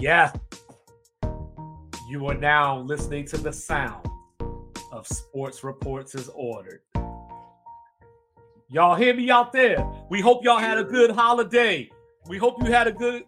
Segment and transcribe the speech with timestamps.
[0.00, 0.32] Yeah.
[2.08, 4.08] You are now listening to the sound
[4.92, 6.80] of Sports Reports As Ordered.
[8.70, 9.86] Y'all hear me out there?
[10.08, 11.90] We hope y'all had a good holiday.
[12.28, 13.24] We hope you had a good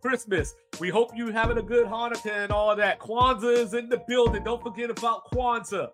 [0.00, 0.54] Christmas.
[0.80, 2.98] We hope you having a good Hanukkah and all that.
[2.98, 4.42] Kwanzaa is in the building.
[4.42, 5.90] Don't forget about Kwanzaa.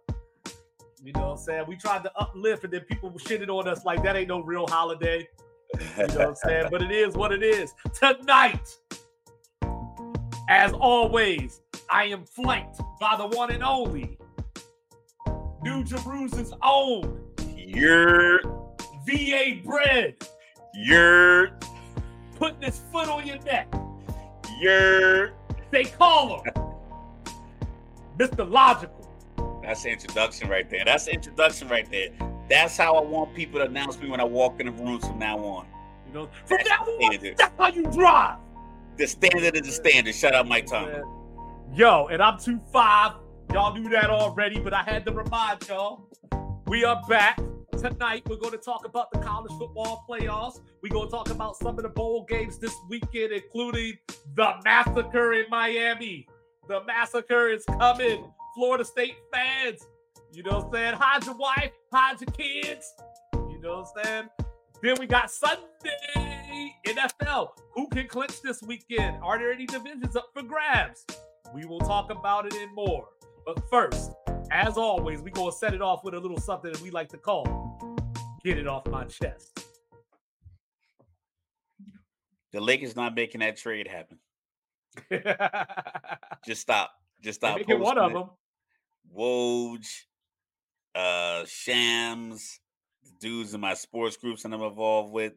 [1.03, 1.65] You know what I'm saying?
[1.67, 4.69] We tried to uplift and then people shitted on us like that ain't no real
[4.69, 5.29] holiday.
[5.75, 6.67] You know what I'm saying?
[6.71, 7.75] But it is what it is.
[7.93, 8.79] Tonight,
[10.49, 11.61] as always,
[11.91, 14.19] I am flanked by the one and only
[15.63, 17.21] New Jerusalem's own
[17.57, 18.41] You're
[19.07, 20.17] VA bread
[20.79, 21.53] you're
[22.35, 23.73] putting his foot on your neck.
[24.61, 25.33] you're
[25.71, 26.53] They call him
[28.19, 28.49] Mr.
[28.51, 29.11] Logical.
[29.63, 30.85] that's the introduction right there.
[30.85, 32.11] That's the introduction right there.
[32.49, 35.19] That's how I want people to announce me when I walk in the rooms from
[35.19, 35.67] now on.
[36.07, 38.39] You know, from That's now on, that's how you drive.
[38.97, 40.15] The standard is the standard.
[40.15, 41.05] Shout out Mike Tomlin.
[41.75, 43.13] Yo, and I'm 2 5.
[43.53, 46.09] Y'all knew that already, but I had to remind y'all.
[46.67, 47.39] We are back.
[47.77, 50.61] Tonight, we're going to talk about the college football playoffs.
[50.83, 53.99] We're going to talk about some of the bowl games this weekend, including
[54.35, 56.27] the massacre in Miami.
[56.67, 58.25] The massacre is coming.
[58.55, 59.87] Florida State fans,
[60.33, 60.95] you know what I'm saying?
[60.95, 62.95] Hide your wife, hide your kids.
[63.35, 64.46] You know what I'm saying?
[64.83, 67.49] Then we got Sunday NFL.
[67.75, 69.19] Who can clinch this weekend?
[69.23, 71.05] Are there any divisions up for grabs?
[71.55, 73.09] We will talk about it and more.
[73.47, 74.13] But first,
[74.51, 77.19] as always, we gonna set it off with a little something that we like to
[77.19, 77.79] call
[78.45, 79.65] "Get It Off My Chest."
[82.53, 84.19] The Lakers not making that trade happen.
[86.47, 86.91] Just stop.
[87.21, 87.57] Just stop.
[87.59, 88.15] Making one of it.
[88.15, 88.31] them.
[89.17, 89.87] Woj,
[90.95, 92.61] uh, Shams,
[93.21, 95.35] dudes in my sports groups that I'm involved with.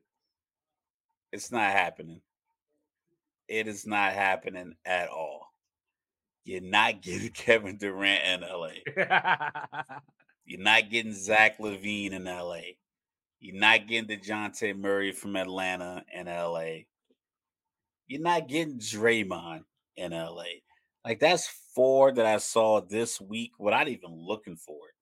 [1.32, 2.22] It's not happening.
[3.48, 5.48] It is not happening at all.
[6.44, 8.72] You're not getting Kevin Durant in LA.
[10.46, 12.62] You're not getting Zach LaVine in LA.
[13.40, 16.86] You're not getting Dejounte Murray from Atlanta in LA.
[18.08, 19.64] You're not getting Draymond
[19.96, 20.44] in LA.
[21.06, 24.96] Like that's four that I saw this week without even looking for it.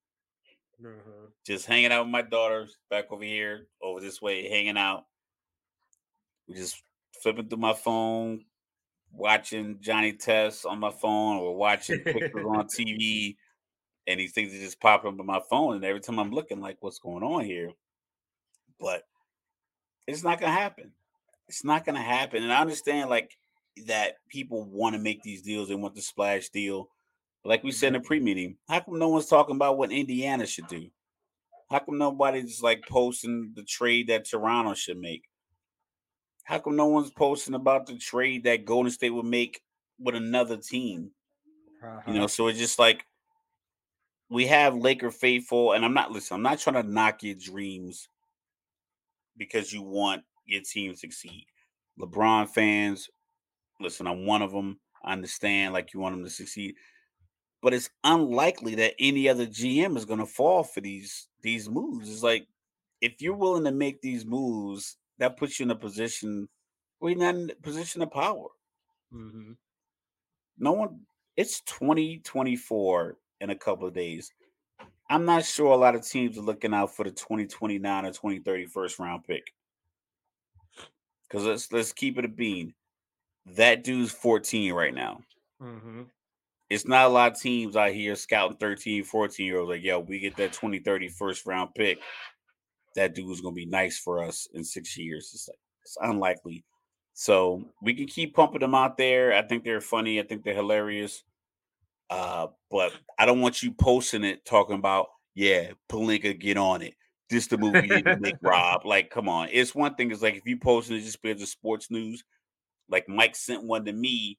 [0.80, 1.34] Mhm.
[1.46, 5.08] Just hanging out with my daughters back over here, over this way, hanging out.
[6.48, 6.84] We just
[7.22, 8.46] flipping through my phone,
[9.12, 13.38] watching Johnny Test on my phone or watching pictures on TV.
[14.08, 15.76] And these things are just popping up on my phone.
[15.78, 17.74] And every time I'm looking, like, what's going on here?
[18.80, 19.08] But
[20.08, 20.94] it's not gonna happen.
[21.48, 22.44] It's not gonna happen.
[22.44, 23.38] And I understand like
[23.88, 26.90] that people want to make these deals, they want the splash deal.
[27.44, 28.08] Like we said in the mm-hmm.
[28.08, 30.88] pre-meeting, how come no one's talking about what Indiana should do?
[31.70, 35.24] How come nobody's like posting the trade that Toronto should make?
[36.44, 39.62] How come no one's posting about the trade that Golden State would make
[40.00, 41.12] with another team?
[41.82, 42.14] You uh-huh.
[42.14, 43.06] know, so it's just like
[44.30, 48.08] we have Laker faithful, and I'm not listen, I'm not trying to knock your dreams
[49.38, 51.46] because you want your team to succeed.
[52.00, 53.10] LeBron fans,
[53.80, 54.80] listen, I'm one of them.
[55.04, 56.76] I understand like you want them to succeed.
[57.68, 62.10] But it's unlikely that any other GM is going to fall for these these moves.
[62.10, 62.48] It's like
[63.02, 66.48] if you're willing to make these moves, that puts you in a position
[67.00, 68.48] where you're not in a position of power.
[69.12, 69.58] Mhm.
[70.58, 71.06] No one
[71.36, 74.32] it's 2024 in a couple of days.
[75.10, 78.66] I'm not sure a lot of teams are looking out for the 2029 or 2030
[78.68, 79.54] first round pick.
[81.28, 82.74] Because let's let's keep it a bean.
[83.46, 85.26] That dude's 14 right now.
[85.60, 86.10] Mhm.
[86.70, 90.00] It's not a lot of teams out here scouting 13, 14 year olds like, yo,
[90.00, 92.00] we get that 2030 first round pick.
[92.96, 95.32] That dude's gonna be nice for us in six years.
[95.34, 96.66] It's like it's unlikely.
[97.14, 99.34] So we can keep pumping them out there.
[99.34, 100.20] I think they're funny.
[100.20, 101.24] I think they're hilarious.
[102.10, 106.94] Uh, but I don't want you posting it talking about, yeah, Pelinka, get on it.
[107.30, 108.86] This the movie you to make Rob.
[108.86, 109.50] Like, come on.
[109.52, 112.24] It's one thing, it's like if you posting it just because of sports news,
[112.90, 114.38] like Mike sent one to me,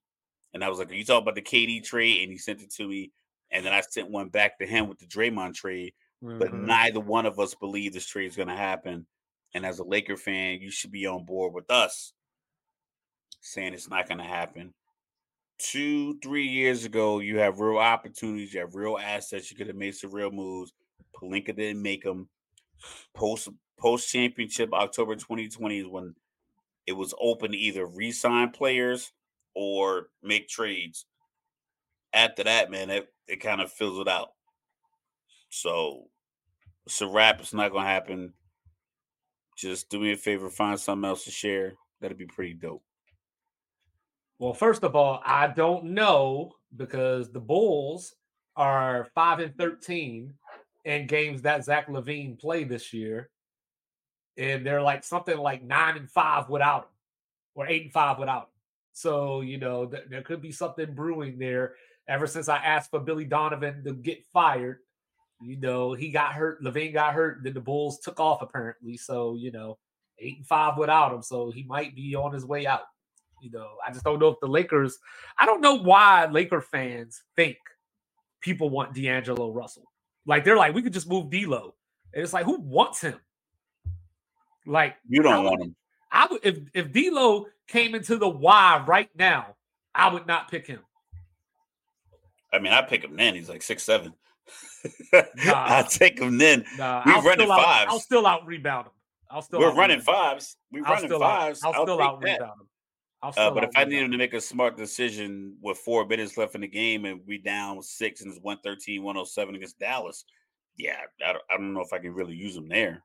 [0.54, 2.22] and I was like, Are you talking about the KD trade?
[2.22, 3.12] And he sent it to me.
[3.50, 5.94] And then I sent one back to him with the Draymond trade.
[6.38, 6.54] But Mhm.
[6.54, 9.06] neither one of us believe this trade is gonna happen.
[9.54, 12.12] And as a Laker fan, you should be on board with us
[13.40, 14.74] saying it's not gonna happen.
[15.58, 19.76] Two, three years ago, you have real opportunities, you have real assets, you could have
[19.76, 20.72] made some real moves.
[21.16, 22.30] Pelinka didn't make them.
[23.14, 23.48] Post
[23.78, 26.16] post championship October 2020 is when
[26.86, 29.12] it was open to either re-sign players
[29.60, 31.04] or make trades.
[32.12, 34.28] After that, man, it, it kind of fizzled out.
[35.50, 36.04] So
[36.86, 37.40] it's a wrap.
[37.40, 38.34] It's not gonna happen.
[39.56, 41.72] Just do me a favor, find something else to share.
[42.00, 42.84] That'd be pretty dope.
[44.38, 48.14] Well, first of all, I don't know because the Bulls
[48.54, 50.34] are five and thirteen
[50.84, 53.30] in games that Zach LaVine played this year,
[54.36, 56.90] and they're like something like nine and five without him,
[57.56, 58.48] or eight and five without him.
[58.98, 61.74] So you know th- there could be something brewing there.
[62.08, 64.78] Ever since I asked for Billy Donovan to get fired,
[65.40, 66.60] you know he got hurt.
[66.64, 67.44] LaVine got hurt.
[67.44, 68.96] Then the Bulls took off apparently.
[68.96, 69.78] So you know
[70.18, 71.22] eight and five without him.
[71.22, 72.82] So he might be on his way out.
[73.40, 74.98] You know, I just don't know if the Lakers.
[75.38, 77.56] I don't know why Laker fans think
[78.40, 79.92] people want D'Angelo Russell.
[80.26, 81.76] Like they're like, we could just move D'Lo,
[82.12, 83.20] and it's like, who wants him?
[84.66, 85.76] Like You don't would, want him.
[86.10, 89.56] I would if if D'Lo came into the Y right now,
[89.94, 90.80] I would not pick him.
[92.52, 93.34] I mean, I pick him then.
[93.34, 94.14] He's like six seven.
[95.12, 95.22] Nah.
[95.44, 96.64] I take him then.
[96.78, 97.92] Nah, We I'll running still out, fives.
[97.92, 98.92] I'll still out rebound him.
[99.30, 100.56] I'll still We're running fives.
[100.72, 101.62] We're I'll running fives.
[101.62, 102.68] Out, I'll I'll still out rebound him.
[103.20, 106.36] I'll Uh, but if I need him to make a smart decision with four minutes
[106.36, 110.24] left in the game and we down six and it's 113, 107 against Dallas,
[110.76, 113.02] yeah, I don't, I don't know if I can really use him there.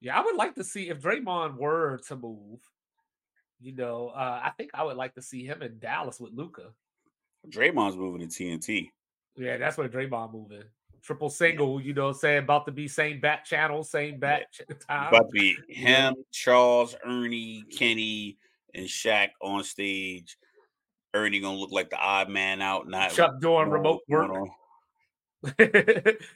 [0.00, 2.60] Yeah, I would like to see if Draymond were to move.
[3.62, 6.72] You know, uh, I think I would like to see him in Dallas with Luka.
[7.48, 8.90] Draymond's moving to TNT.
[9.36, 10.64] Yeah, that's where Draymond moving.
[11.02, 15.08] Triple single, you know, saying about to be same bat channel, same bat ch- time.
[15.08, 18.36] About to be him, Charles, Ernie, Kenny,
[18.74, 20.36] and Shaq on stage.
[21.14, 24.30] Ernie gonna look like the odd man out, not Chuck doing remote work.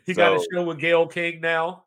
[0.05, 1.85] he got a show with Gayle King now.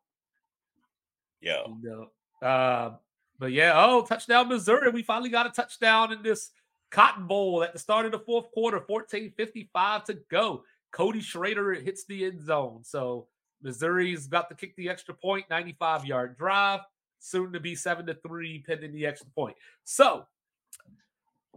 [1.42, 2.10] Yeah, You
[2.42, 2.48] know.
[2.48, 2.92] Uh,
[3.40, 4.92] but yeah, oh, touchdown Missouri.
[4.92, 6.52] We finally got a touchdown in this
[6.92, 10.64] Cotton Bowl at the start of the fourth quarter, 14:55 to go.
[10.92, 12.84] Cody Schrader hits the end zone.
[12.84, 13.28] So
[13.62, 16.82] Missouri's about to kick the extra point, 95 yard drive,
[17.20, 19.56] soon to be seven to three, pending the extra point.
[19.84, 20.26] So,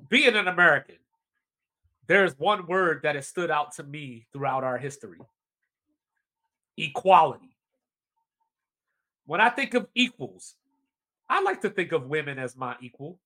[0.09, 0.97] being an American,
[2.07, 5.19] there's one word that has stood out to me throughout our history
[6.77, 7.57] equality.
[9.27, 10.57] When I think of equals,
[11.33, 13.19] I like to think of women as my equal.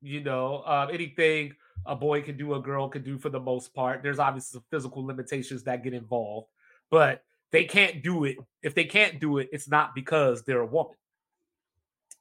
[0.00, 1.54] You know, uh, anything
[1.84, 4.00] a boy can do, a girl can do for the most part.
[4.00, 6.46] There's obviously some physical limitations that get involved,
[6.88, 8.36] but they can't do it.
[8.62, 10.94] If they can't do it, it's not because they're a woman.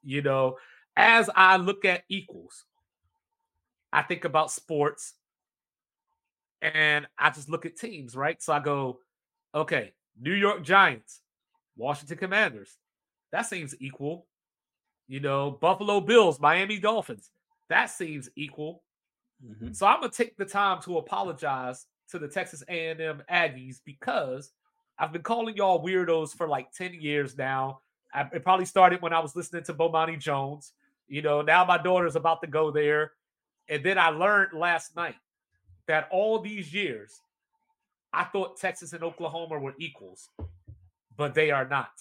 [0.04, 0.58] You know,
[0.98, 2.66] as I look at equals,
[3.94, 5.14] I think about sports
[6.64, 8.42] and I just look at teams, right?
[8.42, 9.02] So I go,
[9.54, 11.22] okay, New York Giants,
[11.78, 12.76] Washington Commanders.
[13.32, 14.26] That seems equal.
[15.10, 17.32] You know, Buffalo Bills, Miami Dolphins.
[17.68, 18.84] That seems equal.
[19.44, 19.76] Mhm.
[19.76, 24.52] So I'm gonna take the time to apologize to the Texas A&M Aggies because
[25.00, 27.82] I've been calling y'all weirdos for like 10 years now.
[28.14, 30.74] I, it probably started when I was listening to Bomani Jones.
[31.08, 33.14] You know, now my daughter's about to go there.
[33.68, 35.16] And then I learned last night
[35.88, 37.20] that all these years,
[38.14, 40.30] I thought Texas and Oklahoma were equals,
[41.16, 41.92] but they are not.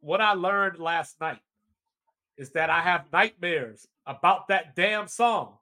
[0.00, 1.40] What I learned last night
[2.36, 5.58] is that I have nightmares about that damn song.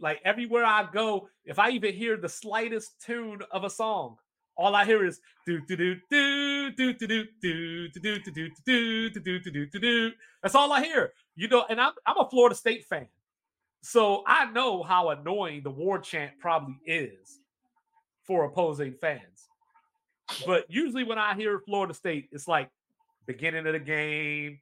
[0.00, 4.16] Like everywhere I go, if I even hear the slightest tune of a song,
[4.56, 8.20] all I hear is do do do do do do do do do do do
[8.30, 10.12] do do do do do do do.
[10.42, 11.12] That's all I hear.
[11.34, 13.06] You know, and I'm I'm a Florida State fan.
[13.82, 17.40] So I know how annoying the war chant probably is
[18.22, 19.48] for opposing fans.
[20.46, 22.70] But usually when I hear Florida State, it's like
[23.26, 24.58] beginning of the game,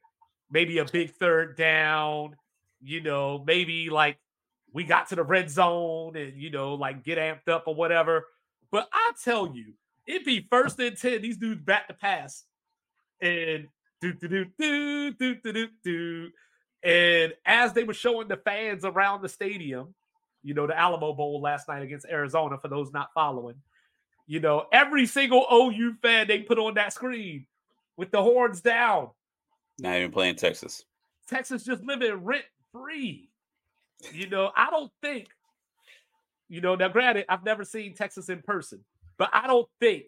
[0.51, 2.35] maybe a big third down,
[2.81, 4.17] you know, maybe like
[4.73, 8.25] we got to the red zone and, you know, like get amped up or whatever.
[8.71, 9.73] But I tell you,
[10.05, 11.21] it'd be first and 10.
[11.21, 12.45] These dudes back to pass.
[13.21, 13.67] And
[14.01, 16.29] do, do, do, do, do, do, do, do.
[16.83, 19.93] And as they were showing the fans around the stadium,
[20.43, 23.55] you know, the Alamo Bowl last night against Arizona, for those not following,
[24.25, 27.45] you know, every single OU fan they put on that screen
[27.97, 29.09] with the horns down.
[29.79, 30.85] Not even playing Texas.
[31.27, 33.29] Texas just living rent free.
[34.13, 35.27] You know, I don't think,
[36.49, 38.83] you know, now granted, I've never seen Texas in person,
[39.17, 40.05] but I don't think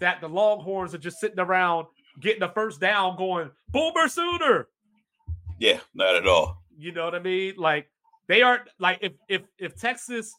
[0.00, 1.86] that the Longhorns are just sitting around
[2.20, 4.68] getting the first down going, Boomer Sooner.
[5.58, 6.62] Yeah, not at all.
[6.76, 7.54] You know what I mean?
[7.58, 7.90] Like
[8.26, 10.34] they aren't like if if if Texas,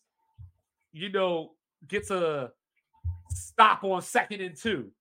[0.92, 1.52] you know,
[1.88, 2.52] gets a
[3.30, 4.92] stop on second and two,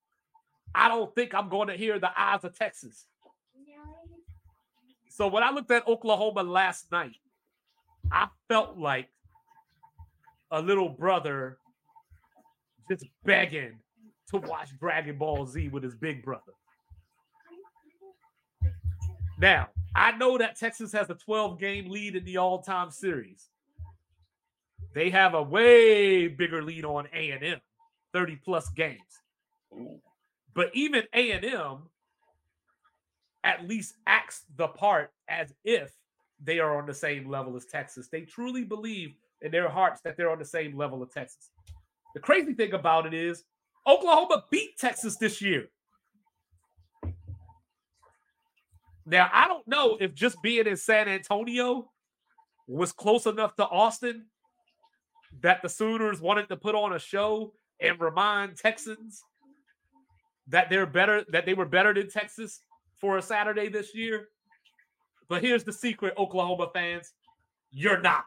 [0.74, 3.06] I don't think I'm going to hear the eyes of Texas.
[5.20, 7.16] So when I looked at Oklahoma last night,
[8.10, 9.10] I felt like
[10.50, 11.58] a little brother
[12.90, 13.80] just begging
[14.30, 16.54] to watch Dragon Ball Z with his big brother.
[19.38, 23.50] Now, I know that Texas has a 12 game lead in the all time series,
[24.94, 27.60] they have a way bigger lead on A and M,
[28.14, 29.20] thirty plus games.
[30.54, 31.90] But even A and M
[33.44, 35.92] at least acts the part as if
[36.42, 38.08] they are on the same level as Texas.
[38.08, 41.50] They truly believe in their hearts that they're on the same level of Texas.
[42.14, 43.44] The crazy thing about it is
[43.86, 45.68] Oklahoma beat Texas this year.
[49.06, 51.90] Now, I don't know if just being in San Antonio
[52.66, 54.26] was close enough to Austin
[55.42, 59.22] that the Sooners wanted to put on a show and remind Texans
[60.48, 62.60] that they're better, that they were better than Texas
[63.00, 64.28] for a Saturday this year.
[65.28, 67.12] But here's the secret, Oklahoma fans
[67.72, 68.24] you're not.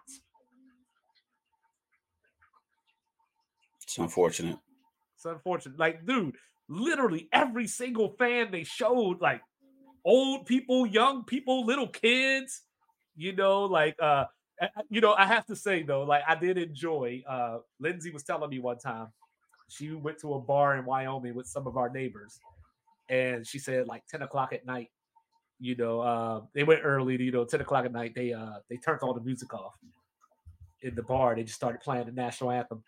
[3.81, 4.57] It's unfortunate.
[5.15, 5.77] It's unfortunate.
[5.77, 6.35] Like, dude,
[6.69, 9.41] literally every single fan they showed, like
[10.05, 12.61] old people, young people, little kids,
[13.15, 14.25] you know, like uh
[14.89, 18.49] you know, I have to say though, like I did enjoy uh Lindsay was telling
[18.49, 19.07] me one time
[19.67, 22.39] she went to a bar in Wyoming with some of our neighbors,
[23.09, 24.89] and she said like 10 o'clock at night,
[25.59, 28.77] you know, uh, they went early, you know, 10 o'clock at night, they uh they
[28.77, 29.73] turned all the music off
[30.81, 31.35] in the bar.
[31.35, 32.83] They just started playing the national anthem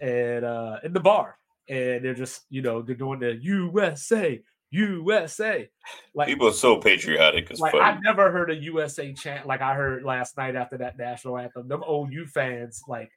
[0.00, 1.38] and uh in the bar.
[1.68, 5.68] And they're just, you know, they're doing the USA, USA.
[6.14, 7.50] Like people are so patriotic.
[7.58, 7.84] Like funny.
[7.84, 11.68] I've never heard a USA chant like I heard last night after that national anthem.
[11.68, 13.10] Them OU fans, like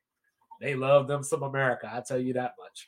[0.61, 1.89] they love them some America.
[1.91, 2.87] I tell you that much.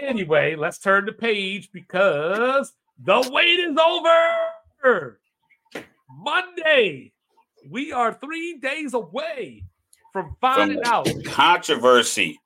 [0.00, 5.20] Anyway, let's turn the page because the wait is over.
[6.08, 7.12] Monday,
[7.68, 9.64] we are three days away
[10.12, 12.40] from finding From out controversy.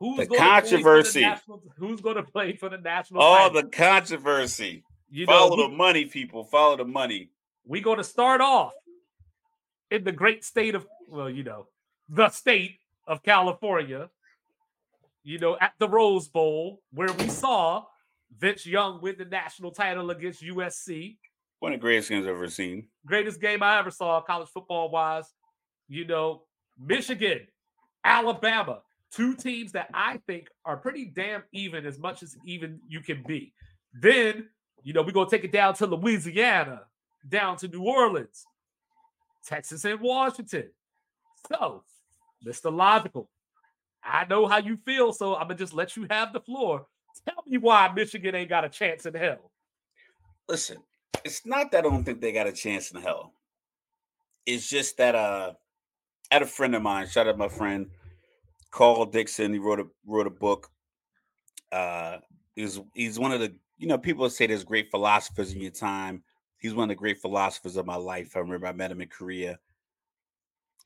[0.00, 1.20] who's the the controversy.
[1.22, 3.22] national- who's going to play for the national.
[3.22, 3.62] All title.
[3.62, 4.84] the controversy.
[5.10, 6.44] you know, Follow we- the money, people.
[6.44, 7.30] Follow the money.
[7.66, 8.72] we're going to start off
[9.90, 11.66] in the great state of, well, you know,
[12.08, 14.10] the state of California,
[15.24, 17.84] you know, at the Rose Bowl, where we saw
[18.38, 21.16] Vince Young win the national title against USC.
[21.60, 22.88] One of the greatest games I've ever seen.
[23.06, 25.32] Greatest game I ever saw, college football wise.
[25.88, 26.42] You know,
[26.78, 27.40] Michigan,
[28.04, 33.00] Alabama, two teams that I think are pretty damn even as much as even you
[33.00, 33.54] can be.
[33.94, 34.48] Then,
[34.82, 36.82] you know, we're going to take it down to Louisiana,
[37.26, 38.44] down to New Orleans,
[39.46, 40.70] Texas, and Washington.
[41.48, 41.84] So,
[42.46, 42.74] Mr.
[42.74, 43.30] Logical,
[44.04, 46.86] I know how you feel, so I'm to just let you have the floor.
[47.26, 49.50] Tell me why Michigan ain't got a chance in hell.
[50.48, 50.78] Listen,
[51.24, 53.32] it's not that I don't think they got a chance in hell.
[54.46, 55.52] It's just that uh
[56.30, 57.88] had a friend of mine, shout out my friend
[58.70, 59.52] Carl Dixon.
[59.52, 60.70] He wrote a wrote a book.
[61.72, 62.18] Uh
[62.56, 66.22] he's he's one of the you know people say there's great philosophers in your time.
[66.58, 68.36] He's one of the great philosophers of my life.
[68.36, 69.58] I remember I met him in Korea.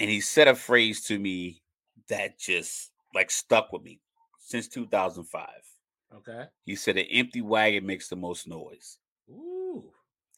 [0.01, 1.63] And he said a phrase to me
[2.09, 4.01] that just like stuck with me
[4.39, 5.47] since 2005.
[6.17, 6.45] Okay.
[6.65, 8.99] He said an empty wagon makes the most noise.
[9.31, 9.85] Ooh.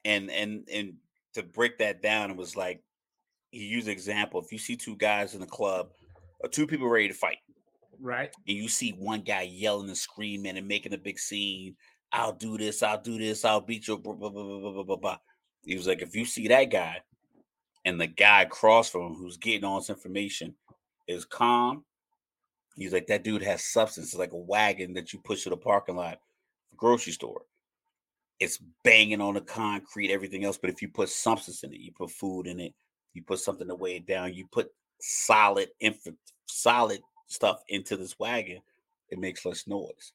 [0.05, 0.95] And and and
[1.35, 2.83] to break that down, it was like
[3.51, 4.41] he used an example.
[4.41, 5.91] If you see two guys in the club,
[6.41, 7.39] or two people ready to fight,
[8.01, 8.31] right?
[8.49, 11.77] And you see one guy yelling and screaming and making a big scene.
[12.13, 12.83] I'll do this.
[12.83, 13.45] I'll do this.
[13.45, 13.97] I'll beat you.
[13.97, 15.19] Blah, blah, blah, blah, blah, blah, blah.
[15.65, 17.03] He was like, if you see that guy,
[17.85, 20.55] and the guy across from him who's getting all this information
[21.07, 21.85] is calm
[22.81, 24.09] he's like, that dude has substance.
[24.09, 26.19] It's like a wagon that you push to the parking lot,
[26.77, 27.43] grocery store
[28.41, 30.57] it's banging on the concrete, everything else.
[30.57, 32.75] But if you put substance in it, you put food in it,
[33.13, 38.19] you put something to weigh it down, you put solid infant, solid stuff into this
[38.19, 38.61] wagon,
[39.11, 40.13] it makes less noise.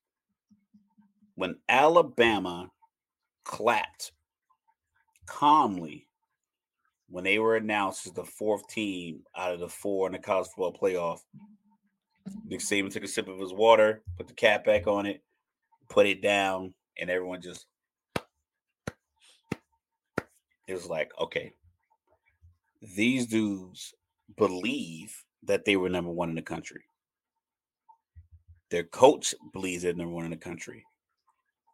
[1.36, 2.72] When Alabama
[3.43, 4.12] clapped
[5.27, 6.07] calmly
[7.07, 10.48] when they were announced as the fourth team out of the four in the college
[10.48, 11.19] football playoff,
[12.46, 15.24] Nick Saban took a sip of his water, put the cap back on it,
[15.89, 17.65] put it down, and everyone just
[20.67, 21.53] it was like, okay,
[22.82, 23.94] these dudes
[24.36, 26.84] believe that they were number one in the country.
[28.72, 30.84] Their coach believes they're number one in the country.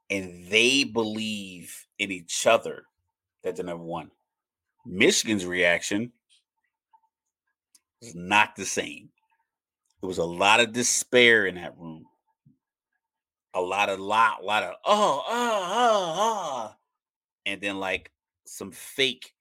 [0.09, 2.83] And they believe in each other
[3.43, 4.11] that they're number one.
[4.85, 6.11] Michigan's reaction
[8.01, 9.09] is not the same.
[10.01, 12.05] There was a lot of despair in that room.
[13.53, 16.75] A lot of lot, lot of oh, oh, oh, oh.
[17.45, 18.11] And then like
[18.45, 19.33] some fake,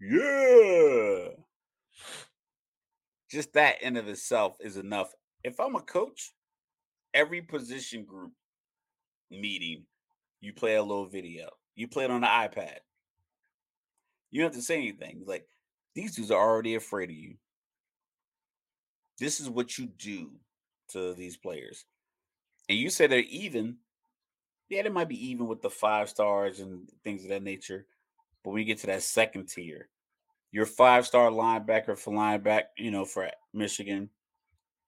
[0.00, 1.28] yeah.
[3.30, 5.12] Just that in of itself is enough.
[5.42, 6.32] If I'm a coach,
[7.12, 8.32] every position group
[9.30, 9.84] meeting,
[10.40, 11.48] you play a little video.
[11.74, 12.76] You play it on the iPad.
[14.30, 15.24] You don't have to say anything.
[15.26, 15.46] Like
[15.94, 17.34] these dudes are already afraid of you.
[19.18, 20.30] This is what you do
[20.90, 21.84] to these players.
[22.68, 23.76] And you say they're even.
[24.68, 27.86] Yeah, they might be even with the five stars and things of that nature.
[28.42, 29.88] But when you get to that second tier,
[30.50, 34.08] your five star linebacker for linebacker, you know, for Michigan,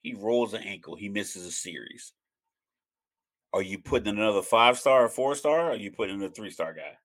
[0.03, 2.13] he rolls an ankle, he misses a series.
[3.53, 5.69] Are you putting another five star or four star?
[5.69, 6.97] Or are you putting in a three star guy?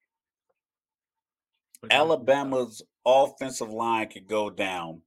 [1.91, 5.01] Alabama's offensive line could go down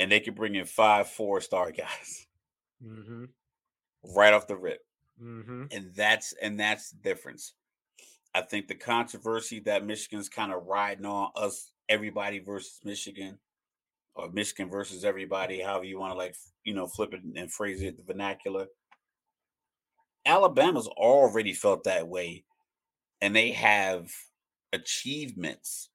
[0.00, 2.26] and they could bring in five four star guys
[2.84, 3.26] Mm-hmm.
[4.16, 4.80] right off the rip.
[5.22, 5.64] Mm-hmm.
[5.70, 7.52] And that's and that's the difference.
[8.34, 13.38] I think the controversy that Michigan's kind of riding on us, everybody versus Michigan,
[14.14, 17.82] or Michigan versus everybody, however you want to like, you know, flip it and phrase
[17.82, 18.66] it, the vernacular.
[20.24, 22.44] Alabama's already felt that way,
[23.20, 24.10] and they have
[24.72, 25.90] achievements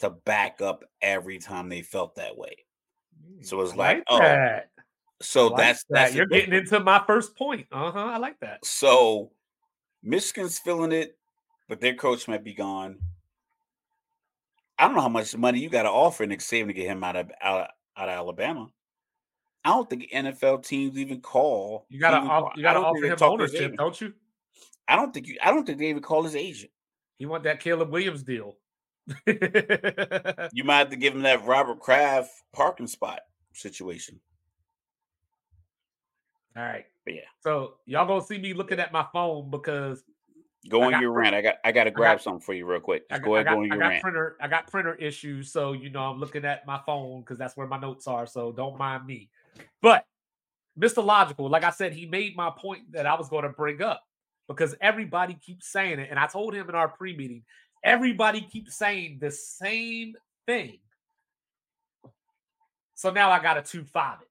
[0.00, 2.66] to back up every time they felt that way.
[3.42, 4.70] So it's I like, oh, that.
[5.20, 5.94] so like that's that.
[5.94, 7.66] that's You're getting into my first point.
[7.72, 7.98] Uh huh.
[8.06, 8.64] I like that.
[8.64, 9.32] So
[10.02, 11.16] Michigan's feeling it,
[11.68, 12.98] but their coach might be gone.
[14.78, 17.04] I don't know how much money you got to offer Nick Saban to get him
[17.04, 18.68] out of out, out of Alabama.
[19.64, 21.86] I don't think NFL teams even call.
[21.88, 24.12] You gotta off, you gotta offer him talk to his ownership, don't you?
[24.88, 25.36] I don't think you.
[25.42, 26.72] I don't think they even call his agent.
[27.18, 28.56] He want that Caleb Williams deal.
[30.52, 33.20] You might have to give him that Robert Kraft parking spot
[33.54, 34.20] situation.
[36.56, 36.84] All right.
[37.04, 37.20] But yeah.
[37.40, 40.02] So y'all gonna see me looking at my phone because
[40.68, 41.34] Go on got your rant.
[41.34, 41.56] I got.
[41.64, 43.08] I got to got- grab something for you real quick.
[43.10, 43.46] Just got, go ahead.
[43.46, 44.02] got, Go on I your got rant.
[44.02, 47.56] printer I got printer issues, so you know I'm looking at my phone because that's
[47.56, 48.26] where my notes are.
[48.26, 49.28] So don't mind me.
[49.80, 50.06] But
[50.78, 51.04] Mr.
[51.04, 54.02] Logical, like I said, he made my point that I was going to bring up
[54.46, 57.42] because everybody keeps saying it, and I told him in our pre-meeting,
[57.82, 60.14] everybody keeps saying the same
[60.46, 60.78] thing.
[62.94, 64.28] So now I got to two five it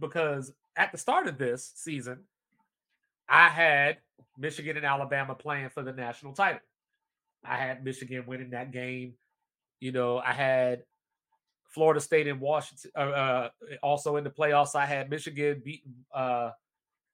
[0.00, 2.20] because at the start of this season,
[3.28, 3.98] I had
[4.38, 6.60] Michigan and Alabama playing for the national title.
[7.44, 9.14] I had Michigan winning that game.
[9.80, 10.82] You know, I had
[11.68, 13.48] Florida State and Washington uh, uh,
[13.82, 14.74] also in the playoffs.
[14.74, 16.50] I had Michigan beating uh,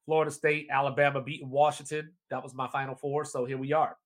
[0.04, 2.12] Florida State, Alabama beating Washington.
[2.30, 3.24] That was my final four.
[3.24, 3.96] So here we are.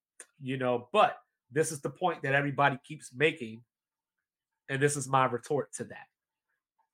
[0.43, 1.17] You know, but
[1.51, 3.63] this is the point that everybody keeps making.
[4.69, 6.07] And this is my retort to that.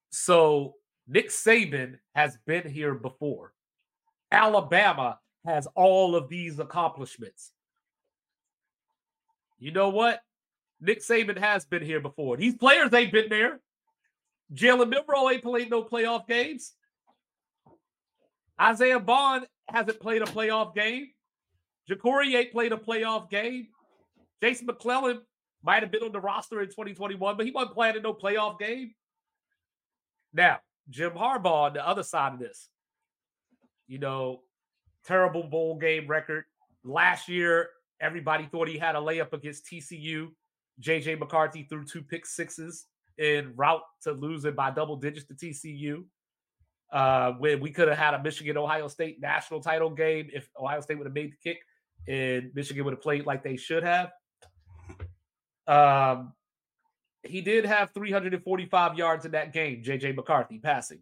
[0.09, 0.75] So
[1.07, 3.53] Nick Saban has been here before.
[4.31, 7.51] Alabama has all of these accomplishments.
[9.59, 10.21] You know what?
[10.81, 12.37] Nick Saban has been here before.
[12.37, 13.59] These players ain't been there.
[14.53, 16.73] Jalen Milroe ain't played no playoff games.
[18.59, 21.09] Isaiah Bond hasn't played a playoff game.
[21.89, 23.67] Ja'Corey ain't played a playoff game.
[24.41, 25.21] Jason McClellan
[25.63, 28.59] might have been on the roster in 2021, but he wasn't playing in no playoff
[28.59, 28.93] game.
[30.33, 32.69] Now, Jim Harbaugh on the other side of this,
[33.87, 34.41] you know,
[35.05, 36.45] terrible bowl game record.
[36.83, 37.69] Last year,
[37.99, 40.29] everybody thought he had a layup against TCU.
[40.81, 42.85] JJ McCarthy threw two pick sixes
[43.17, 46.03] in route to losing by double digits to TCU.
[46.91, 50.79] Uh, when we could have had a Michigan Ohio State national title game if Ohio
[50.79, 51.59] State would have made the kick
[52.07, 54.11] and Michigan would have played like they should have.
[55.67, 56.33] Um,
[57.23, 60.99] he did have 345 yards in that game, JJ McCarthy passing.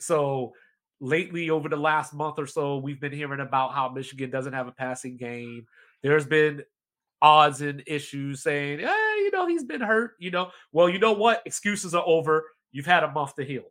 [0.00, 0.52] So
[1.00, 4.68] lately, over the last month or so, we've been hearing about how Michigan doesn't have
[4.68, 5.66] a passing game.
[6.02, 6.62] There's been
[7.20, 10.12] odds and issues saying, hey, you know, he's been hurt.
[10.18, 11.42] You know, well, you know what?
[11.44, 12.44] Excuses are over.
[12.72, 13.64] You've had a month to heal.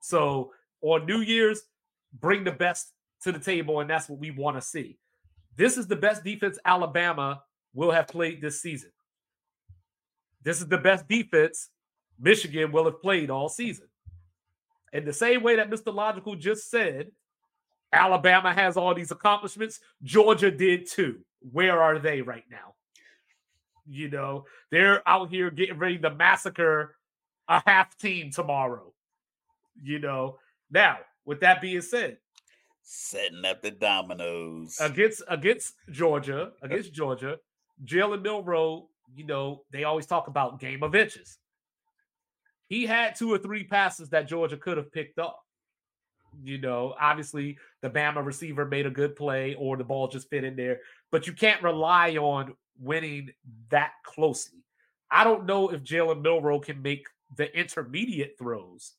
[0.00, 1.62] So on New Year's,
[2.18, 4.98] bring the best to the table, and that's what we want to see.
[5.56, 7.42] This is the best defense Alabama
[7.74, 8.90] will have played this season.
[10.46, 11.70] This is the best defense
[12.20, 13.88] Michigan will have played all season.
[14.92, 15.92] In the same way that Mr.
[15.92, 17.10] Logical just said,
[17.92, 19.80] Alabama has all these accomplishments.
[20.04, 21.18] Georgia did too.
[21.40, 22.74] Where are they right now?
[23.88, 26.94] You know, they're out here getting ready to massacre
[27.48, 28.92] a half team tomorrow.
[29.82, 30.38] You know,
[30.70, 32.18] now with that being said,
[32.82, 34.78] Setting up the dominoes.
[34.80, 37.38] against against Georgia, against Georgia,
[37.84, 41.38] Jalen Milroe, you know, they always talk about game of inches.
[42.68, 45.40] He had two or three passes that Georgia could have picked up.
[46.42, 50.44] You know, obviously the Bama receiver made a good play or the ball just fit
[50.44, 53.30] in there, but you can't rely on winning
[53.70, 54.58] that closely.
[55.10, 58.92] I don't know if Jalen Milroe can make the intermediate throws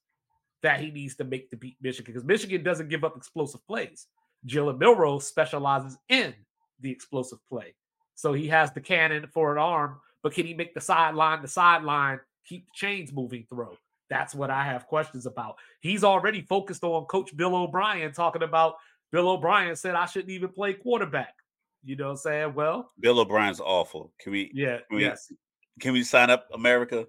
[0.64, 4.08] that he needs to make to beat Michigan because Michigan doesn't give up explosive plays.
[4.48, 6.34] Jalen Milroe specializes in
[6.80, 7.76] the explosive play.
[8.18, 11.48] So he has the cannon for an arm, but can he make the sideline, the
[11.48, 13.78] sideline, keep the chains moving throw?
[14.10, 15.58] That's what I have questions about.
[15.82, 18.78] He's already focused on Coach Bill O'Brien talking about
[19.12, 21.36] Bill O'Brien said I shouldn't even play quarterback.
[21.84, 22.54] You know what I'm saying?
[22.56, 24.12] Well, Bill O'Brien's awful.
[24.20, 24.50] Can we?
[24.52, 24.80] Yeah.
[24.90, 25.32] Can we, yes.
[25.80, 27.06] Can we sign up America?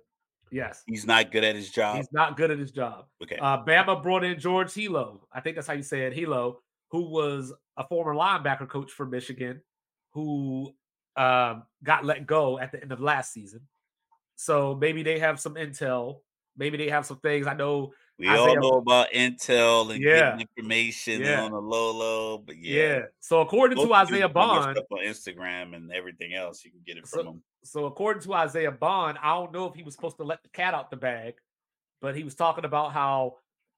[0.51, 0.83] Yes.
[0.87, 1.97] He's not good at his job.
[1.97, 3.07] He's not good at his job.
[3.23, 3.37] Okay.
[3.37, 5.21] Uh, Bama brought in George Helow.
[5.33, 6.15] I think that's how you say it.
[6.15, 6.57] Helow,
[6.91, 9.63] who was a former linebacker coach for Michigan,
[10.13, 10.73] who
[11.19, 13.61] um, got let go at the end of last season.
[14.37, 16.21] So maybe they have some intel.
[16.57, 17.47] Maybe they have some things.
[17.47, 21.43] I know we Isaiah, all know about intel and yeah, getting information yeah.
[21.43, 22.83] on the low low, but yeah.
[22.83, 23.01] yeah.
[23.21, 27.21] So according to Isaiah Bond on Instagram and everything else, you can get it from
[27.21, 27.43] so, him.
[27.63, 30.49] So according to Isaiah Bond, I don't know if he was supposed to let the
[30.49, 31.35] cat out the bag,
[32.01, 33.37] but he was talking about how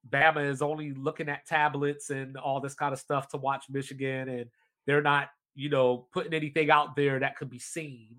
[0.08, 4.28] Bama is only looking at tablets and all this kind of stuff to watch Michigan,
[4.30, 4.46] and
[4.86, 5.28] they're not,
[5.60, 8.16] you know, putting anything out there that could be seen.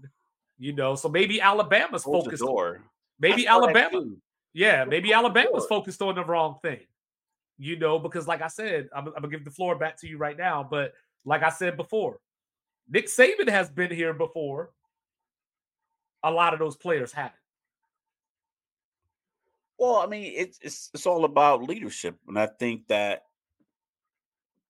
[0.60, 2.44] You know, so maybe Alabama's Close focused.
[3.20, 4.06] Maybe Alabama.
[4.54, 6.82] Yeah, maybe Alabama's focused on the wrong thing.
[7.58, 10.20] You know, because like I said, I'm, I'm, gonna give the floor back to you
[10.20, 10.68] right now.
[10.70, 10.94] But
[11.26, 12.20] like I said before,
[12.88, 14.70] Nick Saban has been here before.
[16.22, 17.34] A lot of those players haven't.
[19.80, 23.24] Well, I mean, it's it's it's all about leadership, and I think that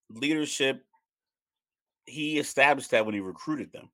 [0.09, 0.85] leadership.
[2.05, 3.89] He established that when he recruited them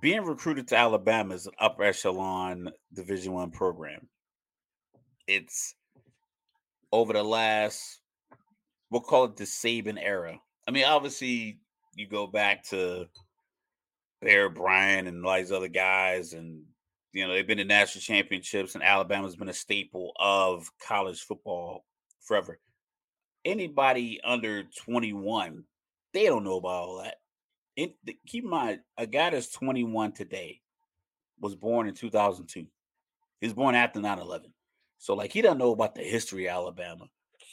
[0.00, 4.08] being recruited to Alabama is an upper echelon Division One program.
[5.26, 5.74] It's
[6.92, 8.00] over the last,
[8.90, 10.38] we'll call it the Saban era.
[10.66, 11.58] I mean, obviously,
[11.94, 13.06] you go back to
[14.20, 16.62] Bear Bryant and all these other guys, and
[17.12, 21.84] you know they've been in national championships, and Alabama's been a staple of college football
[22.20, 22.58] forever.
[23.44, 25.64] Anybody under twenty one,
[26.14, 27.16] they don't know about all that
[28.26, 30.60] keep in mind, a guy that's 21 today
[31.40, 32.66] was born in 2002.
[33.40, 34.52] He was born after 9 11.
[34.98, 37.06] So, like, he doesn't know about the history of Alabama.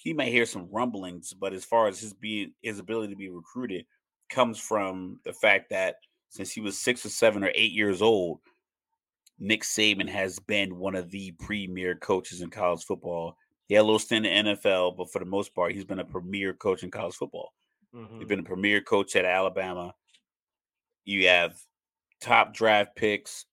[0.03, 3.29] He may hear some rumblings, but as far as his being his ability to be
[3.29, 3.85] recruited
[4.29, 5.95] comes from the fact that
[6.29, 8.39] since he was six or seven or eight years old,
[9.37, 13.35] Nick Saban has been one of the premier coaches in college football.
[13.67, 15.99] He had a little stint in the NFL, but for the most part, he's been
[15.99, 17.51] a premier coach in college football.
[17.95, 18.19] Mm-hmm.
[18.19, 19.93] He's been a premier coach at Alabama.
[21.03, 21.59] You have
[22.21, 23.45] top draft picks,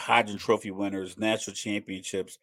[0.00, 2.38] Heisman Trophy winners, national championships.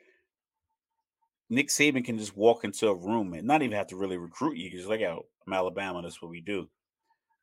[1.50, 4.58] Nick Saban can just walk into a room and not even have to really recruit
[4.58, 4.70] you.
[4.70, 6.02] Because like, oh, I'm Alabama.
[6.02, 6.68] That's what we do.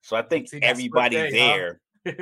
[0.03, 2.12] So I think See, everybody day, there, huh?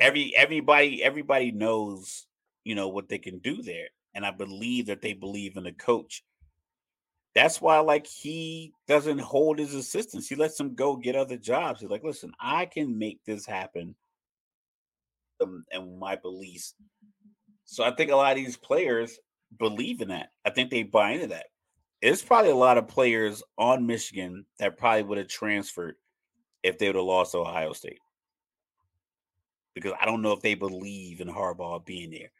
[0.00, 2.26] every everybody everybody knows
[2.64, 5.72] you know what they can do there, and I believe that they believe in the
[5.72, 6.24] coach.
[7.34, 10.28] That's why, like, he doesn't hold his assistants.
[10.28, 11.80] He lets them go get other jobs.
[11.80, 13.94] He's like, listen, I can make this happen
[15.38, 16.74] them and my beliefs.
[17.64, 19.18] So I think a lot of these players
[19.58, 20.30] believe in that.
[20.44, 21.46] I think they buy into that.
[22.02, 25.96] There's probably a lot of players on Michigan that probably would have transferred
[26.62, 27.98] if they would have lost Ohio State.
[29.74, 32.30] Because I don't know if they believe in Harbaugh being there.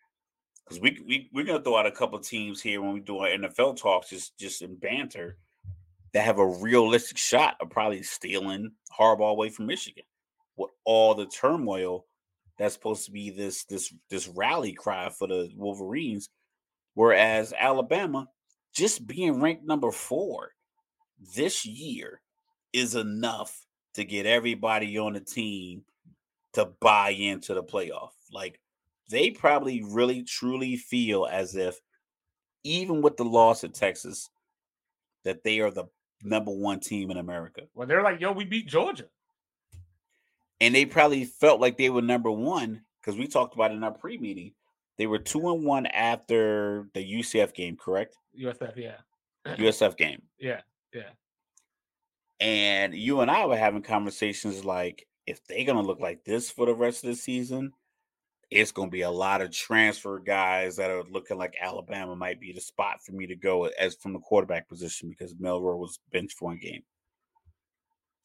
[0.68, 3.28] Because we, we we're gonna throw out a couple teams here when we do our
[3.28, 5.38] NFL talks, just just in banter,
[6.12, 10.04] that have a realistic shot of probably stealing Harbaugh away from Michigan.
[10.56, 12.06] With all the turmoil
[12.58, 16.28] that's supposed to be this this this rally cry for the Wolverines,
[16.94, 18.28] whereas Alabama
[18.74, 20.52] just being ranked number four
[21.34, 22.20] this year
[22.72, 25.82] is enough to get everybody on the team
[26.52, 28.10] to buy into the playoff.
[28.32, 28.60] Like
[29.08, 31.80] they probably really truly feel as if
[32.64, 34.28] even with the loss of Texas,
[35.24, 35.84] that they are the
[36.22, 37.62] number one team in America.
[37.74, 39.04] Well, they're like, yo, we beat Georgia
[40.60, 43.84] and they probably felt like they were number one because we talked about it in
[43.84, 44.52] our pre-meeting.
[44.96, 48.16] They were two and one after the UCF game, correct?
[48.38, 48.96] USF, yeah.
[49.46, 50.22] USF game.
[50.38, 50.60] Yeah,
[50.92, 51.10] yeah.
[52.40, 56.66] And you and I were having conversations like, if they're gonna look like this for
[56.66, 57.72] the rest of the season,
[58.50, 62.52] it's gonna be a lot of transfer guys that are looking like Alabama might be
[62.52, 66.38] the spot for me to go as from the quarterback position because Milroe was benched
[66.38, 66.82] for one game.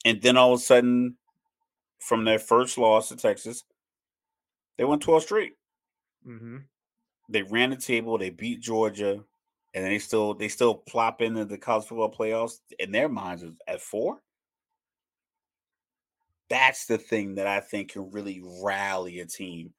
[0.05, 1.17] And then all of a sudden,
[1.99, 3.63] from their first loss to Texas,
[4.77, 5.53] they won 12 straight.
[6.27, 6.57] Mm-hmm.
[7.29, 9.23] They ran the table, they beat Georgia,
[9.73, 13.81] and they still they still plop into the college football playoffs in their minds at
[13.81, 14.19] four.
[16.49, 19.73] That's the thing that I think can really rally a team.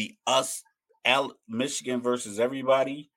[0.00, 0.64] The us
[1.04, 3.10] L, Michigan versus everybody.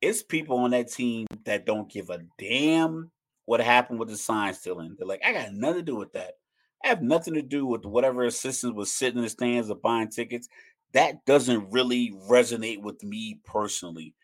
[0.00, 3.10] It's people on that team that don't give a damn
[3.44, 4.96] what happened with the sign stealing.
[4.96, 6.38] They're like, I got nothing to do with that.
[6.82, 10.08] I have nothing to do with whatever assistant was sitting in the stands or buying
[10.08, 10.48] tickets.
[10.94, 14.14] That doesn't really resonate with me personally.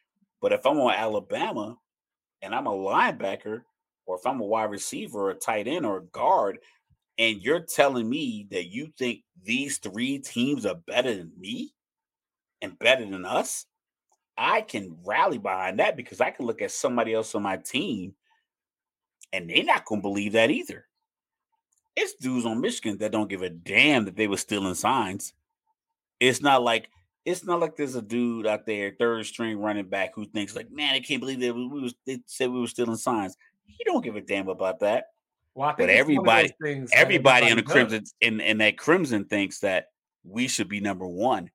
[0.41, 1.77] But if I'm on Alabama
[2.41, 3.61] and I'm a linebacker,
[4.07, 6.61] or if I'm a wide receiver, a tight end, or a guard,
[7.19, 11.75] and you're telling me that you think these three teams are better than me
[12.63, 13.67] and better than us,
[14.37, 18.15] I can rally behind that because I can look at somebody else on my team
[19.33, 20.87] and they're not going to believe that either.
[21.97, 25.35] It's dudes on Michigan that don't give a damn that they were stealing signs.
[26.21, 26.89] It's not like
[27.27, 30.71] it's not like there's a dude out there, third string running back, who thinks like,
[30.71, 33.37] man, I can't believe that we, was they said we were stealing signs.
[33.67, 35.07] He don't give a damn about that.
[35.55, 39.87] Well, but everybody, everybody, everybody in the crimson in, in that crimson thinks that
[40.25, 41.51] we should be number one.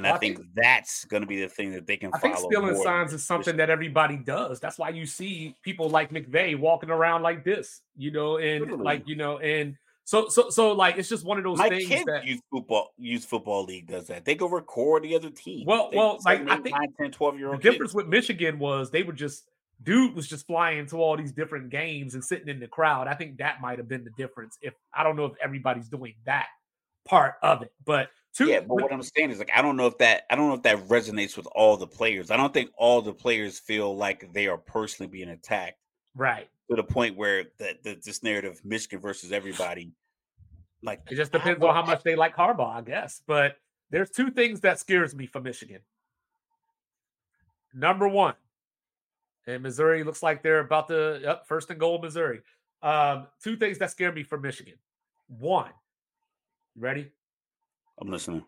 [0.00, 2.18] And well, I, think, think that's going to be the thing that they can I
[2.18, 2.32] follow.
[2.32, 4.58] I think stealing signs is something that everybody does.
[4.58, 8.82] That's why you see people like McVay walking around like this, you know, and Literally.
[8.82, 11.86] like you know, and so so so like it's just one of those My things
[11.86, 14.24] kids that youth football youth football league does that.
[14.24, 15.66] They go record the other team.
[15.66, 17.58] Well, they, well, like I think 9, 10, 12 year old.
[17.58, 17.74] The kids.
[17.74, 19.44] difference with Michigan was they were just
[19.82, 23.06] dude was just flying to all these different games and sitting in the crowd.
[23.06, 24.58] I think that might have been the difference.
[24.62, 26.46] If I don't know if everybody's doing that
[27.04, 29.86] part of it, but two, yeah, but what I'm saying is like I don't know
[29.86, 32.30] if that I don't know if that resonates with all the players.
[32.30, 35.78] I don't think all the players feel like they are personally being attacked,
[36.14, 36.48] right?
[36.70, 39.92] To the point where that this narrative Michigan versus everybody,
[40.82, 43.22] like it just depends on how much they like Harbaugh, I guess.
[43.26, 43.56] But
[43.90, 45.80] there's two things that scares me for Michigan.
[47.74, 48.34] Number one,
[49.46, 52.40] and Missouri looks like they're about to yep, first and goal, Missouri.
[52.82, 54.74] Um, two things that scare me for Michigan.
[55.28, 55.70] One,
[56.76, 57.10] ready?
[58.00, 58.44] I'm listening.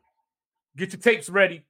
[0.76, 1.64] Get your tapes ready.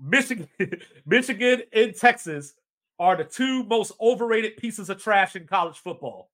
[0.00, 0.48] Michigan,
[1.06, 2.54] Michigan and Texas
[2.98, 6.30] are the two most overrated pieces of trash in college football.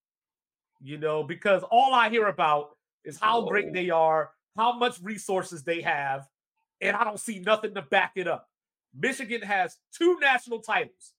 [0.83, 3.73] You know, because all I hear about is how great oh.
[3.73, 6.29] they are, how much resources they have,
[6.81, 8.49] and I don't see nothing to back it up.
[8.99, 11.13] Michigan has two national titles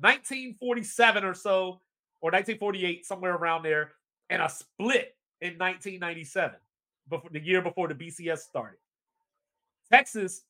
[0.00, 1.80] 1947 or so,
[2.20, 3.92] or 1948, somewhere around there,
[4.30, 6.58] and a split in 1997,
[7.08, 8.78] before the year before the BCS started.
[9.94, 10.44] Texas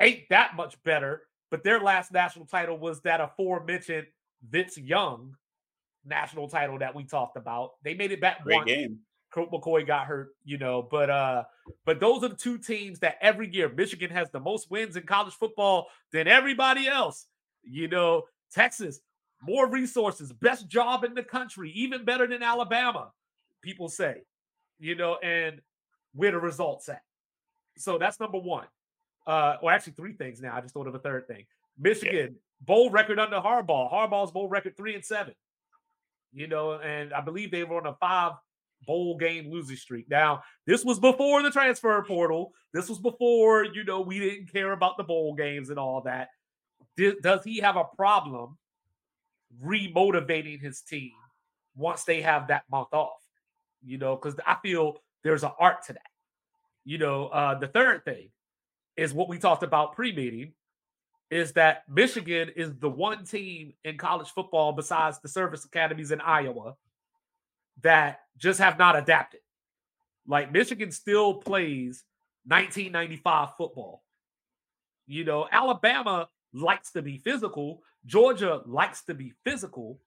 [0.00, 4.06] ain't that much better, but their last national title was that aforementioned
[4.48, 5.36] Vince Young
[6.04, 7.72] national title that we talked about.
[7.84, 8.70] They made it back Great once.
[8.70, 8.98] game.
[9.30, 11.44] Colt McCoy got hurt, you know, but uh,
[11.84, 15.04] but those are the two teams that every year Michigan has the most wins in
[15.04, 17.26] college football than everybody else.
[17.62, 19.00] You know, Texas,
[19.40, 23.12] more resources, best job in the country, even better than Alabama,
[23.62, 24.22] people say,
[24.80, 25.60] you know, and
[26.12, 27.02] where the results at.
[27.76, 28.66] So that's number one.
[29.30, 30.56] Uh, or actually three things now.
[30.56, 31.44] I just thought of a third thing.
[31.78, 32.38] Michigan, yeah.
[32.60, 33.92] bowl record under Harbaugh.
[33.92, 35.34] Harbaugh's bowl record three and seven.
[36.32, 38.32] You know, and I believe they were on a five
[38.86, 40.08] bowl game losing streak.
[40.08, 42.52] Now, this was before the transfer portal.
[42.72, 46.28] This was before, you know, we didn't care about the bowl games and all that
[47.22, 48.56] does he have a problem
[49.64, 51.12] remotivating his team
[51.76, 53.22] once they have that month off?
[53.84, 56.02] You know, because I feel there's an art to that.
[56.84, 58.30] You know, uh, the third thing
[59.00, 60.52] is what we talked about pre-meeting
[61.30, 66.20] is that Michigan is the one team in college football besides the service academies in
[66.20, 66.74] Iowa
[67.80, 69.40] that just have not adapted.
[70.26, 72.04] Like Michigan still plays
[72.44, 74.02] 1995 football.
[75.06, 77.82] You know, Alabama likes to be physical.
[78.04, 79.98] Georgia likes to be physical,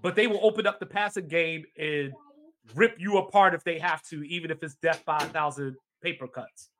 [0.00, 2.14] but they will open up the passing game and
[2.74, 6.26] rip you apart if they have to, even if it's death by a thousand paper
[6.26, 6.70] cuts.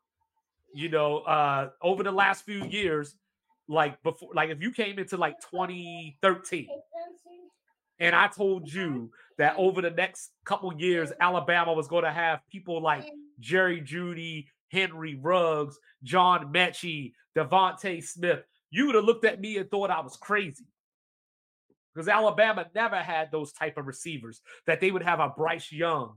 [0.75, 3.15] You know, uh, over the last few years,
[3.69, 6.69] like before, like if you came into like 2013
[7.99, 12.41] and I told you that over the next couple years, Alabama was going to have
[12.51, 13.05] people like
[13.41, 19.71] Jerry Jeudy, Henry Ruggs, John Metchie, DeVonta Smith, you would have looked at me and
[19.71, 20.67] thought I was crazy.
[21.95, 26.15] Because Alabama never had those type of receivers that they would have a Bryce Young,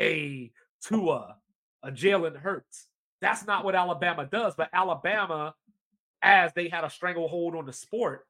[0.00, 1.36] a Tua,
[1.82, 2.86] a Jalen Hurts.
[3.20, 4.54] That's not what Alabama does.
[4.54, 5.54] But Alabama,
[6.22, 8.26] as they had a stranglehold on the sport,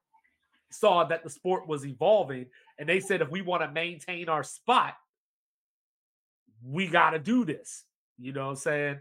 [0.69, 2.47] saw that the sport was evolving.
[2.79, 4.95] And they said, if we want to maintain our spot,
[6.63, 7.83] we got to do this.
[8.17, 8.99] You know what I'm saying?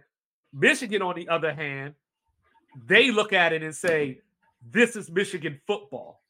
[0.53, 1.95] Michigan, on the other hand,
[2.87, 4.21] they look at it and say,
[4.71, 6.23] this is Michigan football.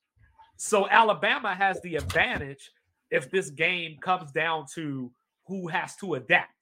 [0.56, 2.70] So Alabama has the advantage
[3.10, 5.10] if this game comes down to
[5.46, 6.52] who has to adapt.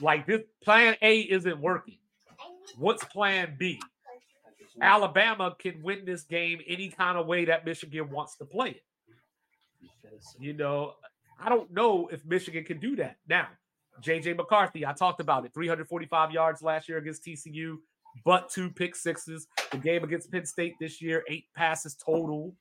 [0.00, 1.98] Like this plan A isn't working.
[2.76, 3.80] What's plan B?
[4.80, 8.82] Alabama can win this game any kind of way that Michigan wants to play it.
[10.38, 10.94] You know,
[11.40, 13.16] I don't know if Michigan can do that.
[13.26, 13.48] Now,
[14.02, 17.78] JJ McCarthy, I talked about it 345 yards last year against TCU
[18.24, 19.46] but two pick sixes.
[19.70, 22.54] The game against Penn State this year, eight passes total.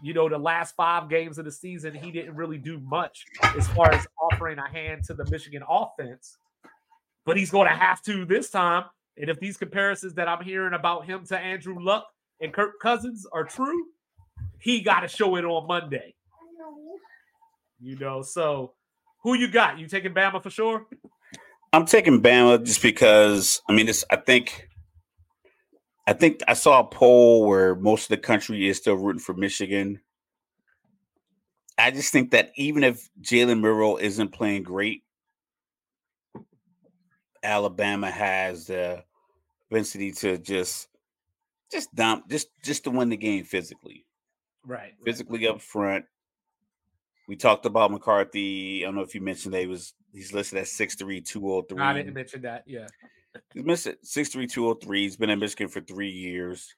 [0.00, 3.24] you know, the last five games of the season, he didn't really do much
[3.56, 6.38] as far as offering a hand to the Michigan offense.
[7.28, 8.84] But he's going to have to this time.
[9.18, 12.06] And if these comparisons that I'm hearing about him to Andrew Luck
[12.40, 13.84] and Kirk Cousins are true,
[14.58, 16.14] he got to show it on Monday.
[17.78, 18.72] You know, so
[19.22, 19.78] who you got?
[19.78, 20.86] You taking Bama for sure?
[21.74, 24.06] I'm taking Bama just because I mean, it's.
[24.10, 24.66] I think,
[26.06, 29.34] I think I saw a poll where most of the country is still rooting for
[29.34, 30.00] Michigan.
[31.76, 35.02] I just think that even if Jalen Milroe isn't playing great,
[37.42, 39.04] Alabama has the
[39.68, 40.88] propensity to just
[41.70, 44.04] just dump just just to win the game physically.
[44.64, 44.94] Right.
[45.04, 46.04] Physically up front.
[47.26, 48.82] We talked about McCarthy.
[48.82, 51.82] I don't know if you mentioned that he was he's listed at 6'3, 203.
[51.82, 52.64] I didn't mention that.
[52.66, 52.86] Yeah.
[53.52, 55.02] He's missed it 6'3, 203.
[55.02, 56.74] He's been in Michigan for three years.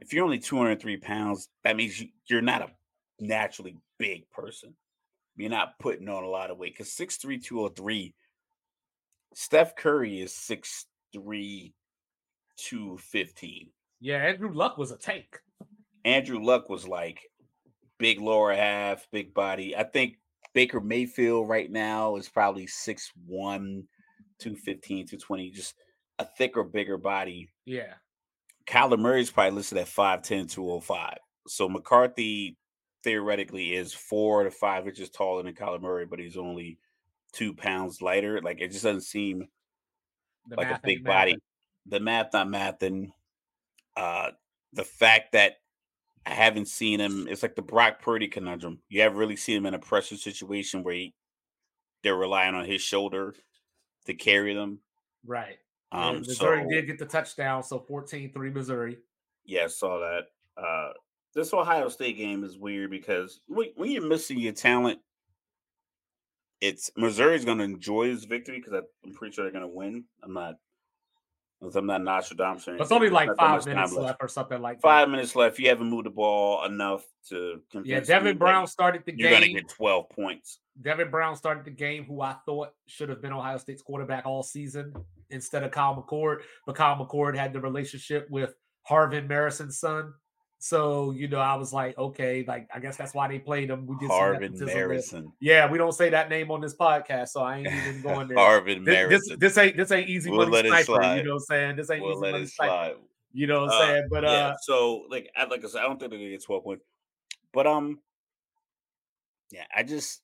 [0.00, 2.70] If you're only 203 pounds, that means you, you're not a
[3.20, 4.74] naturally big person.
[5.36, 8.14] You're not putting on a lot of weight because 6'3, 203
[9.34, 11.72] Steph Curry is 6'3,
[12.56, 13.70] 215.
[14.00, 15.40] Yeah, Andrew Luck was a tank.
[16.04, 17.20] Andrew Luck was like
[17.98, 19.76] big lower half, big body.
[19.76, 20.18] I think
[20.54, 25.74] Baker Mayfield right now is probably 6'1, 215, 220, just
[26.18, 27.48] a thicker, bigger body.
[27.64, 27.94] Yeah.
[28.66, 31.16] Kyler Murray's probably listed at 5'10, 205.
[31.46, 32.56] So McCarthy
[33.02, 36.78] theoretically is four to five inches taller than Kyler Murray, but he's only–
[37.32, 38.40] two pounds lighter.
[38.40, 39.48] Like it just doesn't seem
[40.48, 41.36] the like a big body.
[41.86, 43.10] The math not math, and
[43.96, 44.30] uh,
[44.72, 45.54] the fact that
[46.24, 48.80] I haven't seen him, it's like the Brock Purdy conundrum.
[48.88, 51.14] You haven't really seen him in a pressure situation where he,
[52.02, 53.34] they're relying on his shoulder
[54.06, 54.78] to carry them.
[55.26, 55.56] Right.
[55.90, 58.98] Um, Missouri so, did get the touchdown, so 14-3 Missouri.
[59.44, 60.62] Yeah, I saw that.
[60.62, 60.92] Uh,
[61.34, 65.00] this Ohio State game is weird because when, when you're missing your talent,
[66.62, 70.04] it's Missouri's going to enjoy this victory because I'm pretty sure they're going to win.
[70.22, 70.54] I'm not.
[71.76, 72.66] I'm not Nostradamus.
[72.66, 74.18] It's only like five minutes left.
[74.20, 74.82] or something like that.
[74.82, 75.60] Five minutes left.
[75.60, 77.60] You haven't moved the ball enough to.
[77.84, 79.38] Yeah, Devin Brown started the you're game.
[79.38, 80.58] You're going to get 12 points.
[80.80, 84.42] Devin Brown started the game, who I thought should have been Ohio State's quarterback all
[84.42, 84.92] season
[85.30, 86.38] instead of Kyle McCord.
[86.66, 88.54] But Kyle McCord had the relationship with
[88.90, 90.14] Harvin Marison's son.
[90.64, 93.84] So you know, I was like, okay, like I guess that's why they played him.
[93.84, 95.32] We did Harvin Marison.
[95.40, 98.36] Yeah, we don't say that name on this podcast, so I ain't even going there.
[98.36, 101.16] Harvin this, This, this, ain't this ain't easy we'll money sniper.
[101.16, 101.76] You know what I'm saying?
[101.76, 102.94] This ain't we'll easy let money it slide.
[103.32, 104.08] You know what I'm uh, saying?
[104.08, 106.44] But yeah, uh, so like, I, like I said, I don't think they're gonna get
[106.44, 106.84] 12 points.
[107.52, 107.98] But um,
[109.50, 110.22] yeah, I just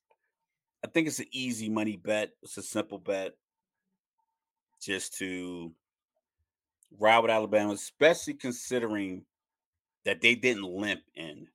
[0.85, 2.31] I think it's an easy money bet.
[2.43, 3.33] It's a simple bet,
[4.81, 5.73] just to
[6.97, 9.25] ride with Alabama, especially considering
[10.05, 11.47] that they didn't limp in.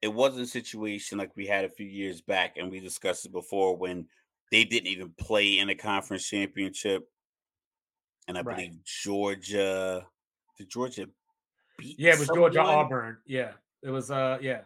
[0.00, 3.32] It wasn't a situation like we had a few years back, and we discussed it
[3.32, 4.06] before when
[4.50, 7.08] they didn't even play in a conference championship.
[8.28, 8.56] And I right.
[8.56, 10.06] believe Georgia,
[10.56, 11.08] did Georgia
[11.78, 11.98] beat?
[11.98, 12.52] Yeah, it was someone?
[12.52, 13.18] Georgia Auburn.
[13.26, 14.10] Yeah, it was.
[14.10, 14.60] Uh, yeah.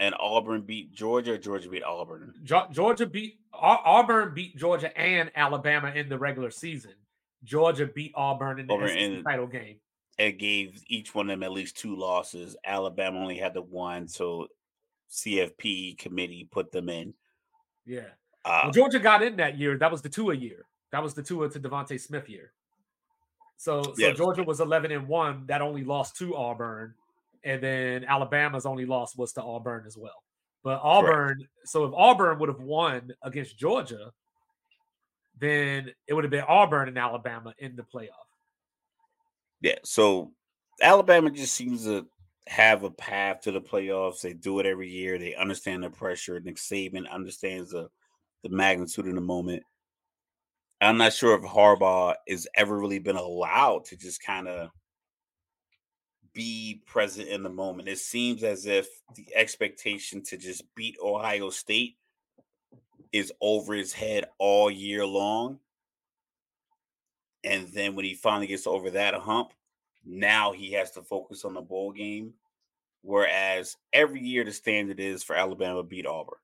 [0.00, 1.38] And Auburn beat Georgia.
[1.38, 2.34] Georgia beat Auburn.
[2.42, 6.94] Georgia beat Auburn beat Georgia and Alabama in the regular season.
[7.44, 9.76] Georgia beat Auburn in the Auburn in, title game
[10.18, 12.56] it gave each one of them at least two losses.
[12.64, 14.48] Alabama only had the one, so
[15.10, 17.14] CFP committee put them in.
[17.86, 18.08] Yeah.
[18.44, 19.78] Uh, well, Georgia got in that year.
[19.78, 20.66] That was the Tua year.
[20.90, 22.52] That was the two to DeVonta Smith year.
[23.56, 24.12] So, so.
[24.12, 25.46] Georgia was 11 and 1.
[25.46, 26.94] That only lost to Auburn.
[27.44, 30.22] And then Alabama's only loss was to Auburn as well.
[30.62, 31.50] But Auburn, Correct.
[31.64, 34.12] so if Auburn would have won against Georgia,
[35.38, 38.31] then it would have been Auburn and Alabama in the playoff.
[39.62, 40.32] Yeah, so
[40.80, 42.06] Alabama just seems to
[42.48, 44.20] have a path to the playoffs.
[44.20, 45.18] They do it every year.
[45.18, 46.40] They understand the pressure.
[46.40, 47.88] Nick Saban understands the
[48.42, 49.62] the magnitude in the moment.
[50.80, 54.70] I'm not sure if Harbaugh has ever really been allowed to just kind of
[56.32, 57.88] be present in the moment.
[57.88, 61.98] It seems as if the expectation to just beat Ohio State
[63.12, 65.60] is over his head all year long.
[67.44, 69.52] And then when he finally gets over that hump,
[70.04, 72.34] now he has to focus on the bowl game.
[73.02, 76.38] Whereas every year the standard is for Alabama beat Auburn.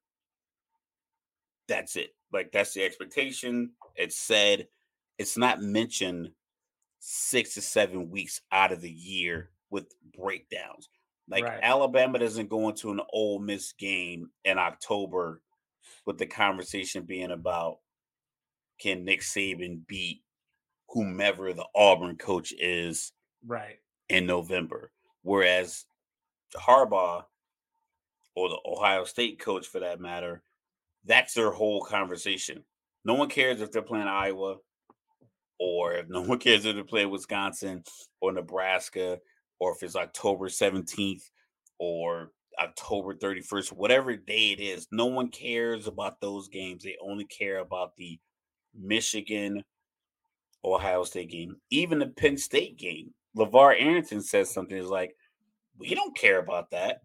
[1.68, 2.14] That's it.
[2.32, 3.70] Like that's the expectation.
[3.94, 4.68] It's said.
[5.18, 6.30] It's not mentioned
[7.01, 10.88] six to seven weeks out of the year with breakdowns.
[11.28, 11.61] Like right.
[11.62, 15.42] Alabama doesn't go into an Ole Miss game in October
[16.07, 17.78] with the conversation being about
[18.78, 20.22] can Nick Saban beat
[20.89, 23.12] whomever the Auburn coach is
[23.47, 23.76] right
[24.09, 24.91] in November.
[25.22, 25.84] Whereas
[26.57, 27.24] Harbaugh
[28.34, 30.43] or the Ohio State coach for that matter,
[31.05, 32.64] that's their whole conversation.
[33.05, 34.57] No one cares if they're playing Iowa
[35.59, 37.82] or if no one cares if they're playing Wisconsin
[38.20, 39.18] or Nebraska
[39.61, 41.22] or if it's October 17th
[41.78, 44.89] or October 31st, whatever day it is.
[44.91, 46.82] No one cares about those games.
[46.82, 48.18] They only care about the
[48.74, 49.64] Michigan
[50.64, 53.12] Ohio State game, even the Penn State game.
[53.36, 55.14] LeVar Arrington says something is like,
[55.78, 57.02] we don't care about that.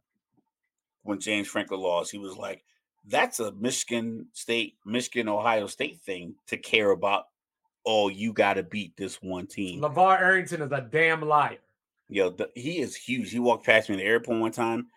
[1.03, 2.63] When James Franklin lost, he was like,
[3.05, 7.25] that's a Michigan State, Michigan, Ohio State thing to care about.
[7.85, 9.81] Oh, you got to beat this one team.
[9.81, 11.57] LeVar Arrington is a damn liar.
[12.07, 13.31] Yo, the, he is huge.
[13.31, 14.87] He walked past me in the airport one time.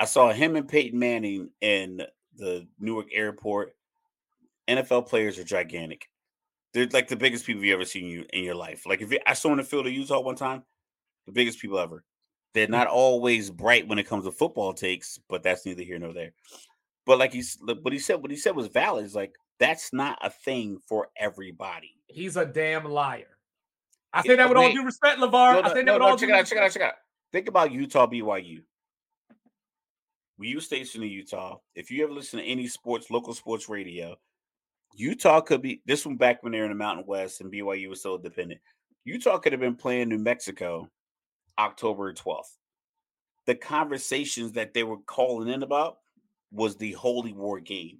[0.00, 2.02] I saw him and Peyton Manning in
[2.36, 3.76] the Newark airport.
[4.68, 6.08] NFL players are gigantic.
[6.74, 8.84] They're like the biggest people you ever seen you in your life.
[8.84, 10.64] Like if you, I saw in the field of Utah one time,
[11.26, 12.04] the biggest people ever.
[12.52, 12.72] They're hmm.
[12.72, 16.32] not always bright when it comes to football takes, but that's neither here nor there.
[17.06, 19.04] But like he's, what he said, what he said was valid.
[19.04, 21.92] Is like that's not a thing for everybody.
[22.06, 23.38] He's a damn liar.
[24.12, 25.30] I say that with all due respect, LeVar.
[25.32, 26.70] No, I say that no, with no, all check due it out, check it out,
[26.72, 26.94] check it out.
[27.32, 28.62] Think about Utah BYU.
[30.38, 33.68] We you were stationed in Utah, if you ever listen to any sports, local sports
[33.68, 34.16] radio,
[34.94, 38.02] Utah could be this one back when they're in the Mountain West and BYU was
[38.02, 38.60] so dependent.
[39.04, 40.88] Utah could have been playing New Mexico
[41.58, 42.56] October 12th.
[43.46, 45.98] The conversations that they were calling in about
[46.52, 47.98] was the Holy War game.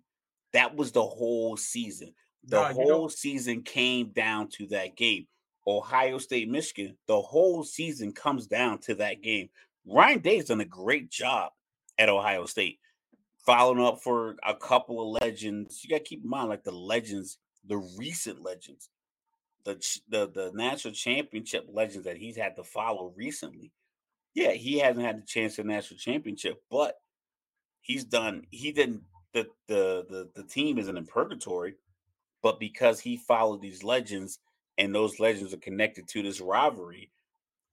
[0.53, 2.14] That was the whole season.
[2.45, 5.26] The Nah, you know- whole season came down to that game.
[5.66, 9.49] Ohio State, Michigan, the whole season comes down to that game.
[9.86, 11.53] Ryan Day's done a great job
[11.99, 12.78] at Ohio State,
[13.45, 15.82] following up for a couple of legends.
[15.82, 18.88] You got to keep in mind, like the legends, the recent legends,
[19.64, 19.74] the
[20.09, 23.72] the the national championship legends that he's had to follow recently.
[24.34, 26.97] Yeah, he hasn't had the chance to national championship, but
[27.80, 28.45] he's done.
[28.51, 29.03] He didn't.
[29.32, 31.74] The the the the team isn't in purgatory,
[32.42, 34.38] but because he followed these legends
[34.78, 37.11] and those legends are connected to this rivalry,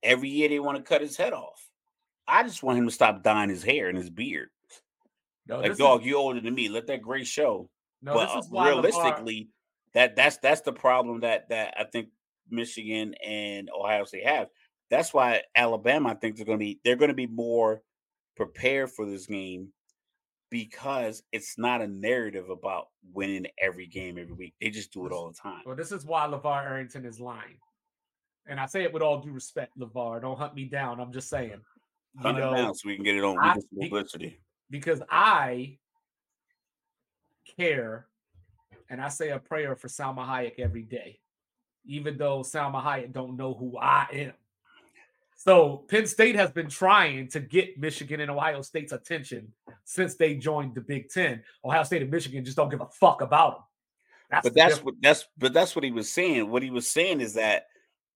[0.02, 1.68] every year they want to cut his head off.
[2.26, 4.50] I just want him to stop dyeing his hair and his beard.
[5.46, 6.68] No, Like, dog, is, you older than me.
[6.68, 7.68] Let that gray show.
[8.00, 9.48] no, but this uh, is why realistically,
[9.94, 12.08] that that's that's the problem that that I think
[12.50, 14.48] Michigan and Ohio State have.
[14.90, 17.82] That's why Alabama, I think they're going to be they're going to be more
[18.36, 19.72] prepared for this game
[20.50, 24.54] because it's not a narrative about winning every game every week.
[24.60, 25.62] They just do it all the time.
[25.64, 27.56] Well, this is why LeVar Arrington is lying.
[28.46, 30.20] And I say it with all due respect, LeVar.
[30.20, 31.00] Don't hunt me down.
[31.00, 31.60] I'm just saying.
[32.18, 33.38] Hunt it know, down so we can get it on.
[33.38, 34.41] I- publicity.
[34.72, 35.76] Because I
[37.58, 38.06] care
[38.88, 41.20] and I say a prayer for Salma Hayek every day,
[41.84, 44.32] even though Salma Hayek don't know who I am.
[45.36, 49.52] So Penn State has been trying to get Michigan and Ohio State's attention
[49.84, 51.42] since they joined the Big Ten.
[51.64, 53.62] Ohio State and Michigan just don't give a fuck about them.
[54.30, 54.84] That's But that's difference.
[54.84, 56.48] what that's but that's what he was saying.
[56.48, 57.66] What he was saying is that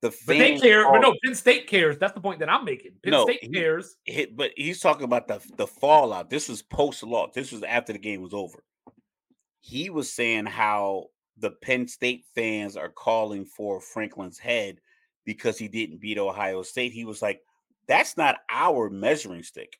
[0.02, 0.84] the but they fans care.
[0.86, 1.98] are- But no, Penn State cares.
[1.98, 2.92] That's the point that I'm making.
[3.02, 3.96] Penn No, State he- cares.
[4.04, 6.30] hit, but he's talking about the the fallout.
[6.30, 7.28] This was post law.
[7.34, 8.62] This was after the game was over.
[9.60, 11.06] He was saying how
[11.38, 14.80] the Penn State fans are calling for Franklin's head
[15.24, 16.92] because he didn't beat Ohio State.
[16.92, 17.40] He was like,
[17.88, 19.78] "That's not our measuring stick.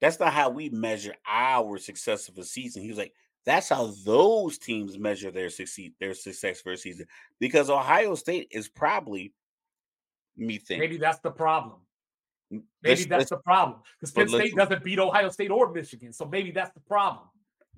[0.00, 3.12] That's not how we measure our success of a season." He was like,
[3.46, 7.06] "That's how those teams measure their succeed their success for a season."
[7.40, 9.32] Because Ohio State is probably
[10.36, 11.80] me think Maybe that's the problem.
[12.50, 16.12] Maybe let's- that's let's- the problem because Penn State doesn't beat Ohio State or Michigan,
[16.12, 17.28] so maybe that's the problem.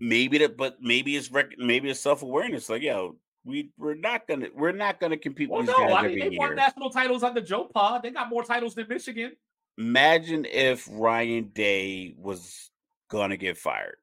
[0.01, 4.49] maybe that but maybe it's rec- maybe it's self-awareness like yo we we're not gonna
[4.55, 7.65] we're not gonna compete Well, with no, I mean they won national titles under Joe
[7.65, 7.99] Pa.
[7.99, 9.37] They got more titles than Michigan.
[9.77, 12.71] imagine if ryan day was
[13.09, 13.97] gonna get fired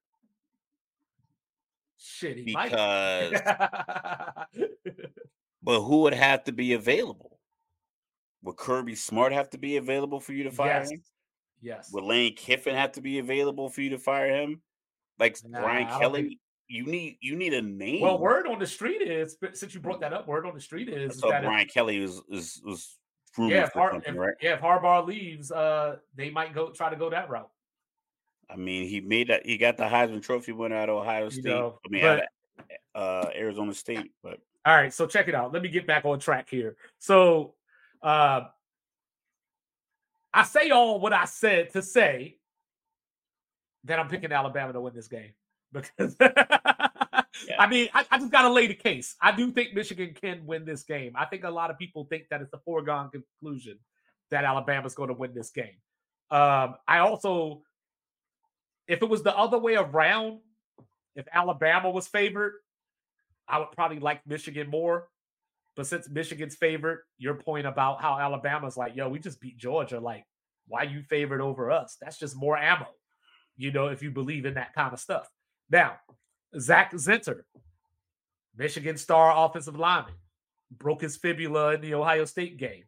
[2.07, 3.31] Shit, he because
[5.63, 7.39] but who would have to be available
[8.43, 11.03] would kirby smart have to be available for you to fire yes, him
[11.61, 11.89] yes.
[11.91, 14.61] would lane kiffin have to be available for you to fire him
[15.17, 18.67] like Nah, brian kelly think- you need you need a name Well, word on the
[18.67, 20.27] street is since you brought that up.
[20.27, 22.97] Word on the street is, is that if- brian kelly was was was
[23.37, 26.89] rumored yeah, if, Har- if, right yeah, if Harbaugh leaves, uh, they might go try
[26.89, 27.49] to go that route.
[28.49, 29.45] I mean, he made that.
[29.45, 31.45] He got the Heisman Trophy winner out of Ohio You State.
[31.45, 32.23] know, I mean, but- out
[32.95, 34.11] of, uh, Arizona State.
[34.23, 35.51] But All right, so check it out.
[35.53, 36.75] Let me get back on track here.
[36.99, 37.55] So,
[38.01, 38.41] uh,
[40.33, 42.37] I say all what I said to say
[43.85, 45.31] that I'm picking Alabama to win this game
[45.71, 49.15] because I mean I, I just got to lay the case.
[49.21, 51.13] I do think Michigan can win this game.
[51.15, 53.77] I think a lot of people think that it's a foregone conclusion
[54.31, 55.77] that Alabama's going to win this game.
[56.31, 57.61] Um, I also,
[58.87, 60.39] if it was the other way around,
[61.15, 62.53] if Alabama was favored,
[63.47, 65.07] I would probably like Michigan more.
[65.75, 69.99] But since Michigan's favored, your point about how Alabama's like, yo, we just beat Georgia,
[69.99, 70.25] like,
[70.67, 71.97] why you favored over us?
[72.01, 72.87] That's just more ammo,
[73.57, 75.27] you know, if you believe in that kind of stuff.
[75.69, 75.97] Now,
[76.57, 77.41] Zach Zinter,
[78.57, 80.13] Michigan star offensive lineman,
[80.77, 82.85] broke his fibula in the Ohio State game,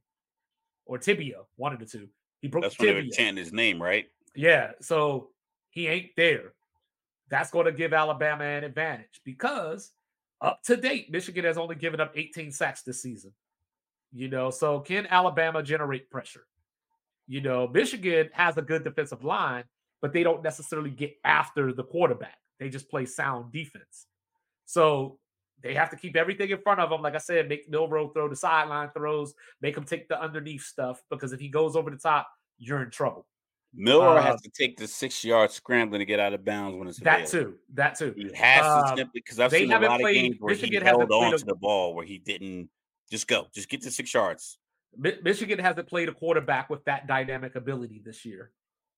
[0.86, 2.08] or tibia, one of the two.
[2.42, 2.96] He broke That's tibia.
[2.96, 4.06] when they chanting his name, right?
[4.34, 5.30] Yeah, so
[5.70, 6.54] he ain't there.
[7.30, 9.92] That's going to give Alabama an advantage because
[10.40, 13.34] up to date, Michigan has only given up 18 sacks this season.
[14.14, 16.46] You know, so can Alabama generate pressure?
[17.28, 19.66] You know, Michigan has a good defensive line,
[20.02, 22.38] but they don't necessarily get after the quarterback.
[22.60, 24.08] They just play sound defense.
[24.66, 25.20] So
[25.62, 27.02] they have to keep everything in front of them.
[27.02, 31.02] Like I said, make Milroe throw the sideline throws, make him take the underneath stuff
[31.10, 33.26] because if he goes over the top, you're in trouble.
[33.74, 36.88] Milroe Uh, has to take the six yard scrambling to get out of bounds when
[36.88, 37.52] it's That available.
[37.54, 37.60] too.
[37.74, 38.14] That too.
[38.18, 40.54] He has to Um, simply because I've they seen a lot played- of games where
[40.56, 42.70] Michigan he held on a- to the ball where he didn't
[43.12, 44.58] just go, just get to six yards.
[44.96, 48.52] Michigan hasn't played a quarterback with that dynamic ability this year.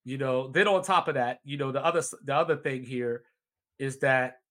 [0.05, 3.26] You know, then on top of that, you know, the other the other thing here
[3.80, 4.41] is that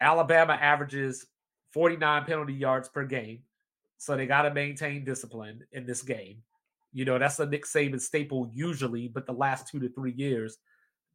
[0.00, 1.26] Alabama averages
[1.72, 3.42] 49 penalty yards per game.
[3.98, 6.42] So they got to maintain discipline in this game.
[6.94, 10.56] You know, that's a Nick Saban staple usually, but the last 2 to 3 years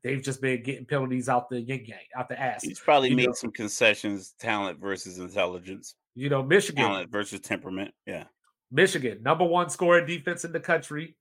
[0.03, 2.63] they've just been getting penalties out the yin yang, out the ass.
[2.63, 7.39] He's probably You made know- some concessions, talent versus intelligence, You know, Michigan talent versus
[7.41, 7.93] temperament.
[8.05, 8.25] Yeah.
[8.71, 11.17] Michigan, number one scoring defense in the country,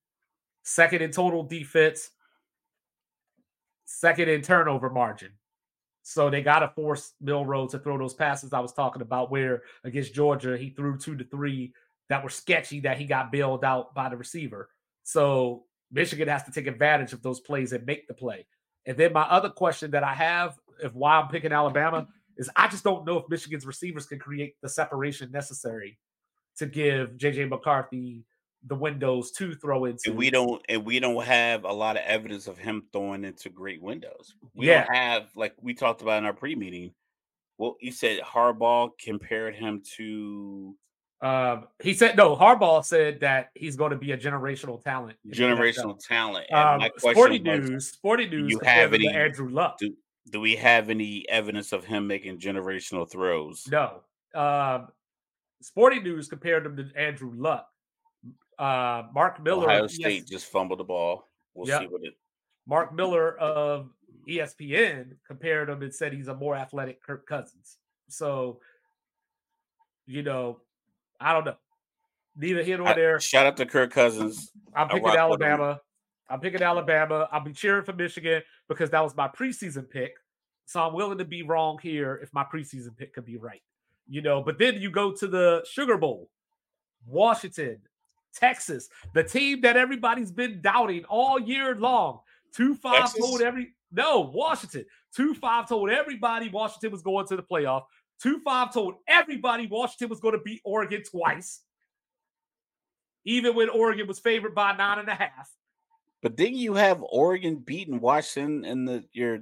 [0.64, 2.10] second in total defense,
[3.84, 5.32] second in turnover margin.
[6.02, 9.62] So they got to force Milroe to throw those passes I was talking about, where
[9.84, 11.72] against Georgia, he threw two to three
[12.08, 14.70] that were sketchy that he got bailed out by the receiver.
[15.04, 18.46] So Michigan has to take advantage of those plays and make the play.
[18.86, 22.06] And then my other question that I have, if why I'm picking Alabama,
[22.36, 25.98] is I just don't know if Michigan's receivers can create the separation necessary
[26.56, 28.24] to give JJ McCarthy
[28.66, 30.10] the windows to throw into.
[30.10, 33.50] And we don't and we don't have a lot of evidence of him throwing into
[33.50, 34.34] great windows.
[34.54, 34.84] We Yeah.
[34.84, 36.92] don't have like we talked about in our pre-meeting.
[37.56, 40.76] Well, you said Harbaugh compared him to
[41.20, 42.36] Um, he said no.
[42.36, 45.16] Harbaugh said that he's going to be a generational talent.
[45.28, 46.46] generational talent.
[46.50, 46.78] And NFL.
[46.78, 47.88] my Um, question Sporting was, News.
[47.92, 48.50] Sporting News.
[48.52, 49.78] you have any- Andrew Luck?
[49.78, 49.94] do,
[50.30, 53.66] do we have any evidence of him making generational throws?
[53.68, 54.02] No.
[54.34, 54.88] Um,
[55.60, 57.68] Sporting News compared him to Andrew Luck.
[58.58, 59.64] Uh, Mark Miller.
[59.64, 61.26] Ohio of ES State just fumbled the ball.
[61.54, 61.80] We'll Yep.
[61.80, 62.14] see what it.
[62.66, 63.90] Mark Miller of
[64.28, 67.78] ESPN compared him and said he's a more athletic Kirk Cousins.
[68.08, 68.60] So,
[70.06, 70.60] you know,
[71.20, 71.56] I don't know.
[72.36, 73.20] Neither here nor I- there.
[73.20, 74.52] shout out to Kirk Cousins.
[74.74, 75.08] I'm picking.
[75.08, 75.80] Alabama.
[76.30, 77.28] I'm picking Alabama.
[77.32, 80.12] I'll be cheering for Michigan because that was my preseason pick.
[80.66, 83.62] So I'm willing to be wrong here if my preseason pick could be right.
[84.06, 86.28] You know, but then you go to the Sugar Bowl,
[87.06, 87.78] Washington,
[88.34, 92.20] Texas, the team that everybody's been doubting all year long.
[92.54, 93.20] Two five Texas?
[93.20, 94.84] told every no Washington.
[95.14, 97.84] Two five told everybody Washington was going to the playoff.
[98.22, 101.62] Two five told everybody Washington was going to beat Oregon twice,
[103.24, 105.50] even when Oregon was favored by nine and a half.
[106.20, 109.40] But didn't you have Oregon beating Washington in the your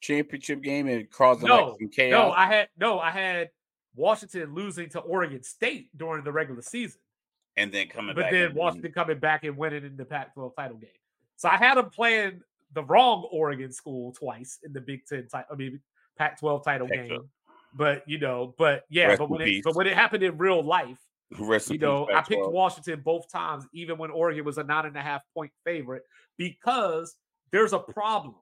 [0.00, 2.10] championship game and causing like No, some chaos?
[2.10, 3.50] No, I had no, I had
[3.94, 7.00] Washington losing to Oregon State during the regular season,
[7.56, 8.32] and then coming but back.
[8.32, 10.90] then Washington coming back and winning in the Pac-12 title game.
[11.36, 12.42] So I had them playing
[12.74, 15.80] the wrong Oregon school twice in the Big Ten title, I mean
[16.18, 17.08] Pac-12 title Pac-12.
[17.08, 17.28] game.
[17.74, 20.62] But you know, but yeah, Rest but when it, but when it happened in real
[20.62, 20.98] life,
[21.38, 22.52] Rest you know, I picked Pac-12.
[22.52, 26.02] Washington both times, even when Oregon was a nine and a half point favorite,
[26.36, 27.14] because
[27.50, 28.34] there's a problem.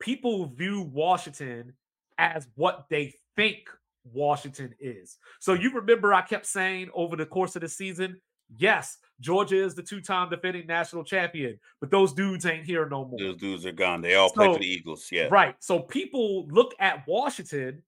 [0.00, 1.74] People view Washington
[2.18, 3.68] as what they think
[4.12, 5.18] Washington is.
[5.40, 8.20] So you remember I kept saying over the course of the season,
[8.56, 13.18] yes, Georgia is the two-time defending national champion, but those dudes ain't here no more.
[13.18, 14.02] Those dudes are gone.
[14.02, 15.08] They all play for the Eagles.
[15.10, 15.28] Yeah.
[15.30, 15.54] Right.
[15.60, 17.82] So people look at Washington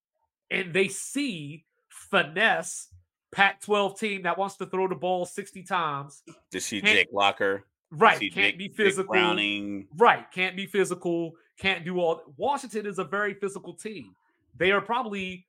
[0.50, 2.88] and they see finesse
[3.32, 6.22] Pac 12 team that wants to throw the ball 60 times.
[6.52, 7.64] To see Jake Locker.
[7.90, 8.32] Right.
[8.32, 9.12] Can't be physical.
[9.12, 9.88] Browning.
[9.96, 10.30] Right.
[10.30, 11.32] Can't be physical.
[11.58, 12.22] Can't do all.
[12.36, 14.14] Washington is a very physical team.
[14.56, 15.46] They are probably,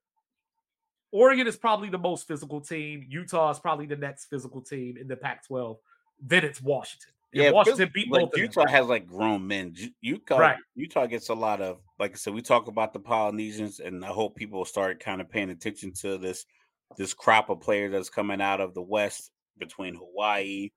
[1.12, 3.06] Oregon is probably the most physical team.
[3.10, 5.78] Utah is probably the next physical team in the Pac 12.
[6.22, 7.12] Then it's Washington.
[7.34, 8.42] And Yeah, Washington beat like both of them.
[8.42, 9.76] Utah has like grown men.
[10.02, 10.58] Utah, Right.
[10.76, 12.34] Utah gets a lot of like I said.
[12.34, 16.18] We talk about the Polynesians, and I hope people start kind of paying attention to
[16.18, 16.46] this
[16.98, 20.70] this crop of players that's coming out of the West between Hawaii,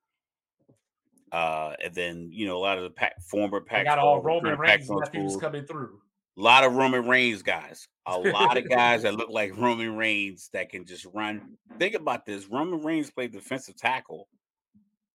[1.31, 4.59] Uh, and then you know a lot of the pack, former Pac got all Roman
[4.59, 6.01] Reigns nephews coming through.
[6.39, 7.89] A lot of Roman Reigns guys.
[8.07, 11.57] A lot of guys that look like Roman Reigns that can just run.
[11.79, 14.29] Think about this: Roman Reigns played defensive tackle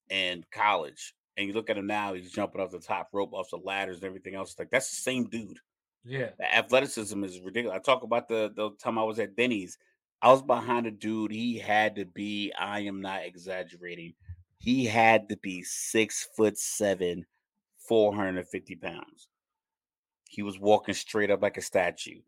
[0.09, 3.49] in college, and you look at him now; he's jumping off the top rope, off
[3.49, 4.53] the ladders, and everything else.
[4.59, 5.59] Like that's the same dude.
[6.03, 7.77] Yeah, the athleticism is ridiculous.
[7.77, 9.77] I talk about the the time I was at Denny's.
[10.21, 11.31] I was behind a dude.
[11.31, 12.51] He had to be.
[12.59, 14.13] I am not exaggerating.
[14.57, 17.25] He had to be six foot seven,
[17.77, 19.29] four hundred and fifty pounds.
[20.33, 22.21] He was walking straight up like a statue.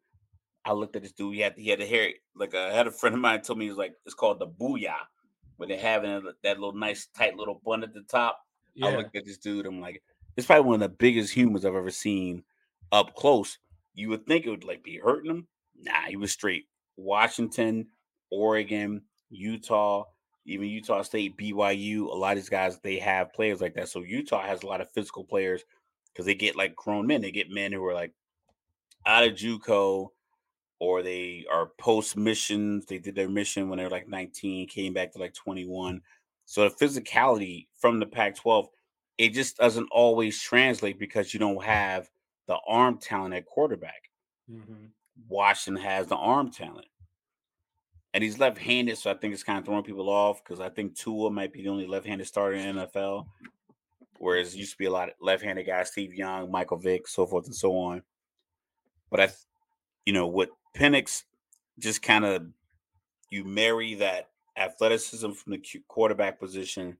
[0.63, 1.33] I looked at this dude.
[1.33, 3.65] He had he had the hair like I had a friend of mine told me
[3.65, 4.93] he was like it's called the booyah,
[5.57, 8.39] when they're having that little nice tight little bun at the top.
[8.75, 8.87] Yeah.
[8.89, 9.65] I looked at this dude.
[9.65, 10.03] I'm like,
[10.37, 12.43] it's probably one of the biggest humans I've ever seen
[12.91, 13.57] up close.
[13.95, 15.47] You would think it would like be hurting him.
[15.81, 16.65] Nah, he was straight.
[16.97, 17.87] Washington,
[18.29, 19.01] Oregon,
[19.31, 20.03] Utah,
[20.45, 22.01] even Utah State, BYU.
[22.01, 23.89] A lot of these guys they have players like that.
[23.89, 25.63] So Utah has a lot of physical players
[26.15, 27.21] because they get like grown men.
[27.21, 28.13] They get men who are like
[29.05, 30.09] out of JUCO
[30.79, 32.85] or they are post missions.
[32.85, 36.01] They did their mission when they were like 19, came back to like 21.
[36.45, 38.67] So the physicality from the Pac 12,
[39.17, 42.09] it just doesn't always translate because you don't have
[42.47, 44.09] the arm talent at quarterback.
[44.49, 44.85] Mm-hmm.
[45.27, 46.87] Washington has the arm talent.
[48.13, 50.69] And he's left handed, so I think it's kind of throwing people off because I
[50.69, 53.25] think Tua might be the only left handed starter in NFL.
[54.17, 57.25] Whereas used to be a lot of left handed guys, Steve Young, Michael Vick, so
[57.25, 58.01] forth and so on.
[59.09, 59.29] But I,
[60.05, 61.23] you know, what Penix
[61.79, 62.45] just kind of
[63.29, 66.97] you marry that athleticism from the quarterback position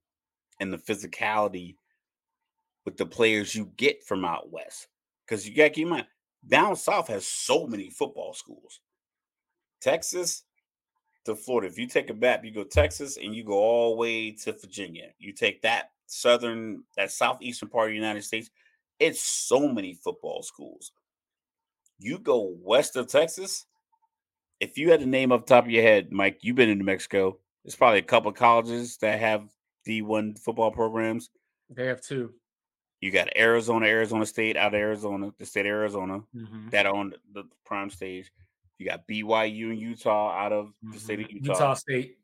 [0.60, 1.76] and the physicality
[2.84, 4.88] with the players you get from out west.
[5.26, 6.08] Because you got to keep in mind,
[6.48, 8.80] down south has so many football schools.
[9.82, 10.44] Texas
[11.26, 11.68] to Florida.
[11.68, 14.54] If you take a map, you go Texas and you go all the way to
[14.54, 15.10] Virginia.
[15.18, 18.50] You take that southern, that southeastern part of the United States.
[19.00, 20.92] It's so many football schools.
[22.00, 23.66] You go west of Texas.
[24.60, 26.86] If you had to name off top of your head, Mike, you've been in New
[26.86, 27.38] Mexico.
[27.64, 29.50] There's probably a couple of colleges that have
[29.88, 31.30] D1 football programs.
[31.70, 32.34] They have two.
[33.02, 36.70] You got Arizona, Arizona State out of Arizona, the state of Arizona, mm-hmm.
[36.70, 38.32] that on the prime stage.
[38.78, 40.98] You got BYU and Utah out of the mm-hmm.
[40.98, 41.38] state of mm-hmm.
[41.38, 41.54] Utah.
[41.54, 42.18] Utah State.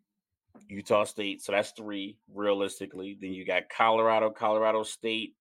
[0.67, 1.41] Utah State.
[1.41, 3.17] So that's three realistically.
[3.19, 5.35] Then you got Colorado, Colorado State,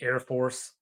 [0.00, 0.72] Air Force.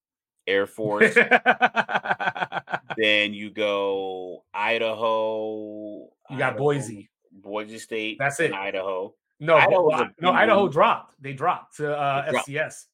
[0.47, 1.14] Air Force.
[2.97, 6.09] then you go Idaho.
[6.30, 7.11] You got Idaho, Boise.
[7.32, 8.16] Boise State.
[8.18, 8.53] That's it.
[8.53, 9.14] Idaho.
[9.41, 11.20] No, Idaho no, Idaho dropped.
[11.20, 12.49] They dropped to uh, dropped.
[12.49, 12.87] FCS.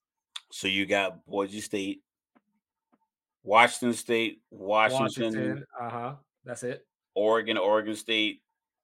[0.53, 2.03] So you got Boise State,
[3.43, 5.05] Washington State, Washington.
[5.05, 6.12] Washington uh huh.
[6.45, 6.86] That's it.
[7.14, 8.43] Oregon, Oregon State.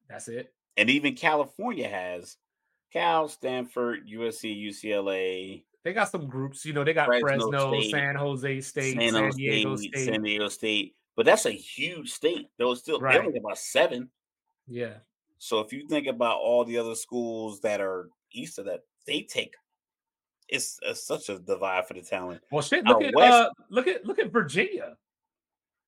[0.09, 0.53] That's it.
[0.77, 2.37] And even California has
[2.93, 6.65] Cal, Stanford, USC, UCLA, they got some groups.
[6.65, 10.23] You know, they got Fresno, Fresno State, San Jose State, San, San Diego State, San
[10.23, 10.97] Diego State.
[11.15, 12.49] But that's a huge state.
[12.59, 13.25] There was still right.
[13.25, 14.11] only about seven.
[14.67, 14.95] Yeah.
[15.39, 19.23] So if you think about all the other schools that are east of that, they
[19.23, 19.55] take
[20.49, 22.41] it's, it's such a divide for the talent.
[22.51, 22.85] Well, shit.
[22.85, 24.97] Look at West, uh, look at look at Virginia.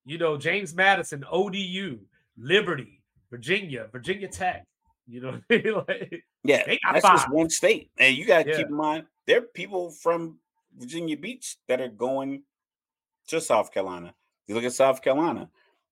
[0.05, 1.99] You know, James Madison, ODU,
[2.37, 4.65] Liberty, Virginia, Virginia Tech.
[5.09, 5.41] You know,
[5.89, 7.17] like, yeah, that's five.
[7.17, 8.57] just one state, and you got to yeah.
[8.59, 10.39] keep in mind there are people from
[10.77, 12.43] Virginia Beach that are going
[13.29, 14.15] to South Carolina.
[14.47, 15.51] You look at South Carolina,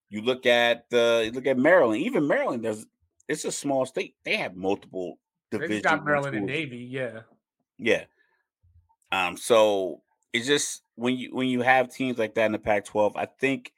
[0.08, 2.02] you look at uh, you look at Maryland.
[2.02, 2.86] Even Maryland, there's
[3.28, 4.14] it's a small state.
[4.24, 5.18] They have multiple
[5.50, 5.82] divisions.
[5.82, 7.20] They got Maryland and Navy, yeah,
[7.78, 8.04] yeah.
[9.12, 10.00] Um, so
[10.32, 13.72] it's just when you when you have teams like that in the Pac-12, I think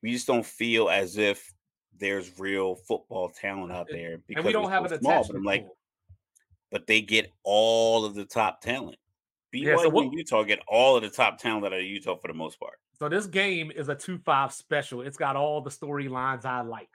[0.00, 1.52] we just don't feel as if
[1.98, 5.36] there's real football talent out there because and we don't have so an small, but
[5.36, 5.66] I'm like,
[6.70, 8.96] but they get all of the top talent.
[9.54, 12.16] BYU yeah, so what, and Utah get all of the top talent out of Utah
[12.16, 12.74] for the most part.
[12.98, 15.02] So this game is a two-five special.
[15.02, 16.88] It's got all the storylines I like.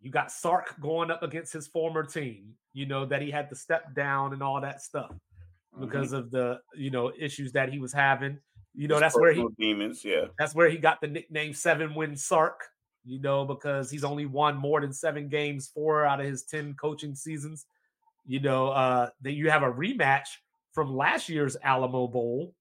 [0.00, 2.54] You got Sark going up against his former team.
[2.72, 5.84] You know that he had to step down and all that stuff mm-hmm.
[5.84, 8.38] because of the you know issues that he was having.
[8.74, 10.04] You know his that's where he demons.
[10.04, 12.60] Yeah, that's where he got the nickname Seven Win Sark
[13.08, 16.74] you know, because he's only won more than seven games, four out of his 10
[16.74, 17.64] coaching seasons.
[18.26, 20.28] You know, uh, that you have a rematch
[20.72, 22.54] from last year's Alamo Bowl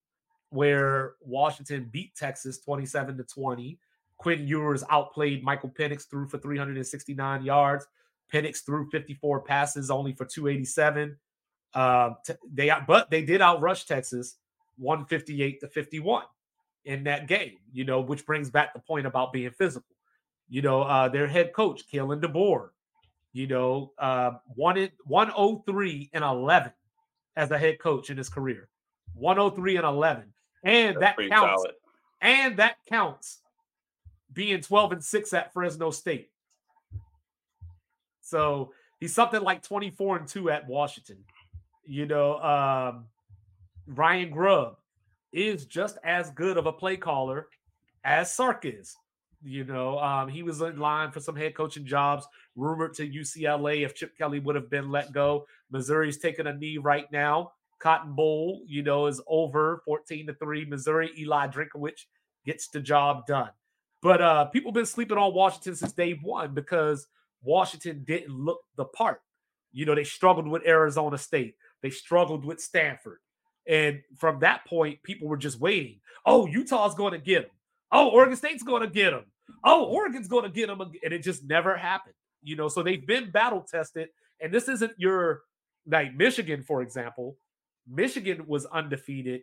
[0.49, 3.77] where Washington beat Texas 27 to 20.
[4.17, 7.85] Quinn Ewers outplayed Michael Penix threw for 369 yards.
[8.33, 11.17] Penix threw 54 passes only for 287.
[11.73, 14.37] Uh, t- they but they did outrush Texas
[14.77, 16.23] 158 to 51
[16.85, 19.96] in that game, you know, which brings back the point about being physical.
[20.49, 22.69] You know, uh, their head coach, Kalen DeBoer,
[23.33, 26.71] you know, uh, wanted 103 and 11
[27.35, 28.69] as a head coach in his career.
[29.13, 30.23] 103 and 11.
[30.63, 31.61] And That's that counts.
[31.61, 31.75] Solid.
[32.21, 33.39] And that counts
[34.33, 36.29] being 12 and 6 at Fresno State.
[38.21, 41.17] So he's something like 24 and 2 at Washington.
[41.83, 43.05] You know, um,
[43.87, 44.77] Ryan Grubb
[45.31, 47.47] is just as good of a play caller
[48.03, 48.95] as Sark is.
[49.43, 53.85] You know, um, he was in line for some head coaching jobs, rumored to UCLA
[53.85, 55.45] if Chip Kelly would have been let go.
[55.71, 57.51] Missouri's taking a knee right now.
[57.79, 60.65] Cotton Bowl, you know, is over 14 to 3.
[60.65, 62.05] Missouri, Eli Drinkwitz
[62.45, 63.51] gets the job done.
[64.01, 67.07] But uh people been sleeping on Washington since day one because
[67.43, 69.21] Washington didn't look the part.
[69.71, 73.19] You know, they struggled with Arizona State, they struggled with Stanford.
[73.67, 75.99] And from that point, people were just waiting.
[76.25, 77.51] Oh, Utah's going to get them.
[77.91, 79.25] Oh, Oregon State's going to get them.
[79.63, 80.81] Oh, Oregon's going to get them.
[80.81, 82.15] And it just never happened.
[82.43, 84.09] You know, so they've been battle tested.
[84.41, 85.41] And this isn't your,
[85.89, 87.38] like Michigan, for example.
[87.89, 89.41] Michigan was undefeated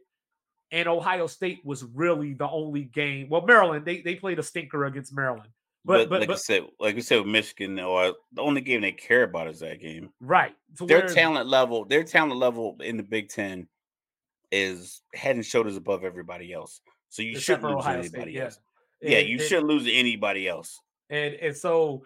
[0.70, 3.28] and Ohio State was really the only game.
[3.28, 5.48] Well, Maryland, they, they played a stinker against Maryland.
[5.84, 8.42] But, but, but like but, I said, like we said with Michigan, or uh, the
[8.42, 10.10] only game they care about is that game.
[10.20, 10.54] Right.
[10.74, 13.68] So their talent level, their talent level in the Big Ten
[14.50, 16.80] is head and shoulders above everybody else.
[17.14, 18.58] So you shouldn't lose Ohio anybody State, else.
[19.00, 20.80] Yeah, yeah you shouldn't lose anybody else.
[21.10, 22.04] And and so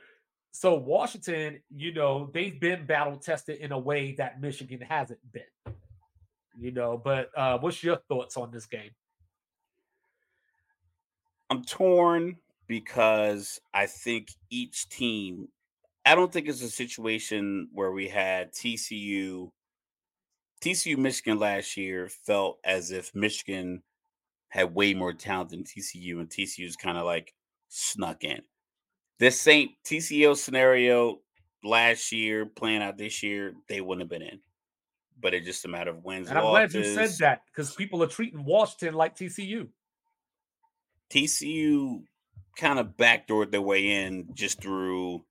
[0.50, 5.74] so Washington, you know, they've been battle tested in a way that Michigan hasn't been.
[6.60, 8.90] You know, but uh what's your thoughts on this game?
[11.48, 12.36] I'm torn
[12.66, 15.48] because I think each team
[16.04, 19.52] I don't think it's a situation where we had TCU
[20.60, 23.82] TCU Michigan last year felt as if Michigan
[24.48, 27.34] had way more talent than TCU, and TCU's kind of like
[27.68, 28.40] snuck in.
[29.18, 31.18] This same TCU scenario
[31.64, 34.40] last year playing out this year, they wouldn't have been in.
[35.20, 36.28] But it's just a matter of wins.
[36.28, 39.68] And I'm glad you said that because people are treating Washington like TCU.
[41.10, 42.02] TCU
[42.56, 45.24] kind of backdoored their way in just through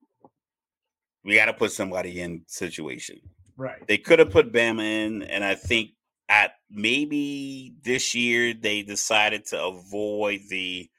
[1.27, 3.19] we got to put somebody in situation.
[3.57, 3.85] Right.
[3.87, 5.91] They could have put Bama in, and I think
[6.29, 10.89] at maybe this year they decided to avoid the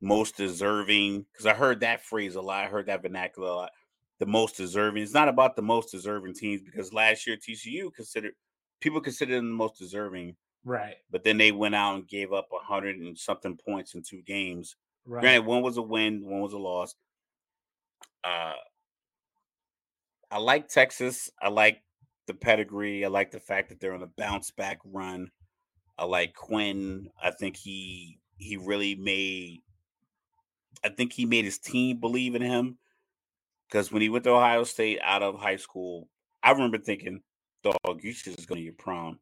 [0.00, 2.64] most deserving because I heard that phrase a lot.
[2.64, 3.70] I heard that vernacular a lot.
[4.18, 5.02] The most deserving.
[5.02, 8.34] It's not about the most deserving teams because last year TCU considered
[8.80, 10.36] people considered them the most deserving.
[10.64, 10.96] Right.
[11.10, 14.22] But then they went out and gave up a hundred and something points in two
[14.22, 14.76] games.
[15.06, 15.20] Right.
[15.20, 16.94] Granted, one was a win, one was a loss.
[18.22, 18.54] Uh
[20.30, 21.30] I like Texas.
[21.40, 21.80] I like
[22.26, 23.04] the pedigree.
[23.04, 25.30] I like the fact that they're on a bounce back run.
[25.98, 27.08] I like Quinn.
[27.22, 29.62] I think he he really made
[30.84, 32.78] I think he made his team believe in him.
[33.68, 36.08] Because when he went to Ohio State out of high school,
[36.42, 37.22] I remember thinking,
[37.62, 39.18] dog, you should just go to your prom.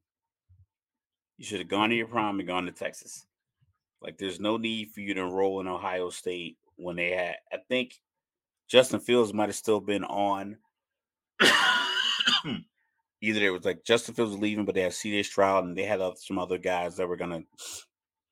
[1.39, 3.27] You should have gone to your prom and gone to Texas.
[4.01, 7.59] Like there's no need for you to enroll in Ohio State when they had I
[7.69, 7.95] think
[8.69, 10.57] Justin Fields might have still been on
[11.41, 12.57] hmm.
[13.23, 15.85] Either it was like Justin Fields was leaving, but they had CJ Stroud and they
[15.85, 17.43] had some other guys that were gonna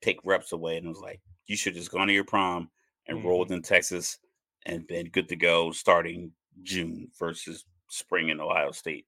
[0.03, 2.69] take reps away, and it was like you should just gone to your prom
[3.07, 3.29] and mm-hmm.
[3.29, 4.19] rolled in Texas
[4.67, 6.33] and been good to go starting
[6.63, 9.07] June versus spring in Ohio State.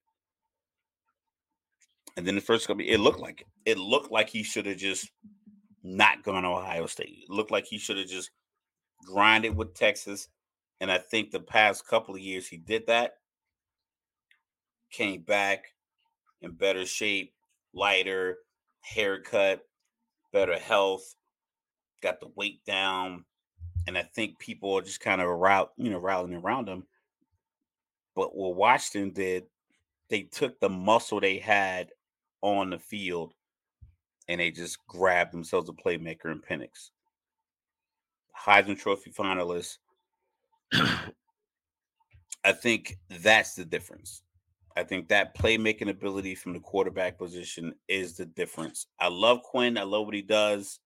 [2.16, 3.46] And then the first couple, it looked like it.
[3.72, 5.10] It looked like he should have just
[5.82, 7.24] not gone to Ohio State.
[7.24, 8.30] It looked like he should have just
[9.04, 10.28] grinded with Texas.
[10.80, 13.14] And I think the past couple of years he did that
[14.92, 15.64] came back
[16.42, 17.32] in better shape,
[17.74, 18.38] lighter,
[18.80, 19.66] haircut,
[20.32, 21.14] better health,
[22.02, 23.24] got the weight down.
[23.86, 26.84] And I think people are just kind of route, you know, rallying around him.
[28.14, 29.44] But what Washington did,
[30.08, 31.90] they took the muscle they had
[32.42, 33.34] on the field
[34.28, 36.90] and they just grabbed themselves a playmaker in Penix.
[38.38, 39.78] Heisman Trophy finalist.
[42.44, 44.21] I think that's the difference.
[44.76, 48.86] I think that playmaking ability from the quarterback position is the difference.
[48.98, 49.76] I love Quinn.
[49.76, 50.80] I love what he does,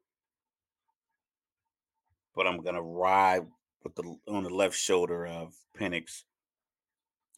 [2.35, 3.47] but I'm gonna ride
[3.85, 6.25] with the on the left shoulder of Penix.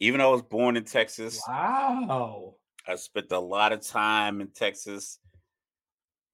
[0.01, 2.55] Even though I was born in Texas, wow,
[2.87, 5.19] I spent a lot of time in Texas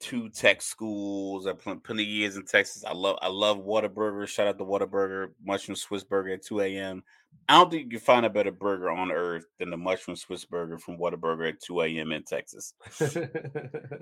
[0.01, 1.47] two tech schools.
[1.47, 2.84] I spent plenty of years in Texas.
[2.84, 4.26] I love I love Whataburger.
[4.28, 7.03] Shout out to Whataburger, mushroom Swiss burger at 2 a.m.
[7.49, 10.45] I don't think you can find a better burger on earth than the mushroom Swiss
[10.45, 12.12] burger from Whataburger at 2 a.m.
[12.12, 12.74] in Texas.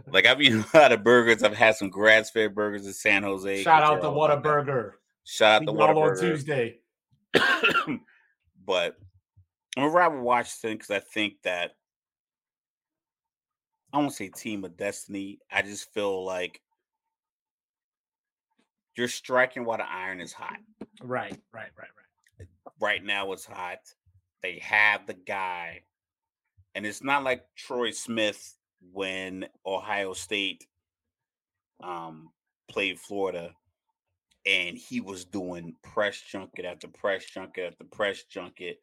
[0.09, 1.43] like I've eaten a lot of burgers.
[1.43, 3.63] I've had some grass fed burgers in San Jose.
[3.63, 4.93] Shout out to Whataburger.
[5.25, 6.11] Shout out to Whataburger.
[6.11, 6.79] on Tuesday.
[8.67, 8.97] but
[9.77, 11.73] I'm gonna ride with Washington because I think that
[13.93, 15.39] I won't say team of destiny.
[15.51, 16.61] I just feel like
[18.97, 20.59] you're striking while the iron is hot.
[21.03, 21.89] Right, right, right,
[22.39, 22.49] right.
[22.81, 23.79] Right now it's hot.
[24.43, 25.83] They have the guy.
[26.75, 28.57] And it's not like Troy Smith
[28.93, 30.67] when Ohio State
[31.83, 32.31] um
[32.69, 33.53] played Florida
[34.47, 38.79] and he was doing press junket after press junket after press junket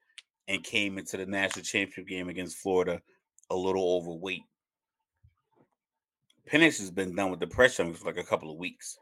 [0.48, 3.02] and came into the national championship game against Florida
[3.50, 4.44] a little overweight.
[6.52, 8.98] Penix has been done with depression for like a couple of weeks.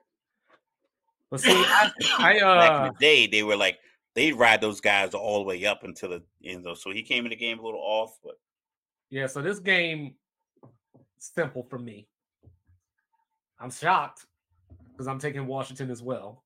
[1.29, 3.79] But see, I, I uh, Back in the day, they were like
[4.15, 6.65] they'd ride those guys all the way up until the end.
[6.65, 8.35] Though, so he came in the game a little off, but
[9.09, 9.27] yeah.
[9.27, 10.15] So this game,
[11.19, 12.07] simple for me.
[13.59, 14.25] I'm shocked
[14.91, 16.43] because I'm taking Washington as well,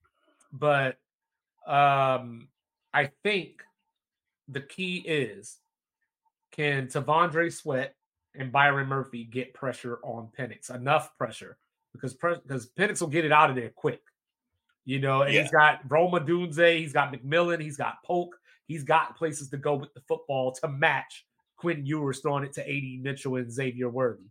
[0.54, 0.98] but
[1.68, 2.48] um,
[2.94, 3.64] I think
[4.48, 5.58] the key is
[6.52, 7.96] can T'Vondre Sweat
[8.36, 10.74] and Byron Murphy get pressure on Penix?
[10.74, 11.58] Enough pressure
[11.94, 14.02] because because Penix will get it out of there quick.
[14.86, 15.42] You know, and Yeah.
[15.44, 18.36] he's got Rome Odunze, he's got McMillan, he's got Polk,
[18.68, 21.26] he's got places to go with the football to match
[21.58, 24.30] Quentin Ewers throwing it to AD Mitchell and Xavier Worthy.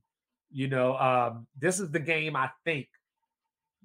[0.51, 2.89] You know, um, this is the game I think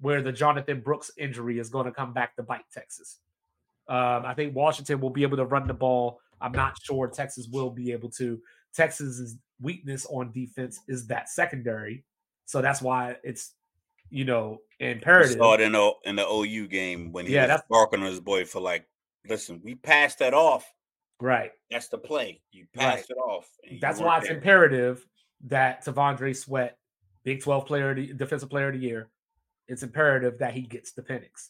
[0.00, 3.20] where the Jonathan Brooks injury is going to come back to bite Texas.
[3.88, 6.20] Um, I think Washington will be able to run the ball.
[6.40, 8.40] I'm not sure Texas will be able to.
[8.76, 12.04] Texas's weakness on defense is that secondary,
[12.44, 13.54] so that's why it's
[14.10, 15.38] you know you imperative.
[15.38, 18.06] saw it in the in the OU game when he Yeah, was that's- barking on
[18.06, 18.86] his boy for like,
[19.28, 20.70] listen, we passed that off.
[21.20, 21.52] Right.
[21.70, 22.42] That's the play.
[22.52, 23.04] You Right.
[23.08, 23.48] it off.
[23.80, 24.36] That's why it's there.
[24.36, 25.06] imperative
[25.46, 26.76] that T'Vondre Sweat,
[27.24, 29.08] Big 12 player, of the, defensive player of the year,
[29.66, 31.48] it's imperative that he gets the Penix.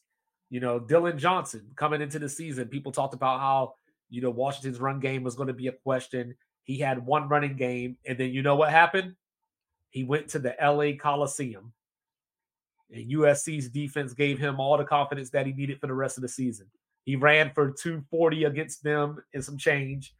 [0.51, 3.74] You know, Dillon Johnson coming into the season, people talked about how,
[4.09, 6.37] you know, Washington's run game was going to be a question.
[6.67, 9.14] He had one running game, and then you know what happened?
[9.89, 11.73] He went to the LA Coliseum,
[12.91, 16.23] and USC's defense gave him all the confidence that he needed for the rest of
[16.23, 16.67] the season.
[17.05, 20.12] He ran for 240 against them and some change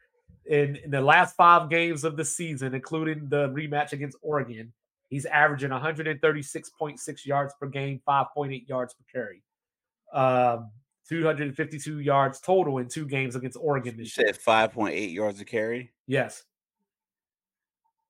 [0.49, 4.73] in, in the last five games of the season, including the rematch against Oregon,
[5.09, 9.43] he's averaging 136.6 yards per game, 5.8 yards per carry,
[10.13, 10.71] um,
[11.09, 14.27] 252 yards total in two games against Oregon You this year.
[14.29, 15.93] said five point eight yards a carry.
[16.07, 16.45] Yes,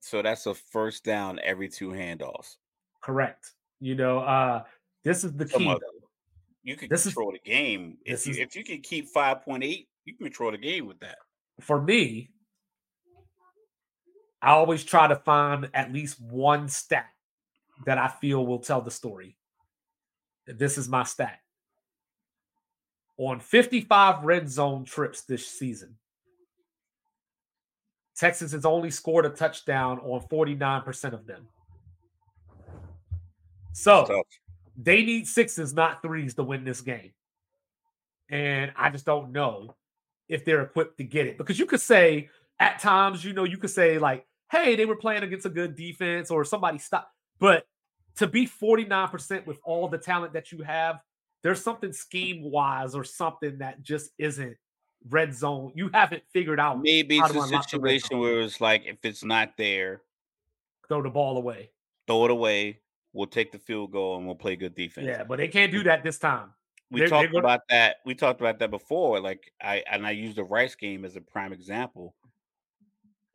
[0.00, 2.56] So that's a first down every two handoffs.
[3.00, 3.52] correct.
[3.80, 4.64] You know, uh,
[5.02, 5.76] this is the Some key.
[6.62, 7.98] You can This is- control the game.
[8.04, 10.86] If you is- if you can keep five point eight, you can control the game
[10.86, 11.18] with that.
[11.60, 12.30] For me,
[14.42, 17.12] I always try to find at least one stat
[17.86, 19.36] that I feel will tell the story.
[20.46, 21.40] This is my stat.
[23.18, 25.98] On 55 red zone trips this season,
[28.16, 31.46] Texas has only scored a touchdown on 49% of them.
[33.72, 34.22] So
[34.76, 37.12] they need sixes, not threes, to win this game.
[38.30, 39.76] And I just don't know
[40.28, 43.58] if they're equipped to get it because you could say at times, you know, you
[43.58, 47.12] could say like, hey, they were playing against a good defense or somebody stopped.
[47.38, 47.66] But
[48.16, 51.00] to be 49% with all the talent that you have,
[51.42, 54.56] there's something scheme wise or something that just isn't
[55.08, 55.72] red zone.
[55.74, 58.98] You haven't figured out Maybe it's a unlock the red situation where it's like if
[59.04, 60.02] it's not there,
[60.88, 61.70] throw the ball away.
[62.06, 62.80] throw it away.
[63.12, 65.06] We'll take the field goal and we'll play good defense.
[65.06, 66.52] Yeah, but they can't do that this time.
[66.90, 67.96] we they're- they're talked gonna- about that.
[68.04, 69.20] We talked about that before.
[69.20, 72.14] Like I and I used the Rice game as a prime example.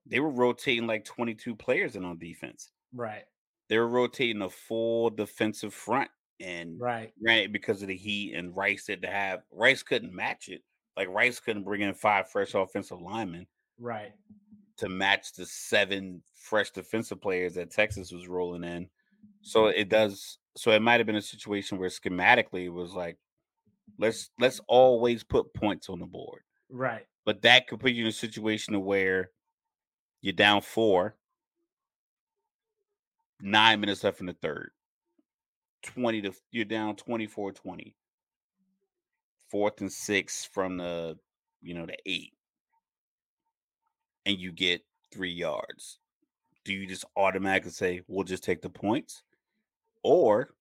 [0.05, 2.71] They were rotating like 22 players in on defense.
[2.93, 3.23] Right,
[3.69, 8.55] They were rotating a full defensive front, and right, right, because of the heat and
[8.55, 10.61] Rice didn't have Rice couldn't match it.
[10.97, 13.47] Like Rice couldn't bring in five fresh offensive linemen
[13.79, 14.11] right.
[14.77, 18.89] to match the seven fresh defensive players that Texas was rolling in.
[19.41, 20.37] So it does.
[20.57, 23.17] So it might have been a situation where schematically it was like,
[23.97, 26.41] let's let's always put points on the board.
[26.69, 27.05] Right.
[27.25, 29.31] But that could put you in a situation where
[30.21, 31.15] you're down four,
[33.41, 34.71] nine minutes left in the third,
[35.83, 37.95] 20 to you're down 24 20.
[39.51, 41.17] Fourth and six from the,
[41.61, 42.31] you know, the eight.
[44.25, 44.81] And you get
[45.11, 45.99] three yards.
[46.63, 49.23] Do you just automatically say, we'll just take the points?
[50.03, 50.55] Or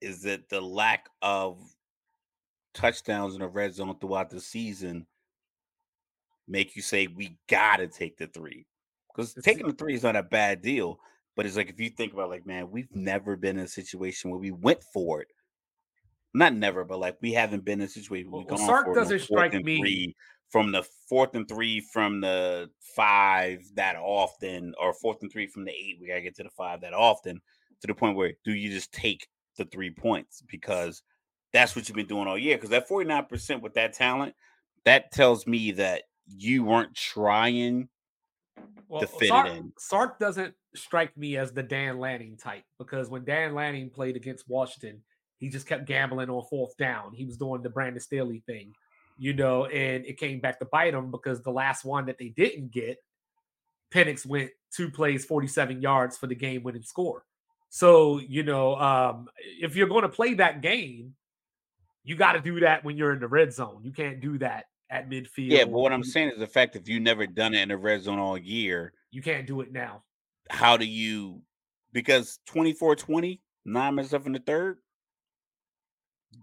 [0.00, 1.58] is it the lack of
[2.74, 5.06] touchdowns in the red zone throughout the season
[6.46, 8.66] make you say we gotta take the three?
[9.12, 11.00] Because taking the three is not a bad deal,
[11.34, 14.30] but it's like if you think about like, man, we've never been in a situation
[14.30, 15.28] where we went for it.
[16.34, 18.98] Not never, but like we haven't been in a situation where Well, Sark for it
[18.98, 20.16] on doesn't strike me- three,
[20.50, 25.64] from the fourth and three from the five that often, or fourth and three from
[25.64, 25.98] the eight.
[26.00, 27.40] We gotta get to the five that often
[27.80, 29.26] to the point where do you just take
[29.56, 31.02] the three points because
[31.52, 32.56] that's what you've been doing all year.
[32.56, 34.34] Because that 49% with that talent,
[34.84, 37.88] that tells me that you weren't trying
[38.88, 39.72] well, to fit Sark, it in.
[39.78, 44.48] Sark doesn't strike me as the Dan Lanning type because when Dan Lanning played against
[44.48, 45.02] Washington,
[45.38, 47.14] he just kept gambling on fourth down.
[47.14, 48.74] He was doing the Brandon Staley thing,
[49.18, 52.28] you know, and it came back to bite him because the last one that they
[52.28, 52.98] didn't get,
[53.92, 57.24] Penix went two plays, 47 yards for the game winning score.
[57.70, 59.28] So, you know, um,
[59.60, 61.14] if you're going to play that game,
[62.04, 63.80] you got to do that when you're in the red zone.
[63.82, 65.50] You can't do that at midfield.
[65.50, 67.76] Yeah, but what I'm saying is the fact if you never done it in the
[67.76, 70.02] red zone all year, you can't do it now.
[70.50, 71.42] How do you
[71.92, 74.78] because 24-20, nine minutes left in the third?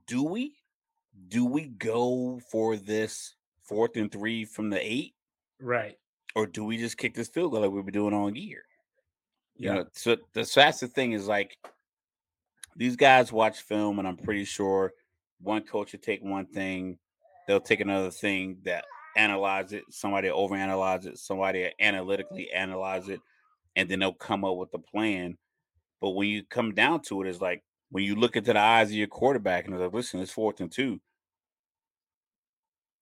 [0.08, 0.56] Do we?
[1.28, 5.14] Do we go for this fourth and three from the eight?
[5.60, 5.98] Right.
[6.36, 8.64] Or do we just kick this field goal like we've been doing all year?
[9.58, 11.58] You know, so the that's the thing is like
[12.76, 14.92] these guys watch film, and I'm pretty sure
[15.42, 16.98] one coach will take one thing,
[17.48, 18.84] they'll take another thing that
[19.16, 23.22] analyze it, somebody overanalyze it, somebody analytically analyze it,
[23.78, 25.38] and then they'll come up with a plan.
[26.02, 27.64] But when you come down to it, it's like
[27.96, 30.70] when you look into the eyes of your quarterback and like, listen, it's fourth and
[30.70, 31.00] two.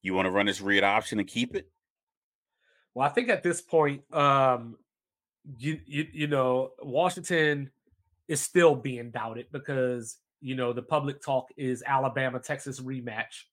[0.04, 1.68] You want to run this read option and keep it?
[2.94, 4.78] Well, I think at this point, um,
[5.58, 7.72] you, you you know Washington
[8.28, 13.46] is still being doubted because you know the public talk is Alabama Texas rematch.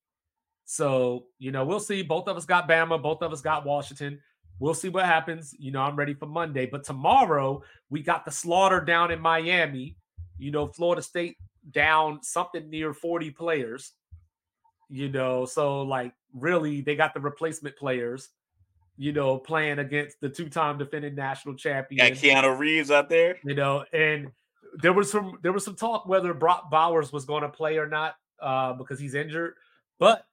[0.67, 2.03] So you know we'll see.
[2.03, 3.03] Both of us got Bama.
[3.03, 4.21] Both of us got Washington.
[4.59, 5.55] We'll see what happens.
[5.59, 6.67] You know I'm ready for Monday.
[6.67, 9.97] But tomorrow we got the slaughter down in Miami.
[10.41, 11.37] You know Florida State
[11.71, 13.93] down something near 40 players.
[14.89, 18.31] You know so like really they got the replacement players
[19.01, 22.07] you know, playing against the two-time defending national champion.
[22.07, 23.39] Got Keanu Reeves out there.
[23.43, 24.31] You know, and
[24.75, 27.89] there was some there was some talk whether Brock Bowers was going to play or
[27.89, 29.55] not uh, because he's injured,
[29.99, 30.27] but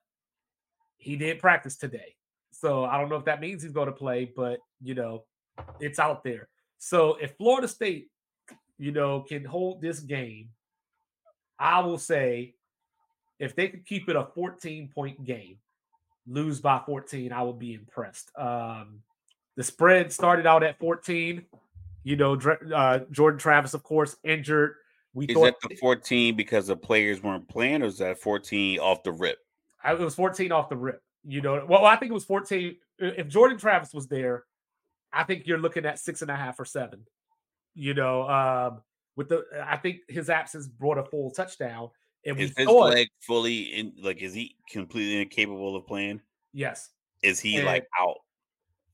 [0.97, 2.15] he did practice today.
[2.51, 5.23] So I don't know if that means he's going to play, but you know,
[5.79, 6.49] it's out there.
[6.77, 8.09] So if Florida State,
[8.77, 10.49] you know, can hold this game,
[11.59, 12.55] I will say
[13.39, 15.57] if they could keep it a 14 point game,
[16.27, 18.31] lose by 14, I would be impressed.
[18.37, 19.01] Um,
[19.55, 21.45] the spread started out at 14.
[22.03, 22.39] You know,
[22.73, 24.75] uh, Jordan Travis, of course, injured.
[25.13, 29.03] We is that the 14 because the players weren't playing, or is that 14 off
[29.03, 29.39] the rip?
[29.83, 31.01] I, it was 14 off the rip.
[31.25, 32.75] You know, well, I think it was 14.
[32.99, 34.45] If Jordan Travis was there,
[35.11, 37.05] I think you're looking at six and a half or seven.
[37.77, 38.81] You know, um,
[39.15, 41.89] with the I think his absence brought a full touchdown.
[42.25, 43.93] And is his leg fully in?
[44.01, 46.21] Like, is he completely incapable of playing?
[46.53, 46.89] Yes.
[47.23, 48.17] Is he and, like out?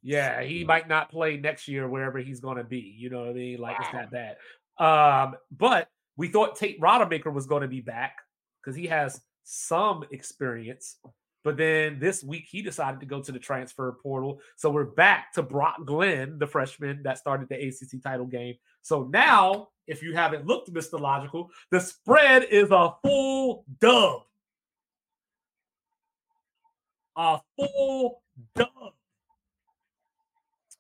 [0.01, 2.93] Yeah, he might not play next year wherever he's going to be.
[2.97, 3.59] You know what I mean?
[3.59, 3.85] Like wow.
[3.85, 4.35] it's not bad.
[4.77, 8.17] Um, but we thought Tate Rodemaker was going to be back
[8.61, 10.97] because he has some experience.
[11.43, 14.39] But then this week he decided to go to the transfer portal.
[14.55, 18.55] So we're back to Brock Glenn, the freshman that started the ACC title game.
[18.83, 20.99] So now, if you haven't looked, Mr.
[20.99, 24.21] Logical, the spread is a full dub.
[27.15, 28.21] A full
[28.55, 28.67] dub.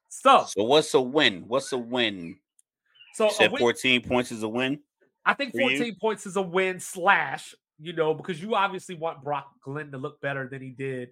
[0.09, 1.45] So, so what's a win?
[1.47, 2.37] What's a win?
[3.15, 4.79] So said win, 14 points is a win.
[5.25, 5.95] I think 14 you?
[5.95, 10.21] points is a win slash you know, because you obviously want Brock Glenn to look
[10.21, 11.09] better than he did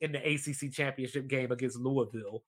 [0.00, 2.42] in the ACC championship game against Louisville.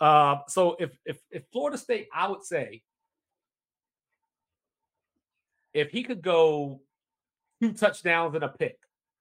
[0.00, 2.82] Um, so if if if Florida State, I would say,
[5.74, 6.80] if he could go
[7.60, 8.78] two touchdowns and a pick,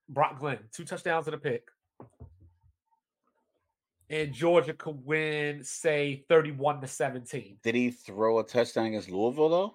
[0.08, 1.68] Brock Glenn, two touchdowns and a pick,
[4.10, 7.58] and Georgia could win, say, 31 to 17.
[7.64, 9.74] Did he throw a touchdown against Louisville though?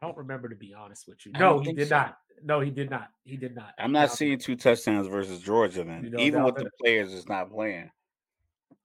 [0.00, 1.32] I don't remember to be honest with you.
[1.32, 1.96] No, he did so.
[1.96, 2.18] not.
[2.44, 3.08] No, he did not.
[3.24, 3.72] He did not.
[3.78, 6.04] I'm not seeing two touchdowns versus Georgia then.
[6.04, 7.90] You know, Even with the players is not playing.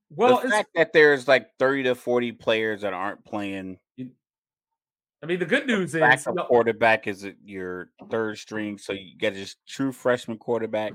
[0.09, 3.77] Well, the fact that there's like 30 to 40 players that aren't playing.
[5.23, 9.17] I mean, the good news the is know, quarterback is your third string, so you
[9.17, 10.93] get this true freshman quarterback.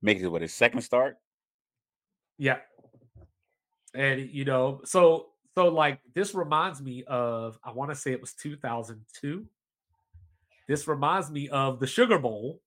[0.00, 1.16] Makes it what his second start.
[2.38, 2.58] Yeah,
[3.94, 8.20] and you know, so so like this reminds me of I want to say it
[8.20, 9.44] was 2002
[10.68, 12.60] this reminds me of the Sugar Bowl,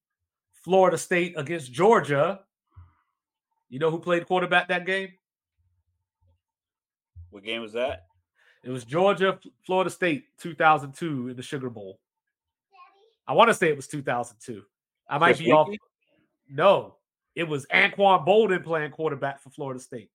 [0.51, 2.41] Florida State against Georgia.
[3.69, 5.09] You know who played quarterback that game?
[7.29, 8.07] What game was that?
[8.63, 11.99] It was Georgia, Florida State, 2002 in the Sugar Bowl.
[13.27, 14.63] I want to say it was 2002.
[15.09, 15.69] I might be off.
[16.49, 16.95] No,
[17.35, 20.09] it was Anquan Boldin playing quarterback for Florida State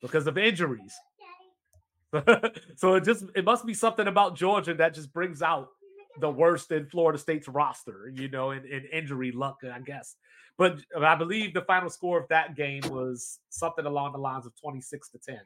[0.00, 0.94] because of injuries.
[2.76, 5.68] so it just it must be something about Georgia that just brings out
[6.20, 10.16] the worst in Florida State's roster, you know, in injury luck, I guess.
[10.56, 14.52] But I believe the final score of that game was something along the lines of
[14.60, 15.38] 26 to 10.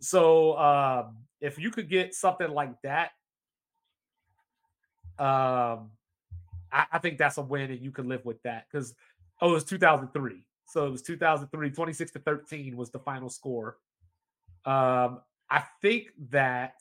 [0.00, 3.10] So um, if you could get something like that,
[5.18, 5.90] um,
[6.72, 8.94] I, I think that's a win and you can live with that because
[9.40, 10.44] oh, it was 2003.
[10.66, 13.78] So it was 2003, 26 to 13 was the final score.
[14.64, 15.20] Um,
[15.50, 16.74] I think that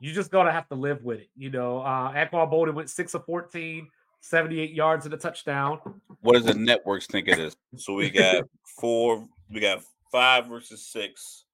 [0.00, 1.30] you just gotta have to live with it.
[1.36, 3.86] You know, uh Anquan Boldin went six of 14,
[4.20, 5.78] 78 yards and a touchdown.
[6.20, 7.54] What does the networks think of this?
[7.76, 11.44] So we got four, we got five versus six.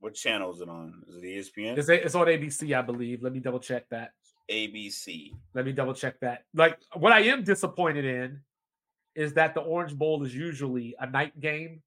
[0.00, 1.02] What channel is it on?
[1.08, 1.78] Is it ESPN?
[1.78, 3.22] It's, it's on ABC, I believe.
[3.22, 4.12] Let me double check that.
[4.50, 5.32] ABC.
[5.54, 6.44] Let me double check that.
[6.54, 8.40] Like what I am disappointed in
[9.14, 11.82] is that the Orange Bowl is usually a night game.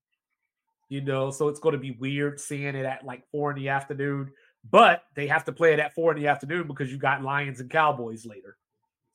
[0.90, 3.70] You know, so it's going to be weird seeing it at like four in the
[3.70, 4.32] afternoon.
[4.70, 7.60] But they have to play it at four in the afternoon because you got Lions
[7.60, 8.58] and Cowboys later.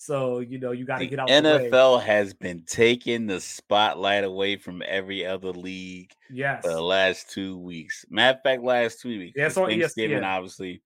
[0.04, 1.30] So you know you got to get out.
[1.30, 6.12] NFL has been taking the spotlight away from every other league.
[6.30, 8.04] Yes, for the last two weeks.
[8.10, 9.32] Matter of fact, last two weeks.
[9.34, 10.24] Yeah, so Thanksgiving, ESPN.
[10.24, 10.82] obviously.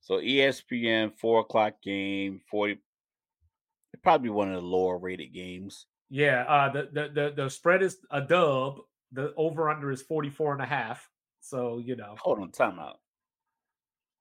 [0.00, 2.78] So ESPN four o'clock game forty.
[4.02, 5.84] Probably one of the lower rated games.
[6.08, 8.78] Yeah, uh, the, the the the spread is a dub.
[9.12, 11.06] The over under is 44 and a half.
[11.40, 12.14] So you know.
[12.18, 12.98] Hold on, time out.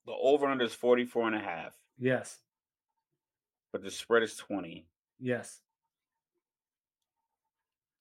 [0.05, 1.73] The over under is 44 and a half.
[1.97, 2.39] Yes
[3.77, 4.87] but the spread is 20.
[5.19, 5.61] Yes.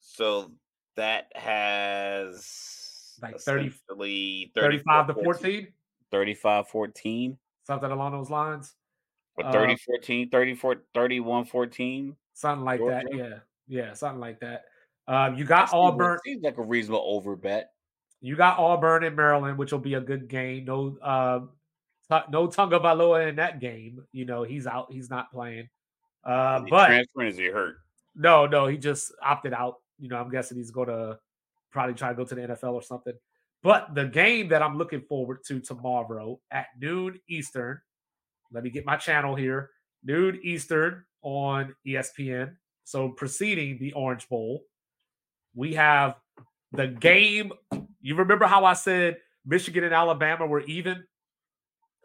[0.01, 0.53] So
[0.97, 5.69] that has like 30, 35 to 14.
[6.11, 7.37] 35 14.
[7.67, 8.75] Something along those lines.
[9.37, 12.17] But 30 uh, 14, 34, 31 14.
[12.33, 13.03] Something like Georgia.
[13.11, 13.15] that.
[13.15, 13.35] Yeah.
[13.69, 13.93] Yeah.
[13.93, 14.65] Something like that.
[15.07, 16.19] Um, you got Auburn.
[16.25, 17.73] Seems like a reasonable over bet.
[18.23, 20.65] You got Auburn in Maryland, which will be a good game.
[20.65, 21.41] No, uh,
[22.11, 24.05] no Tagovailoa in that game.
[24.13, 24.93] You know, he's out.
[24.93, 25.69] He's not playing.
[26.25, 27.77] Uh, but transferring is he hurt?
[28.15, 29.77] No, no, he just opted out.
[29.99, 31.19] You know, I'm guessing he's going to
[31.71, 33.15] probably try to go to the NFL or something.
[33.63, 37.81] But the game that I'm looking forward to tomorrow at noon Eastern.
[38.53, 39.71] Let me get my channel here.
[40.05, 42.55] Noon Eastern on ESPN.
[42.85, 44.63] So preceding the Orange Bowl,
[45.55, 46.15] we have
[46.73, 47.53] the game.
[48.01, 51.03] You remember how I said Michigan and Alabama were even?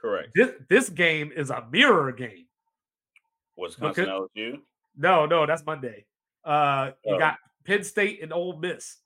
[0.01, 0.29] Correct.
[0.33, 2.45] This this game is a mirror game.
[3.55, 4.59] Wisconsin because, LSU.
[4.97, 6.05] No, no, that's Monday.
[6.43, 7.19] Uh, you oh.
[7.19, 8.97] got Penn State and Ole Miss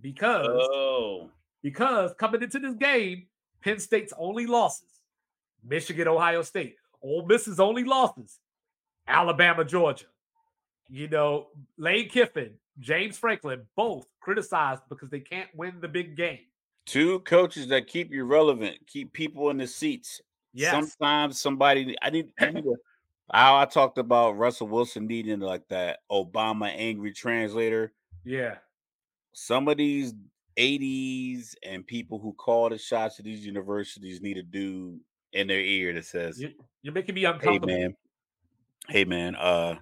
[0.00, 1.30] because oh.
[1.62, 3.26] because coming into this game,
[3.62, 4.88] Penn State's only losses,
[5.64, 6.76] Michigan, Ohio State.
[7.02, 8.38] Ole Miss's only losses,
[9.08, 10.06] Alabama, Georgia.
[10.88, 11.48] You know,
[11.78, 16.40] Lane Kiffin, James Franklin, both criticized because they can't win the big game.
[16.86, 20.20] Two coaches that keep you relevant, keep people in the seats.
[20.52, 20.72] Yes.
[20.72, 22.76] Sometimes somebody I need, I need to,
[23.32, 27.92] how I talked about Russell Wilson needing like that Obama angry translator.
[28.24, 28.56] Yeah.
[29.32, 30.12] Some of these
[30.58, 35.00] ADs and people who call the shots at these universities need a dude
[35.32, 36.42] in their ear that says,
[36.82, 37.68] You're making me uncomfortable.
[37.68, 37.96] Hey man.
[38.88, 39.76] Hey man, uh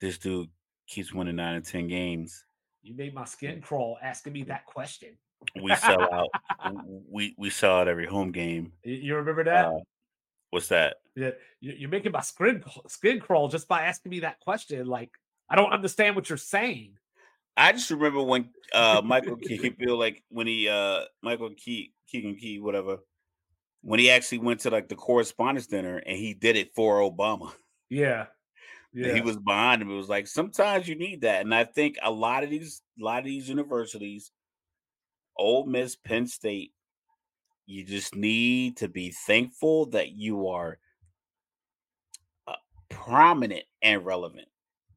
[0.00, 0.50] this dude
[0.86, 2.44] keeps winning nine and ten games.
[2.82, 5.16] You made my skin crawl asking me that question.
[5.60, 6.28] We sell out.
[7.10, 8.72] we we sell out every home game.
[8.84, 9.66] You remember that?
[9.66, 9.78] Uh,
[10.50, 10.96] what's that?
[11.14, 14.86] Yeah, you're making my skin skin crawl just by asking me that question.
[14.86, 15.10] Like
[15.48, 16.94] I don't understand what you're saying.
[17.56, 22.36] I just remember when uh Michael Key feel like when he uh Michael Key Keegan
[22.36, 22.98] Key whatever
[23.82, 27.52] when he actually went to like the correspondence dinner and he did it for Obama.
[27.90, 28.26] Yeah.
[28.94, 29.14] Yeah.
[29.14, 29.90] He was behind him.
[29.90, 31.42] It was like sometimes you need that.
[31.42, 34.30] And I think a lot of these a lot of these universities,
[35.36, 36.72] Ole Miss, Penn State,
[37.66, 40.78] you just need to be thankful that you are
[42.46, 42.54] uh,
[42.88, 44.48] prominent and relevant.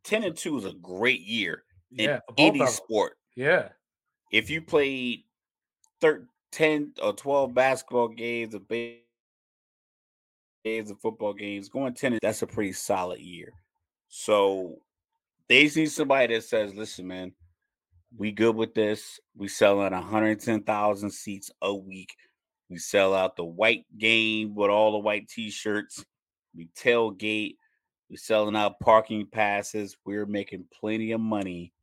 [0.04, 3.14] 10 and 2 is a great year yeah, in any sport.
[3.36, 3.70] Yeah.
[4.32, 5.24] If you played
[6.02, 9.02] 13, 10 or 12 basketball games, of games
[10.90, 13.52] of football games, going 10, that's a pretty solid year.
[14.08, 14.78] So
[15.50, 17.34] they see somebody that says, listen, man,
[18.18, 19.20] we good with this.
[19.36, 22.16] We selling 110,000 seats a week.
[22.70, 26.04] We sell out the white game with all the white t-shirts.
[26.56, 27.58] We tailgate.
[28.10, 29.98] We're selling out parking passes.
[30.06, 31.74] We're making plenty of money.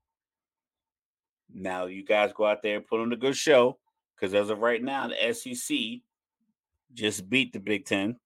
[1.52, 3.78] Now you guys go out there and put on a good show.
[4.16, 6.00] Because as of right now, the SEC
[6.94, 8.18] just beat the Big Ten.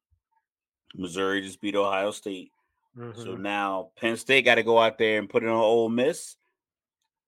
[0.95, 2.53] Missouri just beat Ohio State.
[2.97, 3.41] So Mhm.
[3.41, 6.37] now Penn State got to go out there and put it on Ole Miss.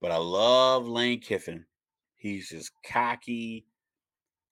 [0.01, 1.65] But I love Lane Kiffin.
[2.17, 3.67] He's just cocky,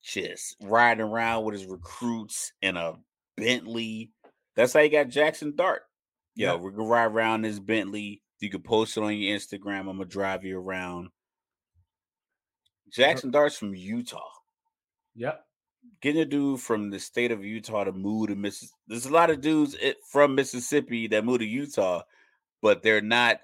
[0.03, 2.95] just riding around with his recruits in a
[3.37, 4.11] Bentley.
[4.55, 5.83] That's how you got Jackson Dart.
[6.35, 6.61] Yo, Yep.
[6.61, 8.23] we're gonna ride around this Bentley.
[8.41, 9.81] You can post it on your Instagram.
[9.81, 11.09] I'm gonna drive you around.
[12.91, 14.31] Jackson Dart's from Utah.
[15.15, 15.45] Yep.
[16.03, 18.73] Getting a dude from the state of Utah to move to Mississippi.
[18.87, 22.03] There's a lot of dudes eh, from Mississippi that move to Utah,
[22.63, 23.41] but they're not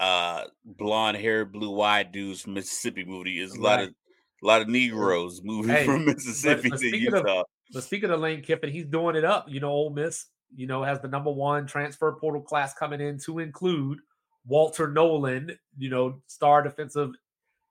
[0.00, 3.38] uh blonde hair, blue eyed dudes from Mississippi movie.
[3.38, 3.88] There's a lot Right.
[3.88, 3.94] of
[4.42, 7.44] a lot of Negroes moving Hey, from Mississippi but to speaking of- Utah.
[7.72, 9.46] But speaking of Lane Kiffin, he's doing it up.
[9.48, 13.18] You know, Ole Miss, you know, has the number one transfer portal class coming in
[13.26, 13.98] to include
[14.46, 17.10] Walter Nolen, you know, star defensive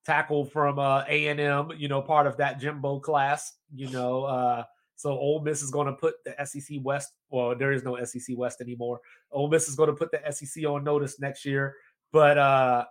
[0.05, 4.63] tackle from uh A&M, you know, part of that Jimbo class, you know, uh
[4.95, 8.35] so Ole Miss is going to put the SEC West, well, there is no SEC
[8.35, 8.99] West anymore.
[9.31, 11.75] Ole Miss is going to put the SEC on notice next year.
[12.11, 12.85] But uh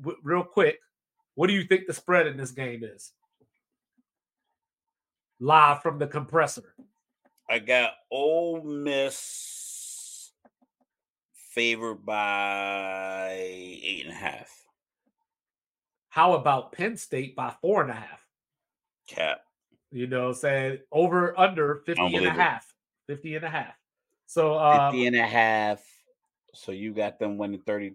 [0.00, 0.80] w- real quick,
[1.34, 3.12] what do you think the spread in this game is?
[5.40, 6.74] Live from the compressor.
[7.48, 10.30] I got Ole Miss
[11.54, 14.50] favored by eight and a half.
[16.08, 18.26] How about Penn State by four and a half?
[19.08, 19.40] Cap.
[19.90, 22.72] You know, saying over under 50 and a half.
[23.08, 23.74] 50 and a half.
[24.26, 25.84] So um, 50 and a half.
[26.54, 27.94] So you got them winning 30,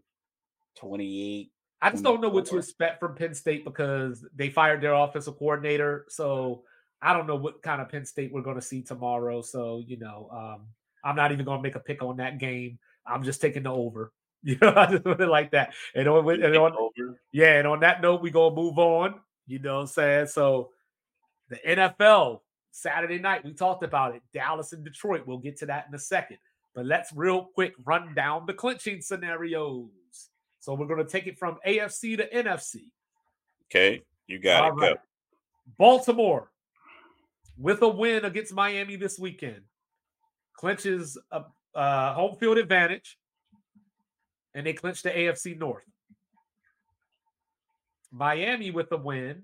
[0.80, 1.52] 28.
[1.82, 5.38] I just don't know what to expect from Penn State because they fired their offensive
[5.38, 6.06] coordinator.
[6.10, 6.64] So
[7.02, 9.42] I don't know what kind of Penn State we're going to see tomorrow.
[9.42, 10.68] So, you know, um,
[11.04, 12.80] I'm not even going to make a pick on that game.
[13.06, 14.12] I'm just taking the over.
[14.42, 15.74] You know, I just put it like that.
[15.94, 17.20] And on, and on over.
[17.34, 19.16] yeah, and on that note, we're gonna move on.
[19.48, 20.28] You know what I'm saying?
[20.28, 20.70] So
[21.50, 22.40] the NFL
[22.72, 24.22] Saturday night, we talked about it.
[24.34, 25.28] Dallas and Detroit.
[25.28, 26.38] We'll get to that in a second.
[26.74, 29.90] But let's real quick run down the clinching scenarios.
[30.60, 32.92] So we're gonna take it from AFC to NFC.
[33.68, 34.04] Okay.
[34.28, 34.82] You got All it.
[34.82, 34.96] right.
[34.96, 35.02] Go.
[35.78, 36.52] Baltimore
[37.58, 39.62] with a win against Miami this weekend
[40.56, 41.44] clinches a,
[41.76, 43.18] a home field advantage
[44.54, 45.84] and they clinch the AFC North.
[48.12, 49.44] Miami with a win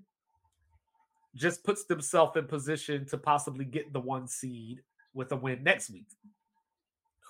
[1.34, 4.82] just puts themselves in position to possibly get the one seed
[5.14, 6.06] with a win next week.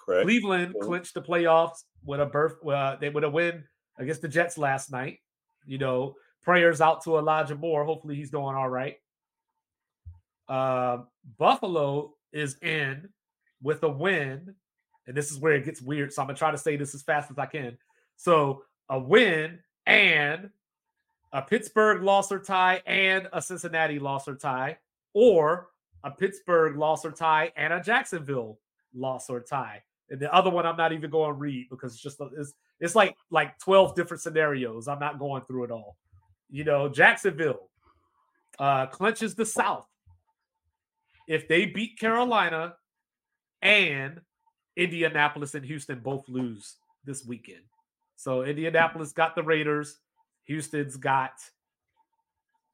[0.04, 0.24] Correct.
[0.24, 2.54] Cleveland clinched the playoffs with a berth.
[2.66, 3.64] Uh, they would have win
[3.98, 5.20] against the Jets last night.
[5.66, 7.84] You know, prayers out to Elijah Moore.
[7.84, 8.96] Hopefully, he's doing all right.
[10.48, 10.98] Uh,
[11.38, 13.08] Buffalo is in
[13.62, 14.54] with a win,
[15.06, 16.12] and this is where it gets weird.
[16.12, 17.76] So I'm gonna try to say this as fast as I can.
[18.16, 20.50] So a win and
[21.32, 24.78] a Pittsburgh loss or tie and a Cincinnati loss or tie,
[25.12, 25.68] or
[26.04, 28.58] a Pittsburgh loss or tie and a Jacksonville
[28.94, 29.82] loss or tie.
[30.08, 32.94] And the other one I'm not even going to read because it's just it's it's
[32.94, 34.88] like like 12 different scenarios.
[34.88, 35.96] I'm not going through it all.
[36.50, 37.68] You know, Jacksonville
[38.58, 39.86] uh clinches the South.
[41.28, 42.74] If they beat Carolina
[43.62, 44.20] and
[44.76, 47.62] Indianapolis and Houston both lose this weekend.
[48.16, 49.98] So Indianapolis got the Raiders,
[50.44, 51.32] Houston's got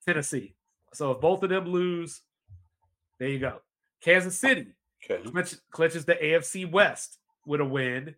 [0.05, 0.55] Tennessee.
[0.93, 2.21] So if both of them lose,
[3.19, 3.61] there you go.
[4.03, 4.67] Kansas City
[5.05, 5.29] Okay.
[5.29, 8.15] clinch, clinches the AFC West with a win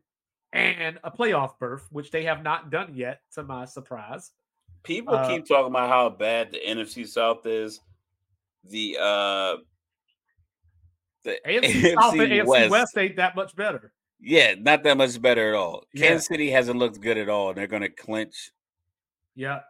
[0.55, 4.31] and a playoff berth, which they have not done yet, to my surprise.
[4.85, 7.81] People Uh, keep talking about how bad the NFC South is.
[8.65, 9.57] The uh
[11.25, 12.97] the AFC South and AFC West.
[12.97, 13.93] ain't that much better.
[14.21, 15.85] Yeah, not that much better at all.
[15.93, 16.09] Yeah.
[16.09, 18.53] Kansas City hasn't looked good at all, and they're gonna clinch.
[19.35, 19.61] Yeah.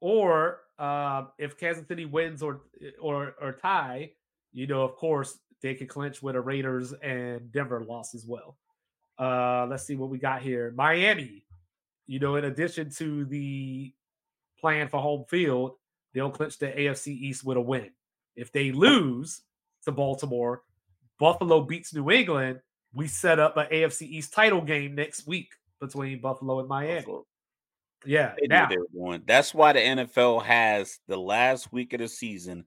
[0.00, 2.60] Or uh, if Kansas City wins or
[3.00, 4.12] or or tie,
[4.52, 8.56] you know, of course, they could clinch with a Raiders and Denver loss as well.
[9.20, 10.72] Uh, let's see what we got here.
[10.74, 11.44] Miami,
[12.06, 13.92] you know, in addition to the
[14.58, 15.72] plan for home field,
[16.14, 17.90] they'll clinch the AFC East with a win.
[18.34, 19.42] If they lose
[19.84, 20.62] to Baltimore,
[21.18, 22.60] Buffalo beats New England,
[22.94, 27.00] we set up an AFC East title game next week between Buffalo and Miami.
[27.00, 27.26] Buffalo.
[28.06, 28.34] Yeah.
[28.40, 28.70] They Now.
[29.26, 32.64] That's why the NFL has the last week of the season.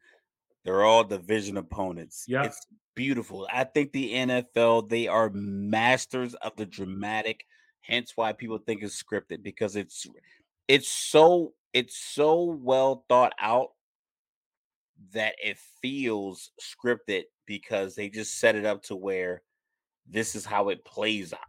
[0.63, 2.25] They're all division opponents.
[2.27, 2.43] Yeah.
[2.43, 2.65] It's
[2.95, 3.47] beautiful.
[3.51, 7.45] I think the NFL, they are masters of the dramatic,
[7.81, 10.07] hence why people think it's scripted, because it's
[10.67, 13.69] it's so it's so well thought out
[15.13, 19.41] that it feels scripted because they just set it up to where
[20.07, 21.39] this is how it plays out.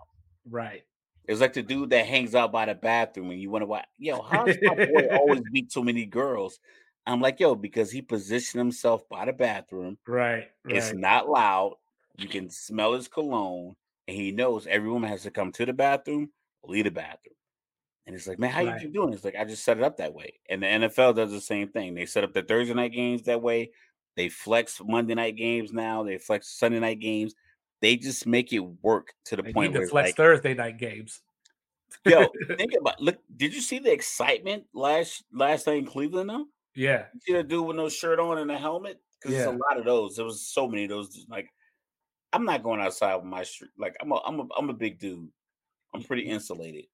[0.50, 0.82] right.
[1.26, 4.20] It's like the dude that hangs out by the bathroom and you wonder why, yo,
[4.20, 6.58] how does my boy always beat so many girls?
[7.06, 9.98] I'm like, yo, because he positioned himself by the bathroom.
[10.06, 10.48] Right.
[10.66, 10.96] It's right.
[10.96, 11.74] not loud.
[12.16, 13.74] You can smell his cologne.
[14.08, 16.30] and he knows every woman has to come to the bathroom,
[16.64, 17.34] leave the bathroom.
[18.06, 18.82] And it's like, man, how right.
[18.82, 19.12] you doing?
[19.12, 20.34] It's like I just set it up that way.
[20.48, 21.94] And the NFL does the same thing.
[21.94, 23.70] They set up the Thursday night games that way.
[24.16, 26.02] They flex Monday night games now.
[26.02, 27.34] They flex Sunday night games.
[27.80, 30.78] They just make it work to the they point where they flex like, Thursday night
[30.78, 31.20] games.
[32.04, 32.26] yo,
[32.56, 33.18] think about look.
[33.36, 36.30] Did you see the excitement last last night in Cleveland?
[36.30, 37.04] Though, yeah.
[37.14, 39.44] You see the dude with no shirt on and a helmet because yeah.
[39.44, 40.16] there's a lot of those.
[40.16, 41.26] There was so many of those.
[41.28, 41.48] Like,
[42.32, 43.70] I'm not going outside with my shirt.
[43.78, 45.28] Like, I'm a I'm a I'm a big dude.
[45.94, 46.32] I'm pretty mm-hmm.
[46.32, 46.86] insulated,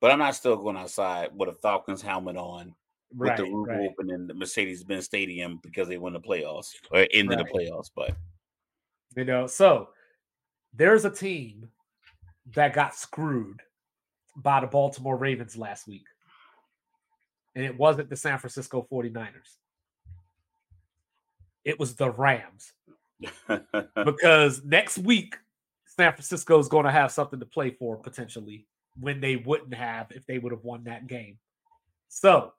[0.00, 2.74] but I'm not still going outside with a Falcons helmet on
[3.14, 3.90] right, with the roof right.
[3.90, 7.44] open in the Mercedes Benz Stadium because they won the playoffs or into right.
[7.44, 7.90] the playoffs.
[7.94, 8.14] But
[9.16, 9.88] you know, so
[10.72, 11.68] there's a team
[12.54, 13.60] that got screwed
[14.36, 16.06] by the Baltimore Ravens last week.
[17.54, 19.56] And it wasn't the San Francisco 49ers.
[21.64, 22.72] It was the Rams.
[24.04, 25.36] because next week,
[25.96, 28.66] San Francisco is going to have something to play for potentially
[28.98, 31.38] when they wouldn't have if they would have won that game.
[32.08, 32.52] So,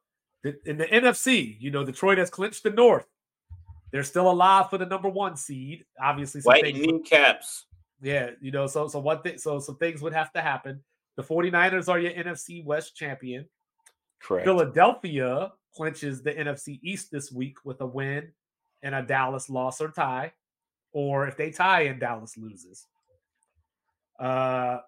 [0.44, 3.08] in the NFC, you know, Detroit has clinched the North.
[3.92, 5.86] They're still alive for the number one seed.
[6.02, 7.66] Obviously, some white knee caps.
[8.02, 10.84] Yeah, you know, so so one thing, so some things would have to happen.
[11.16, 13.48] The 49ers are your NFC West champion.
[14.22, 14.46] Correct.
[14.46, 18.32] Philadelphia clinches the NFC East this week with a win
[18.82, 20.32] and a Dallas loss or tie,
[20.94, 22.88] or if they tie and Dallas loses.
[24.20, 24.80] Uh,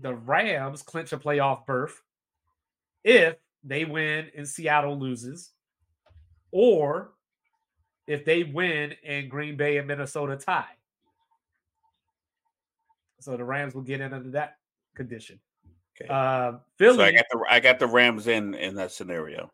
[0.00, 2.02] the Rams clinch a playoff berth
[3.04, 5.52] if they win and Seattle loses,
[6.50, 7.12] or
[8.06, 10.66] if they win and Green Bay and Minnesota tie.
[13.20, 14.58] So the Rams will get in under that
[14.94, 15.40] condition.
[16.00, 16.12] Okay.
[16.12, 16.96] Uh, Philly.
[16.96, 19.50] So I got the I got the Rams in in that scenario.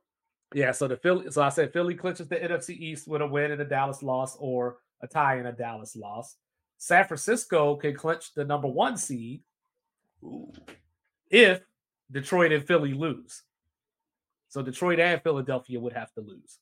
[0.54, 0.72] Yeah.
[0.72, 1.30] So the Philly.
[1.30, 4.36] So I said Philly clinches the NFC East with a win and a Dallas loss,
[4.38, 6.36] or a tie and a Dallas loss.
[6.78, 9.42] San Francisco can clinch the number one seed
[10.24, 10.50] Ooh.
[11.30, 11.60] if
[12.10, 13.42] Detroit and Philly lose.
[14.48, 16.58] So Detroit and Philadelphia would have to lose.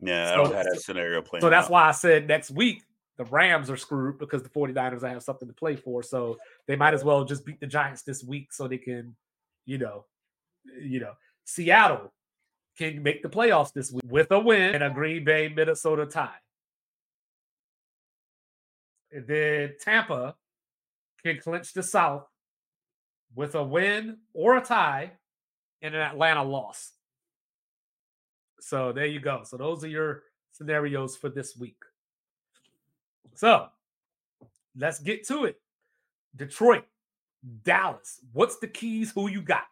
[0.00, 1.42] Yeah, so, I don't have that scenario playing.
[1.42, 1.72] So that's out.
[1.72, 2.82] why I said next week
[3.20, 6.02] the Rams are screwed because the 49ers have something to play for.
[6.02, 9.14] So they might as well just beat the Giants this week so they can,
[9.66, 10.06] you know,
[10.80, 11.12] you know,
[11.44, 12.14] Seattle
[12.78, 16.30] can make the playoffs this week with a win and a Green Bay Minnesota tie.
[19.12, 20.34] And then Tampa
[21.22, 22.26] can clinch the South
[23.34, 25.12] with a win or a tie
[25.82, 26.92] and an Atlanta loss.
[28.60, 29.42] So there you go.
[29.44, 30.22] So those are your
[30.52, 31.76] scenarios for this week.
[33.34, 33.68] So
[34.76, 35.60] let's get to it.
[36.36, 36.84] Detroit,
[37.64, 38.20] Dallas.
[38.32, 39.12] What's the keys?
[39.12, 39.64] Who you got?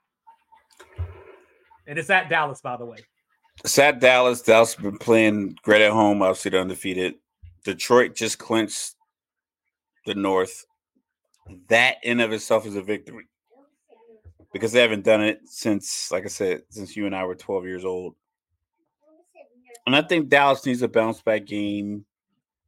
[1.86, 2.98] And it's at Dallas, by the way.
[3.64, 4.42] It's at Dallas.
[4.42, 6.22] Dallas been playing great at home.
[6.22, 7.14] Obviously, they're undefeated.
[7.64, 8.94] Detroit just clinched
[10.06, 10.64] the North.
[11.68, 13.26] That in of itself is a victory
[14.52, 17.64] because they haven't done it since, like I said, since you and I were 12
[17.64, 18.14] years old.
[19.86, 22.04] And I think Dallas needs a bounce back game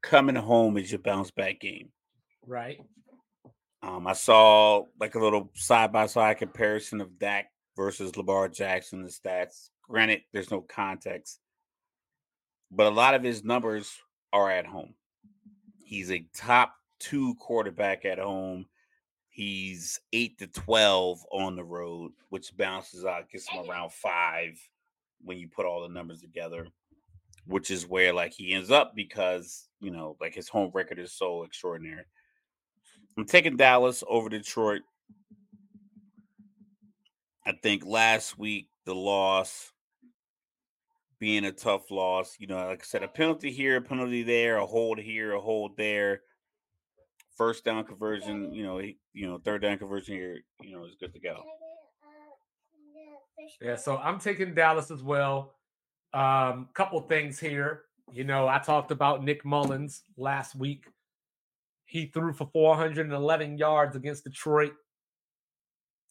[0.02, 1.90] coming home is your bounce back game.
[2.47, 2.78] Right.
[3.82, 9.02] Um, I saw like a little side by side comparison of Dak versus Lamar Jackson,
[9.02, 9.70] the stats.
[9.89, 11.40] Granted, there's no context,
[12.70, 13.93] but a lot of his numbers
[14.32, 14.94] are at home.
[15.82, 18.66] He's a top two quarterback at home.
[19.31, 24.60] He's eight to 12 on the road, which bounces out, gets him around five
[25.22, 26.66] when you put all the numbers together
[27.47, 31.12] which is where like he ends up because you know like his home record is
[31.12, 32.05] so extraordinary.
[33.16, 34.82] I'm taking Dallas over Detroit.
[37.47, 39.73] I think last week the loss
[41.20, 44.57] being a tough loss, you know, like I said, a penalty here, a penalty there,
[44.57, 46.23] a hold here, a hold there.
[47.36, 51.12] First down conversion, you know, you know, third down conversion here, you know, is good
[51.12, 51.43] to go.
[53.61, 55.55] Yeah, so I'm taking Dallas as well.
[56.12, 57.82] Um, couple things here.
[58.12, 60.84] You know, I talked about Nick Mullens last week.
[61.84, 64.72] He threw for 411 yards against Detroit.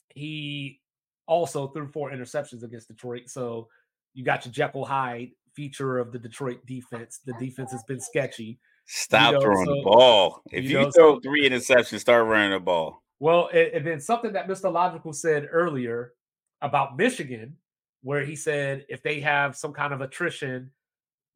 [0.09, 0.81] He
[1.27, 3.29] also threw four interceptions against Detroit.
[3.29, 3.67] So
[4.13, 7.19] you got your Jekyll Hyde feature of the Detroit defense.
[7.25, 8.59] The defense has been sketchy.
[8.85, 10.41] Stop you know, throwing so, the ball.
[10.51, 13.03] If you, you know, throw so, three interceptions, start running the ball.
[13.19, 14.71] Well, and then something that Mr.
[14.71, 16.13] Logical said earlier
[16.61, 17.55] about Michigan
[18.01, 20.71] where he said if they have some kind of attrition,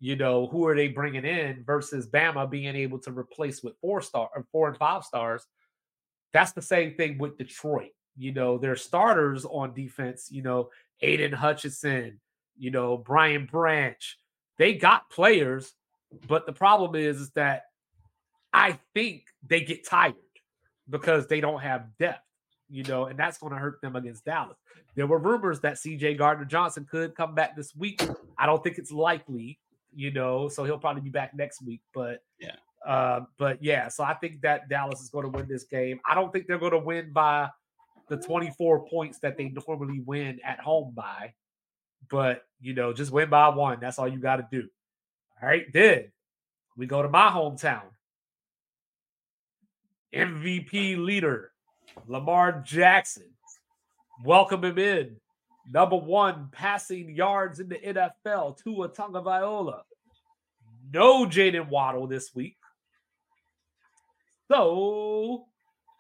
[0.04, 4.02] you know, who are they bringing in versus Bama being able to replace with four
[4.02, 5.48] star or four and five stars.
[6.34, 7.92] That's the same thing with Detroit.
[8.18, 12.20] You know, their starters on defense, you know, Aidan Hutchinson,
[12.58, 14.20] you know, Brian Branch,
[14.58, 15.72] they got players,
[16.28, 17.68] but the problem is, is that
[18.52, 20.16] I think they get tired.
[20.90, 22.28] because they don't have depth,
[22.70, 24.58] you know, and that's going to hurt them against Dallas.
[24.96, 28.04] There were rumors that CJ Gardner Johnson could come back this week.
[28.38, 29.60] I don't think it's likely,
[29.95, 31.82] you know, so he'll probably be back next week.
[31.94, 32.56] But yeah,
[32.86, 35.99] uh, but yeah, so I think that Dallas is going to win this game.
[36.07, 37.49] I don't think they're going to win by
[38.10, 41.34] the 24 points that they normally win at home by,
[42.10, 43.80] but you know, just win by one.
[43.80, 44.68] That's all you got to do.
[45.41, 46.11] All right, then
[46.78, 47.84] we go to my hometown.
[50.14, 51.52] MVP leader
[52.07, 53.30] Lamar Jackson.
[54.24, 55.18] Welcome him in.
[55.72, 59.81] Number one passing yards in the NFL, to Tua Tagovailoa.
[60.91, 62.57] No Jaylen Waddle this week.
[64.52, 65.45] So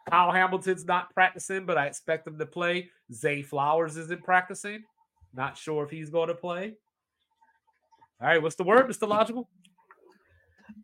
[0.09, 2.89] Kyle Hamilton's not practicing, but I expect him to play.
[3.11, 4.83] Zay Flowers isn't practicing.
[5.33, 6.73] Not sure if he's going to play.
[8.21, 9.07] All right, what's the word, Mr.
[9.07, 9.49] Logical?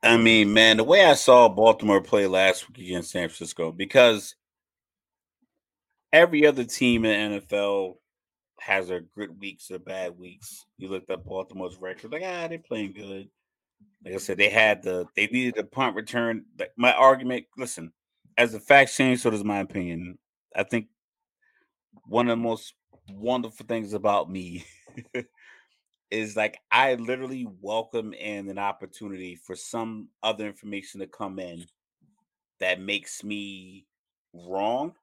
[0.01, 4.35] I mean, man, the way I saw Baltimore play last week against San Francisco, because
[6.11, 7.95] every other team in the NFL
[8.61, 10.65] has their good weeks, or bad weeks.
[10.77, 13.29] You looked at Baltimore's record, like ah, they're playing good.
[14.03, 16.45] Like I said, they had the they needed a punt return.
[16.57, 17.91] Like my argument, listen,
[18.37, 20.17] as the facts change, so does my opinion.
[20.55, 20.87] I think
[22.05, 22.73] one of the most
[23.11, 24.65] wonderful things about me
[26.11, 31.65] is like I literally welcome in an opportunity for some other information to come in
[32.59, 33.85] that makes me
[34.33, 34.93] wrong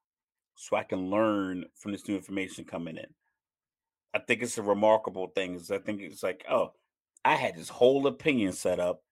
[0.57, 3.07] so I can learn from this new information coming in.
[4.17, 5.55] I think it's a remarkable thing.
[5.57, 6.73] Is I think it's like, oh,
[7.23, 9.03] I had this whole opinion set up,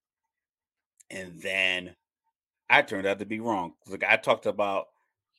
[1.11, 1.95] and then
[2.71, 3.75] I turned out to be wrong.
[3.87, 4.87] Like I talked about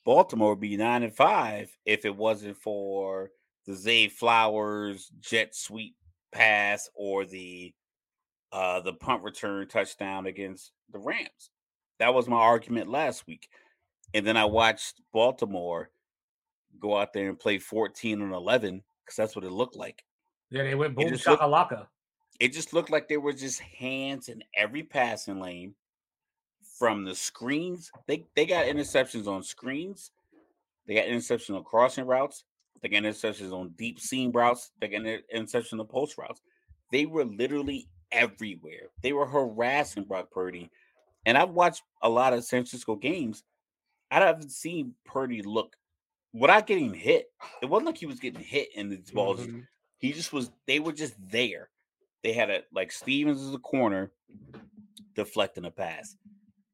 [0.05, 3.31] Baltimore would be nine and five if it wasn't for
[3.65, 5.95] the Zay Flowers jet sweep
[6.31, 7.73] pass or the
[8.51, 11.49] uh the punt return touchdown against the Rams.
[11.97, 13.49] That was my argument last week.
[14.13, 15.89] And then I watched Baltimore
[16.79, 20.03] go out there and play 14 and 11 because that's what it looked like.
[20.49, 21.87] Yeah, they went boom shakalaka.
[22.39, 25.75] It just looked like there were just hands in every passing lane
[26.77, 27.91] from the screens.
[28.07, 30.11] They they got interceptions on screens.
[30.87, 32.43] They got interceptions on crossing routes.
[32.81, 34.71] They got interceptions on deep seam routes.
[34.79, 36.41] They got interceptions on post routes.
[36.91, 38.89] They were literally everywhere.
[39.01, 40.69] They were harassing Brock Purdy.
[41.25, 43.43] And I've watched a lot of San Francisco games.
[44.11, 45.75] I haven't seen Purdy look
[46.35, 47.31] without getting hit.
[47.61, 49.41] It wasn't like he was getting hit in these balls.
[49.41, 49.59] Mm-hmm.
[49.97, 51.69] He just was, they were just there.
[52.23, 54.11] They had a like Stephens as a corner
[55.15, 56.15] deflecting a pass.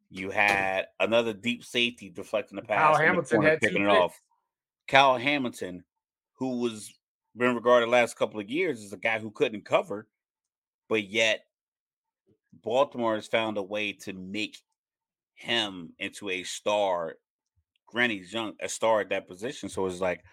[0.09, 2.95] You had another deep safety deflecting the pass.
[2.95, 4.19] Kyle Hamilton had picking it off.
[4.87, 5.83] Kyle Hamilton,
[6.33, 6.93] who was
[7.35, 10.07] been regarded last couple of years as a guy who couldn't cover,
[10.89, 11.45] but yet
[12.61, 14.57] Baltimore has found a way to make
[15.35, 17.15] him into a star.
[17.91, 19.69] Granny's young, a star at that position.
[19.69, 20.23] So it's like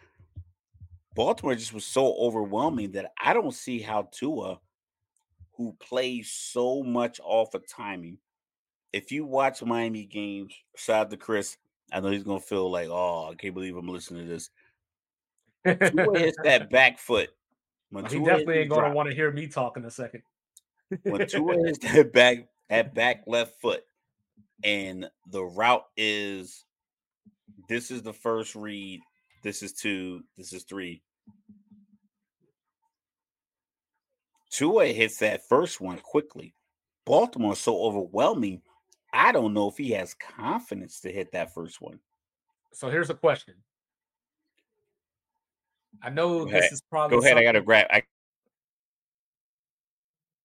[1.14, 4.60] Baltimore just was so overwhelming that I don't see how Tua,
[5.52, 8.18] who plays so much off of timing,
[8.92, 11.56] if you watch Miami games, shout out to Chris.
[11.92, 14.50] I know he's gonna feel like, oh, I can't believe I'm listening to this.
[15.90, 17.30] Tua hits that back foot.
[17.90, 20.22] When he definitely ain't gonna want to hear me talk in a second.
[21.02, 23.82] when Tua hits that back, that back left foot,
[24.62, 26.64] and the route is
[27.68, 29.00] this is the first read,
[29.42, 31.02] this is two, this is three.
[34.50, 36.54] Tua hits that first one quickly.
[37.04, 38.62] Baltimore is so overwhelming
[39.12, 41.98] I don't know if he has confidence to hit that first one.
[42.72, 43.54] So here's a question.
[46.02, 46.72] I know Go this ahead.
[46.72, 47.38] is probably Go ahead.
[47.38, 47.86] I got to grab.
[47.90, 48.02] I,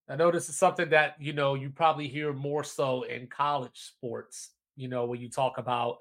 [0.10, 3.72] I know this is something that you know you probably hear more so in college
[3.76, 4.52] sports.
[4.76, 5.98] You know when you talk about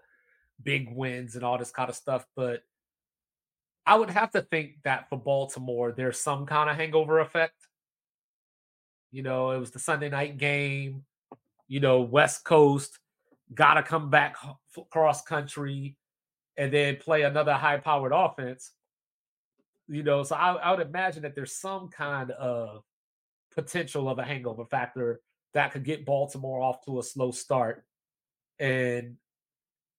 [0.63, 2.63] big wins and all this kind of stuff, but
[3.85, 7.57] I would have to think that for Baltimore, there's some kind of hangover effect.
[9.11, 11.05] You know, it was the Sunday night game
[11.73, 12.99] you know, West Coast,
[13.55, 14.37] got to come back
[14.91, 15.97] cross country
[16.59, 18.73] and then play another high powered offense.
[19.89, 22.83] You know, so I, I would imagine that there's some kind of
[23.55, 25.23] potential of a hangover factor
[25.55, 27.85] that could get Baltimore off to a slow start
[28.59, 29.17] and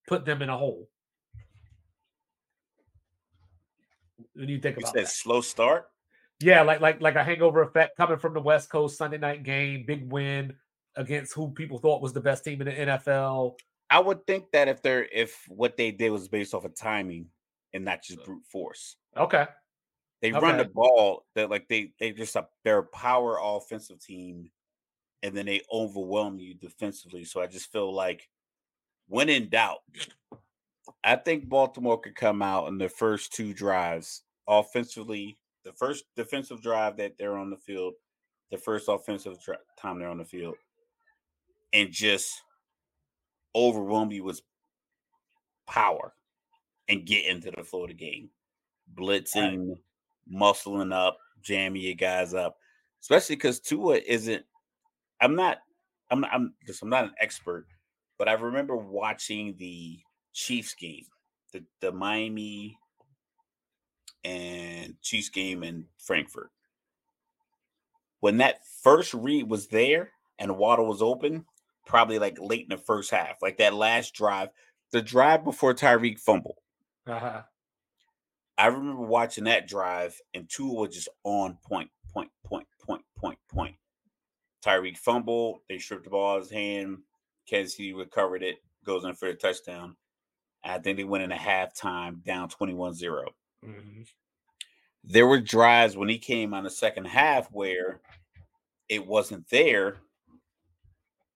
[0.06, 0.88] put them in a hole.
[4.34, 5.10] What do you think you about said that?
[5.10, 5.86] slow start?
[6.40, 9.84] Yeah, like like like a hangover effect coming from the West Coast Sunday night game,
[9.86, 10.54] big win,
[10.96, 13.54] against who people thought was the best team in the NFL.
[13.90, 17.26] I would think that if they're if what they did was based off of timing
[17.72, 18.24] and not just uh.
[18.24, 18.96] brute force.
[19.16, 19.46] Okay.
[20.22, 20.40] They okay.
[20.40, 24.50] run the ball that like they they just a they're a power offensive team
[25.22, 27.24] and then they overwhelm you defensively.
[27.24, 28.28] So I just feel like
[29.08, 29.80] when in doubt,
[31.02, 35.36] I think Baltimore could come out in the first two drives offensively.
[35.64, 37.94] The first defensive drive that they're on the field,
[38.50, 40.56] the first offensive dri- time they're on the field,
[41.72, 42.42] and just
[43.54, 44.42] overwhelm you with
[45.66, 46.12] power
[46.88, 48.28] and get into the flow of the game.
[48.94, 49.78] Blitzing, right.
[50.30, 52.56] muscling up, jamming your guys up.
[53.00, 54.44] Especially because Tua isn't
[55.20, 55.58] I'm not
[56.10, 57.66] I'm not I'm just I'm not an expert,
[58.18, 59.98] but I remember watching the
[60.32, 61.06] Chiefs game,
[61.52, 62.78] the, the Miami
[64.24, 66.50] and Chiefs game in Frankfurt.
[68.20, 71.44] When that first read was there and Waddle was open,
[71.86, 74.48] probably like late in the first half, like that last drive,
[74.92, 76.56] the drive before Tyreek fumble.
[77.06, 77.42] Uh-huh.
[78.56, 83.38] I remember watching that drive, and Tua was just on point, point, point, point, point,
[83.48, 83.74] point.
[84.64, 86.98] Tyreek fumble, they stripped the ball out of his hand.
[87.48, 89.96] Kansas City recovered it, goes in for a touchdown.
[90.64, 93.24] I think they went in a halftime down 21 0.
[93.64, 94.02] Mm-hmm.
[95.04, 98.00] There were drives when he came on the second half where
[98.88, 99.98] it wasn't there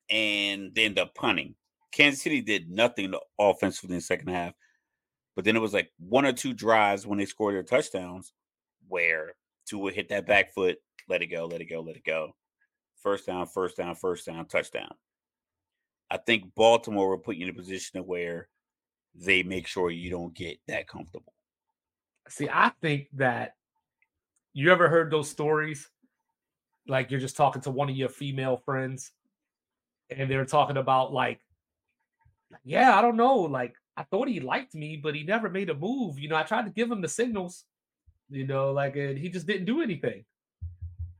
[0.09, 1.55] and they ended up punting.
[1.93, 4.55] Kansas City did nothing offensively in the second half.
[5.37, 8.33] But then it was like one or two drives when they scored their touchdowns
[8.89, 9.35] where
[9.67, 10.79] Tua hit that back foot,
[11.09, 12.35] let it go, let it go, let it go.
[13.03, 14.91] First down, first down, first down, touchdown.
[16.11, 18.49] I think Baltimore will put you in a position where
[19.15, 21.33] they make sure you don't get that comfortable.
[22.29, 23.55] See, I think that
[24.53, 25.89] you ever heard those stories?
[26.87, 29.13] Like you're just talking to one of your female friends
[30.11, 31.41] and they're talking about like,
[32.65, 35.75] yeah, I don't know, like I thought he liked me, but he never made a
[35.75, 36.19] move.
[36.19, 37.65] You know, I tried to give him the signals,
[38.31, 40.25] you know, like and he just didn't do anything.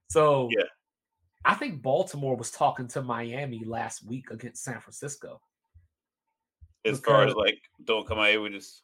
[0.09, 0.65] So yeah,
[1.49, 5.41] I think Baltimore was talking to Miami last week against San Francisco.
[6.85, 8.83] As far as like, don't come out here with this.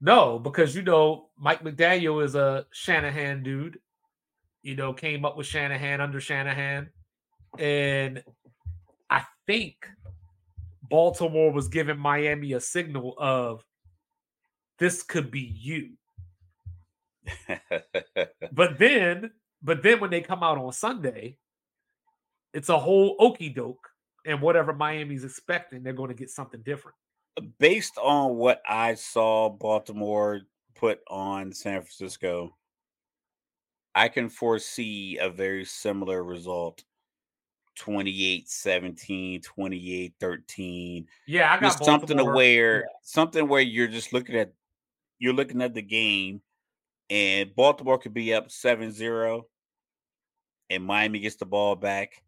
[0.00, 3.78] No, because you know Mike McDaniel is a Shanahan dude.
[4.62, 6.90] You know, came up with Shanahan under Shanahan,
[7.60, 8.24] and
[9.08, 9.88] I think
[10.82, 13.64] Baltimore was giving Miami a signal of
[14.80, 15.90] this could be you.
[18.52, 19.30] but then,
[19.62, 21.36] but then when they come out on Sunday,
[22.54, 23.88] it's a whole okey doke,
[24.26, 26.96] and whatever Miami's expecting, they're going to get something different.
[27.36, 30.40] Uh, based on what I saw Baltimore
[30.74, 32.56] put on San Francisco,
[33.94, 36.84] I can foresee a very similar result
[37.76, 42.86] 28 17 28 13 yeah i got just something where yeah.
[43.02, 44.52] something where you're just looking at
[45.18, 46.42] you're looking at the game
[47.08, 49.42] and baltimore could be up 7-0
[50.68, 52.22] and miami gets the ball back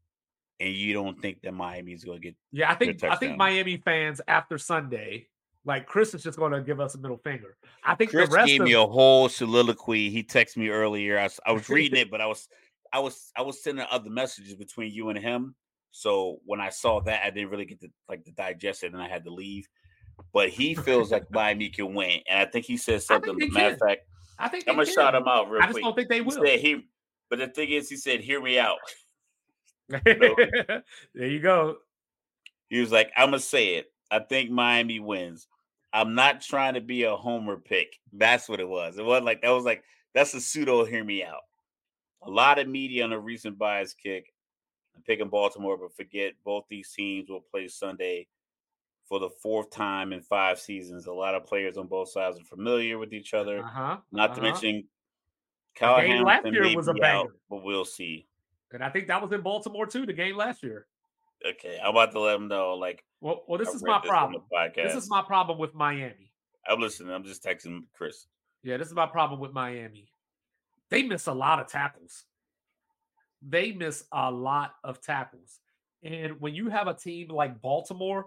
[0.63, 3.77] and you don't think that miami's going to get yeah i think i think miami
[3.77, 5.27] fans after sunday
[5.65, 7.57] like Chris is just going to give us a middle finger.
[7.85, 8.67] I think Chris the rest gave of...
[8.67, 10.11] me a whole soliloquy.
[10.11, 11.19] He texted me earlier.
[11.19, 12.49] I was, I was reading it, but I was
[12.93, 15.55] I was I was sending other messages between you and him.
[15.93, 19.03] So when I saw that, I didn't really get to like to digest it, and
[19.03, 19.69] I had to leave.
[20.33, 23.37] But he feels like Miami can win, and I think he said something.
[23.53, 24.03] Matter of fact,
[24.39, 24.95] I think I'm gonna can.
[24.95, 25.65] shout him out real quick.
[25.65, 26.43] I just don't think they will.
[26.43, 26.87] He said he,
[27.31, 28.79] but the thing is, he said, "Hear me out."
[30.05, 30.83] there
[31.15, 31.77] you go.
[32.69, 33.93] He was like, "I'm gonna say it.
[34.11, 35.47] I think Miami wins.
[35.93, 37.99] I'm not trying to be a homer pick.
[38.13, 38.99] That's what it was.
[38.99, 39.85] It wasn't like that was like
[40.15, 41.43] that's a pseudo hear me out
[42.25, 44.33] a lot of media on a recent bias kick.
[44.95, 48.29] I'm picking Baltimore, but forget both these teams will play Sunday
[49.09, 51.07] for the fourth time in five seasons.
[51.07, 53.61] A lot of players on both sides are familiar with each other.
[53.61, 54.37] Uh-huh, Not uh-huh.
[54.37, 54.85] to mention,
[55.75, 58.27] Kyle game last year was a banger, out, but we'll see.
[58.75, 60.07] And I think that was in Baltimore too.
[60.07, 60.87] The game last year.
[61.47, 62.75] Okay, I'm about to let them know.
[62.75, 64.43] Like, well, well, this I is my this problem.
[64.77, 66.33] This is my problem with Miami.
[66.69, 67.13] I'm listening.
[67.13, 68.27] I'm just texting Chris.
[68.63, 70.13] Yeah, this is my problem with Miami
[70.93, 72.25] they miss a lot of tackles.
[73.41, 75.61] They miss a lot of tackles.
[76.03, 78.27] And when you have a team like Baltimore,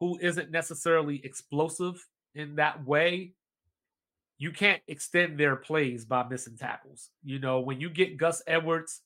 [0.00, 2.02] who isn't necessarily explosive
[2.34, 3.34] in that way,
[4.38, 7.10] you can't extend their plays by missing tackles.
[7.22, 9.02] You know, when you get Gus Edwards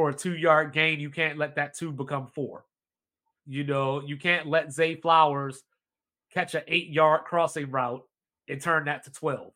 [0.00, 2.64] for a two yard gain, you can't let that two become four.
[3.44, 5.62] You know, you can't let Zay Flowers
[6.32, 8.02] catch an eight yard crossing route
[8.48, 9.52] and turn that to 12.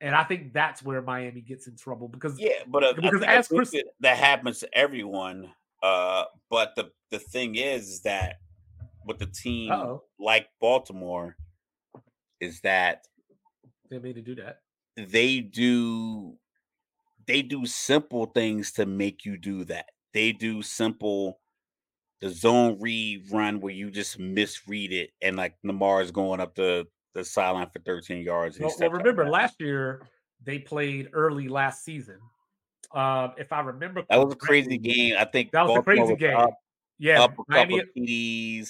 [0.00, 3.46] And I think that's where Miami gets in trouble because yeah, but uh, because as
[3.46, 5.52] Chris, that, happens to everyone.
[5.84, 8.40] Uh, but the the thing is, is that
[9.06, 10.02] with the team Uh-oh.
[10.18, 11.36] like Baltimore,
[12.40, 13.06] is that
[13.88, 14.62] they made to do that.
[14.96, 16.36] They do
[17.28, 19.90] they do simple things to make you do that.
[20.12, 21.38] They do simple
[22.20, 26.84] the zone read run where you just misread it and like Lamar's going up the
[27.14, 28.58] the sideline for 13 yards.
[28.58, 30.02] Well, well remember last year
[30.44, 32.18] they played early last season.
[32.94, 35.14] Um, if I remember, that was a crazy game.
[35.18, 36.36] I think that was Baltimore a crazy was game.
[36.36, 36.50] Up,
[36.98, 37.82] yeah, up Miami,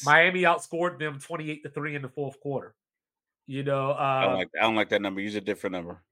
[0.05, 2.75] Miami outscored them 28 to three in the fourth quarter.
[3.47, 5.21] You know, uh, I, don't like, I don't like that number.
[5.21, 6.03] Use a different number.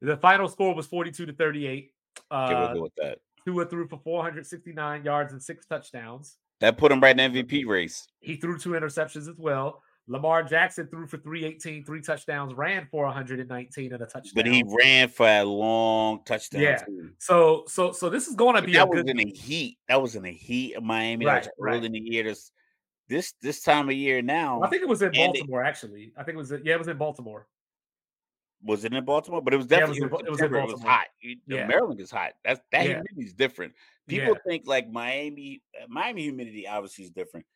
[0.00, 1.92] The final score was 42 to 38.
[2.30, 3.18] Uh, with that.
[3.44, 6.36] Tua threw for 469 yards and six touchdowns.
[6.60, 8.06] That put him right in the MVP race.
[8.20, 9.82] He threw two interceptions as well.
[10.06, 14.32] Lamar Jackson threw for 318, three touchdowns, ran for 119 and a touchdown.
[14.34, 16.62] But he ran for a long touchdown.
[16.62, 16.78] Yeah.
[16.78, 17.10] Too.
[17.18, 19.10] So so so this is going to be that was good...
[19.10, 19.78] in the heat.
[19.88, 21.26] That was in the heat of Miami.
[21.26, 21.84] Right, early right.
[21.84, 22.24] in the year.
[22.24, 22.50] This
[23.08, 24.62] this this time of year now.
[24.62, 25.62] I think it was in Baltimore.
[25.62, 27.46] It, actually, I think it was yeah, it was in Baltimore.
[28.62, 29.40] Was it in Baltimore?
[29.40, 30.70] But it was definitely yeah, it, was in, it, was in Baltimore.
[30.70, 31.06] It was hot.
[31.46, 31.66] Yeah.
[31.66, 32.32] Maryland is hot.
[32.44, 32.88] That's that yeah.
[32.88, 33.74] humidity is different.
[34.06, 37.46] People think like Miami, uh, Miami humidity obviously is different.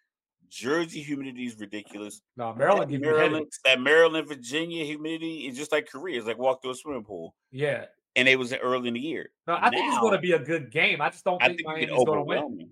[0.48, 2.22] Jersey humidity is ridiculous.
[2.36, 6.18] No, Maryland, that Maryland, that Maryland, Virginia humidity is just like Korea.
[6.18, 7.35] It's like walk through a swimming pool.
[7.51, 9.31] Yeah, and it was early in the year.
[9.47, 11.01] No, I now, think it's going to be a good game.
[11.01, 12.70] I just don't think, think Miami's going to win.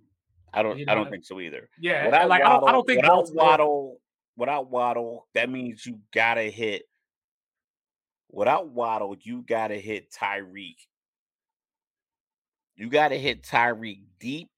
[0.53, 0.79] I don't.
[0.79, 0.93] You know?
[0.93, 1.69] I don't think so either.
[1.81, 4.01] Yeah, without like Waddle, I, don't, I don't think without Waddle,
[4.37, 6.85] without Waddle, that means you gotta hit.
[8.33, 10.77] Without Waddle, you gotta hit Tyreek.
[12.75, 14.51] You gotta hit Tyreek deep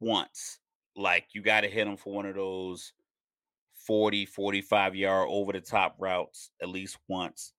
[0.00, 0.58] once.
[0.96, 2.92] Like you gotta hit him for one of those
[3.86, 7.52] 40, 45 yard over the top routes at least once.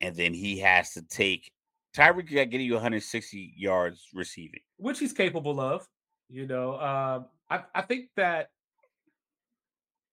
[0.00, 1.52] And then he has to take
[1.94, 5.86] Tyreek got getting you 160 yards receiving, which he's capable of.
[6.30, 8.50] You know, um, I I think that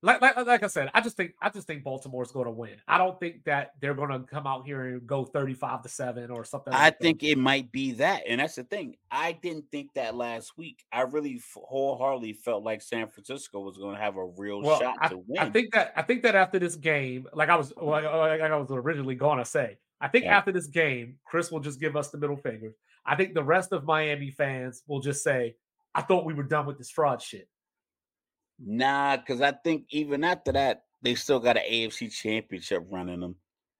[0.01, 2.75] like, like like I said, I just think I just think Baltimore's going to win.
[2.87, 6.29] I don't think that they're going to come out here and go thirty-five to seven
[6.29, 6.73] or something.
[6.73, 8.97] I think it might be that, and that's the thing.
[9.09, 10.85] I didn't think that last week.
[10.91, 14.97] I really wholeheartedly felt like San Francisco was going to have a real well, shot
[14.99, 15.39] I, to win.
[15.39, 18.69] I think that I think that after this game, like I was like, I was
[18.69, 20.37] originally going to say, I think yeah.
[20.37, 22.73] after this game, Chris will just give us the middle finger.
[23.05, 25.55] I think the rest of Miami fans will just say,
[25.93, 27.47] I thought we were done with this fraud shit.
[28.59, 33.35] Nah, because I think even after that, they still got an AFC championship running them.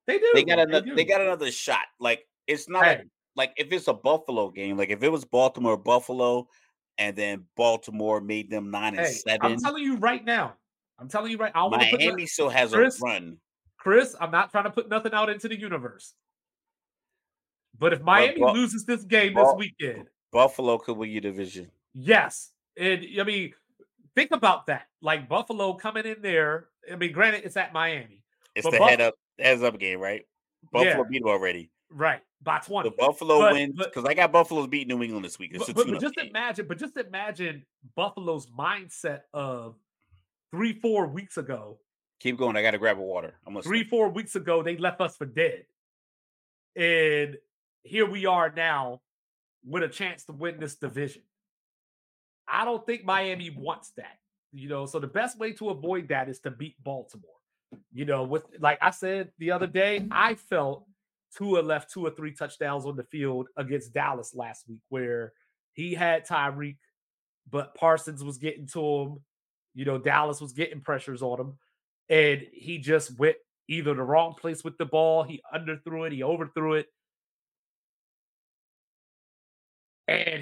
[0.08, 0.32] They do.
[0.34, 1.86] They got another they, they got another shot.
[2.00, 2.90] Like it's not hey.
[2.90, 6.48] like, like if it's a Buffalo game, like if it was Baltimore Buffalo
[6.98, 9.40] and then Baltimore made them nine and seven.
[9.42, 10.54] I'm telling you right now.
[11.00, 11.52] I'm telling you right.
[11.54, 13.38] I Miami put, still has Chris, a run.
[13.78, 16.14] Chris, I'm not trying to put nothing out into the universe.
[17.78, 21.70] But if Miami but, loses this game this weekend, Buffalo could win your division.
[21.94, 22.52] Yes.
[22.78, 23.54] And I mean,
[24.16, 24.88] think about that.
[25.02, 26.68] Like Buffalo coming in there.
[26.92, 28.24] I mean, granted, it's at Miami.
[28.56, 30.26] It's the head up heads up game, right?
[30.72, 31.04] Buffalo yeah.
[31.10, 31.70] beat them already.
[31.92, 32.22] Right.
[32.42, 32.90] By 20.
[32.90, 35.52] The Buffalo but, wins because I got Buffalo's beat New England this week.
[35.54, 36.30] It's but, but just game.
[36.30, 37.66] imagine, but just imagine
[37.96, 39.76] Buffalo's mindset of
[40.52, 41.80] three, four weeks ago.
[42.20, 42.56] Keep going.
[42.56, 43.34] I got to grab a water.
[43.46, 45.66] I'm three, four weeks ago, they left us for dead.
[46.76, 47.38] And
[47.84, 49.02] here we are now
[49.66, 51.24] with a chance to win this division.
[52.48, 54.18] I don't think Miami wants that.
[54.52, 57.30] You know, so the best way to avoid that is to beat Baltimore.
[57.94, 60.86] You know, with like I said the other day, I felt
[61.38, 65.34] Tua left two or three touchdowns on the field against Dallas last week, where
[65.74, 66.78] he had Tyreek,
[67.50, 69.18] but Parsons was getting to him.
[69.74, 71.58] You know, Dallas was getting pressures on him,
[72.08, 73.36] and he just went
[73.68, 76.88] either the wrong place with the ball, he underthrew it, he overthrew it,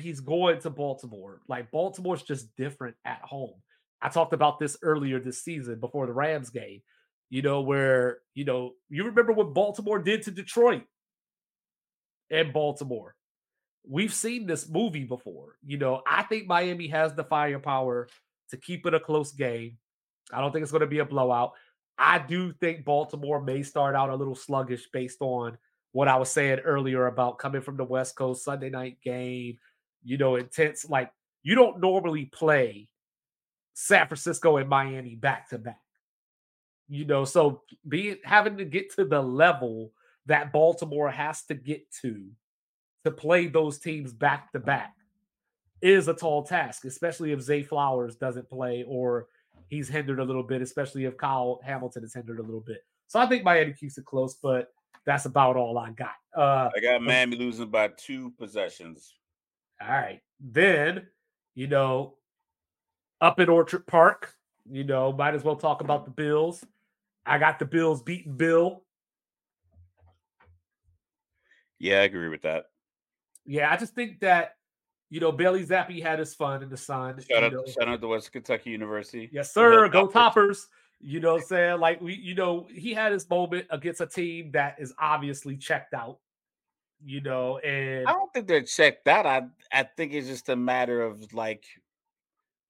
[0.04, 1.42] he's going to Baltimore.
[1.48, 3.56] Like Baltimore's just different at home.
[4.02, 6.82] I talked about this earlier this season before the Rams game,
[7.30, 10.84] you know, where, you know, you remember what Baltimore did to Detroit
[12.30, 13.16] and Baltimore.
[13.88, 15.58] We've seen this movie before.
[15.66, 18.10] You know, I think Miami has the firepower
[18.50, 19.78] to keep it a close game.
[20.32, 21.54] I don't think it's going to be a blowout.
[21.98, 25.58] I do think Baltimore may start out a little sluggish based on
[25.92, 29.58] what I was saying earlier about coming from the West Coast Sunday night game,
[30.04, 30.90] you know, intense.
[30.90, 31.12] Like
[31.42, 32.88] you don't normally play
[33.74, 35.80] San Francisco and Miami back to back.
[36.90, 39.92] You know, so being having to get to the level
[40.26, 42.26] that Baltimore has to get to
[43.04, 44.96] to play those teams back to back
[45.82, 49.28] is a tall task, especially if Zay Flowers doesn't play or
[49.68, 52.86] he's hindered a little bit, especially if Kyle Hamilton is hindered a little bit.
[53.08, 54.74] So I think Miami keeps it close, but
[55.06, 56.16] that's about all I got.
[56.36, 59.16] Uh, I got Miami losing by two possessions.
[59.84, 60.22] All right.
[60.40, 61.08] Then,
[61.56, 62.16] you know,
[63.20, 64.34] up in Orchard Park,
[64.70, 66.64] you know, might as well talk about the Bills.
[67.26, 68.84] I got the Bills beating Bill.
[71.80, 72.66] Yeah, I agree with that.
[73.46, 74.56] Yeah, I just think that
[75.10, 77.22] you know Bailey Zappe had his fun in the sun.
[77.30, 77.66] Shout out, know.
[77.66, 79.30] shout out to West Kentucky University.
[79.34, 79.90] Yes, sir.
[79.90, 80.68] Go, Go Toppers.
[81.02, 81.80] You know what I'm saying?
[81.82, 85.94] Like we, you know, he had his moment against a team that is obviously checked
[85.94, 86.20] out.
[87.06, 89.26] You know, and I don't think they're checked out.
[89.26, 91.66] I I think it's just a matter of like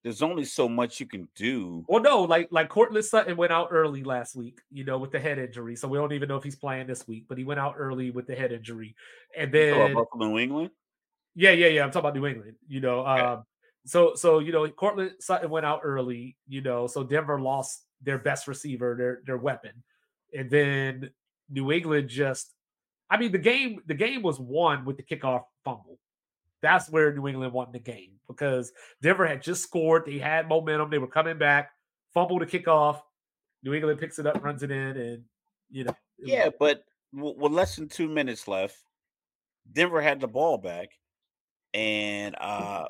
[0.04, 1.82] there's only so much you can do.
[1.88, 5.18] Well, no, like like Courtland Sutton went out early last week, you know, with the
[5.18, 5.76] head injury.
[5.76, 8.10] So we don't even know if he's playing this week, but he went out early
[8.10, 8.94] with the head injury.
[9.36, 10.70] And then Buffalo, New England.
[11.34, 11.84] Yeah, yeah, yeah.
[11.84, 12.56] I'm talking about New England.
[12.68, 13.22] You know, okay.
[13.22, 13.44] um,
[13.86, 16.36] so so you know, Courtland Sutton went out early.
[16.46, 19.82] You know, so Denver lost their best receiver, their their weapon,
[20.36, 21.10] and then
[21.48, 22.53] New England just.
[23.10, 25.98] I mean, the game the game was won with the kickoff fumble.
[26.62, 28.72] That's where New England won the game because
[29.02, 30.06] Denver had just scored.
[30.06, 30.90] They had momentum.
[30.90, 31.70] They were coming back.
[32.14, 33.02] Fumble to kick off.
[33.62, 35.24] New England picks it up, runs it in, and
[35.70, 35.96] you know.
[36.18, 38.76] Yeah, but with less than two minutes left,
[39.70, 40.88] Denver had the ball back,
[41.72, 42.86] and uh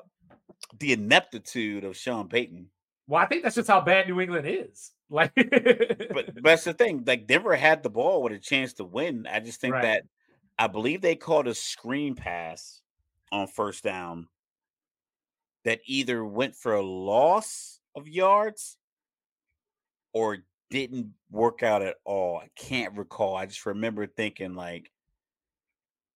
[0.79, 2.69] the ineptitude of Sean Payton.
[3.07, 4.93] Well, I think that's just how bad New England is.
[5.15, 7.05] Like, but, but that's the thing.
[7.07, 9.29] Like Denver had the ball with a chance to win.
[9.31, 9.83] I just think right.
[9.83, 10.03] that
[10.59, 12.81] I believe they called a screen pass
[13.31, 14.27] on first down
[15.65, 18.77] that either went for a loss of yards
[20.13, 20.39] or
[20.71, 22.39] didn't work out at all.
[22.39, 23.37] I can't recall.
[23.37, 24.91] I just remember thinking like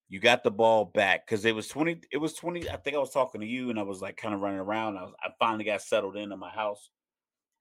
[0.09, 2.99] you got the ball back because it was 20 it was 20 i think i
[2.99, 5.29] was talking to you and i was like kind of running around i was i
[5.39, 6.89] finally got settled in into my house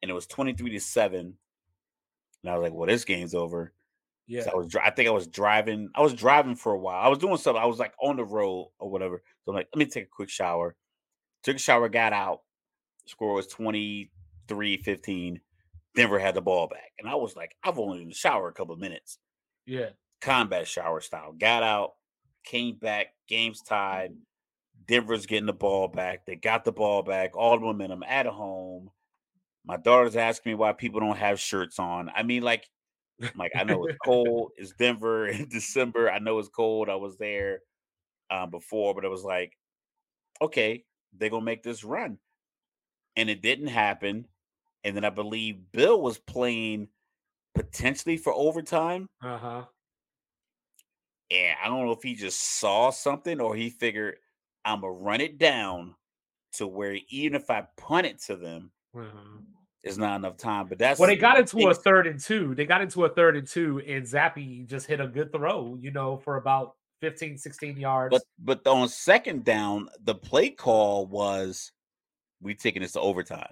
[0.02, 3.74] and it was 23 to 7 and i was like well this game's over
[4.28, 7.04] yeah so i was i think i was driving i was driving for a while
[7.04, 9.68] i was doing something i was like on the road or whatever so i'm like
[9.74, 10.76] let me take a quick shower
[11.44, 12.42] took a shower got out
[13.06, 15.42] score was 23 15
[15.96, 18.54] denver had the ball back and i was like i've only in the shower a
[18.54, 19.18] couple of minutes
[19.66, 19.90] yeah
[20.22, 21.92] combat shower style got out
[22.48, 24.14] came back, game's tied.
[24.88, 26.26] Denver's getting the ball back.
[26.26, 28.90] They got the ball back, all the momentum at home.
[29.68, 32.10] My daughter's asking me why people don't have shirts on.
[32.16, 32.70] I mean, like,
[33.22, 34.52] I'm like I know it's cold.
[34.56, 36.10] It's Denver in December.
[36.10, 36.90] I know it's cold.
[36.90, 37.60] I was there
[38.32, 39.54] um, before, but it was like,
[40.42, 42.18] okay, they're gonna make this run,
[43.16, 44.28] and it didn't happen.
[44.84, 46.88] And then I believe Bill was playing
[47.56, 49.10] potentially for overtime.
[49.22, 49.64] Uh huh.
[51.30, 54.16] And I don't know if he just saw something or he figured
[54.64, 55.96] I'm gonna run it down
[56.54, 59.38] to where even if I punt it to them, mm-hmm.
[59.84, 60.68] It's not enough time.
[60.68, 62.56] But that's well, they got into a third and two.
[62.56, 65.92] They got into a third and two, and Zappe just hit a good throw, you
[65.92, 68.12] know, for about 15, 16 yards.
[68.12, 68.24] But
[68.64, 71.72] but on second down, the play call was
[72.42, 73.52] we taking this to overtime.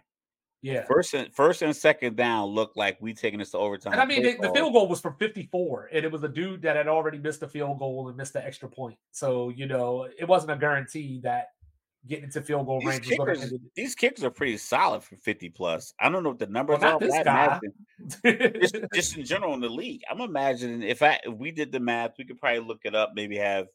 [0.61, 0.83] Yeah.
[0.85, 3.93] First and first and second down looked like we taking this to overtime.
[3.93, 6.63] And I mean, the, the, field goal was from 54, and it was a dude
[6.63, 8.97] that had already missed a field goal and missed the extra point.
[9.11, 11.49] So you know, it wasn't a guarantee that
[12.07, 13.07] getting into field goal these range.
[13.07, 15.93] Kickers, these kickers are pretty solid for 50 plus.
[15.99, 17.59] I don't know what the numbers well, are.
[18.23, 21.79] just, just in general in the league, I'm imagining if I if we did the
[21.79, 23.11] math, we could probably look it up.
[23.15, 23.67] Maybe have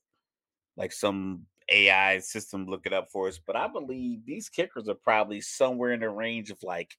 [0.76, 4.94] like some AI system look it up for us, but I believe these kickers are
[4.94, 6.96] probably somewhere in the range of like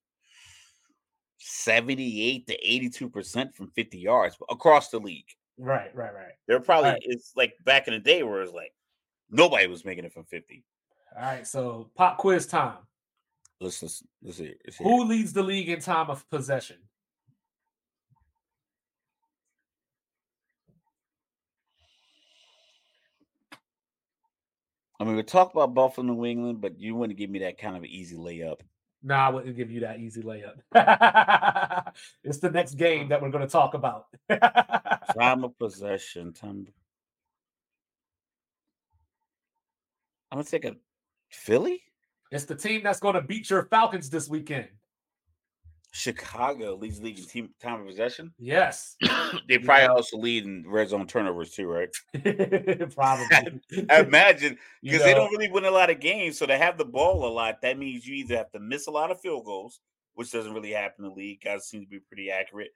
[1.39, 5.25] 78 to 82% from 50 yards across the league.
[5.57, 6.33] Right, right, right.
[6.47, 7.01] They're probably right.
[7.03, 8.73] it's like back in the day where it's like
[9.29, 10.63] nobody was making it from 50.
[11.15, 12.77] All right, so pop quiz time.
[13.59, 14.53] Let's let's, let's see.
[14.65, 16.77] Let's Who leads the league in time of possession?
[24.99, 27.75] I mean, we talk about Buffalo, New England, but you wouldn't give me that kind
[27.75, 28.59] of easy layup.
[29.03, 30.61] No, I wouldn't give you that easy layup.
[32.23, 34.05] it's the next game that we're going to talk about.
[34.29, 36.33] time of possession.
[36.33, 36.67] Time.
[40.31, 40.75] I'm gonna take a
[41.31, 41.81] Philly.
[42.31, 44.67] It's the team that's going to beat your Falcons this weekend.
[45.93, 48.33] Chicago leads league in team time of possession.
[48.39, 48.95] Yes,
[49.49, 49.87] they probably yeah.
[49.87, 51.89] also lead in red zone turnovers too, right?
[52.95, 53.59] probably.
[53.89, 56.85] I imagine because they don't really win a lot of games, so they have the
[56.85, 57.61] ball a lot.
[57.61, 59.81] That means you either have to miss a lot of field goals,
[60.13, 61.41] which doesn't really happen in the league.
[61.43, 62.71] Guys seem to be pretty accurate,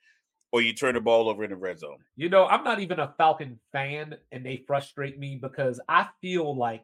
[0.51, 1.99] or you turn the ball over in the red zone.
[2.17, 6.53] You know, I'm not even a Falcon fan, and they frustrate me because I feel
[6.53, 6.83] like,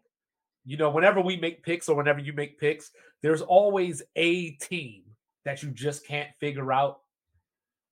[0.65, 5.03] you know, whenever we make picks or whenever you make picks, there's always a team
[5.45, 6.99] that you just can't figure out,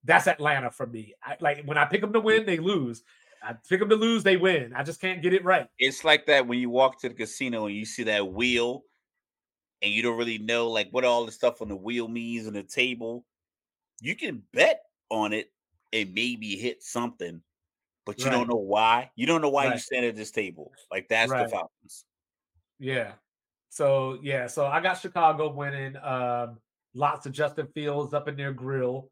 [0.04, 1.14] that's Atlanta for me.
[1.24, 3.04] I, like when I pick them to win, they lose.
[3.44, 4.74] I pick them to lose, they win.
[4.76, 5.68] I just can't get it right.
[5.78, 8.84] It's like that when you walk to the casino and you see that wheel
[9.82, 12.56] and you don't really know like what all the stuff on the wheel means and
[12.56, 13.26] the table.
[14.02, 15.52] You can bet on it
[15.94, 17.42] and maybe hit something,
[18.06, 18.32] but you right.
[18.32, 19.12] don't know why.
[19.16, 19.74] You don't know why right.
[19.74, 20.72] you stand at this table.
[20.92, 21.44] Like that's right.
[21.44, 22.06] the Falcons.
[22.80, 23.14] Yeah.
[23.70, 25.96] So yeah, so I got Chicago winning.
[25.98, 26.58] Um,
[26.96, 29.12] Lots of Justin Fields up in their grill.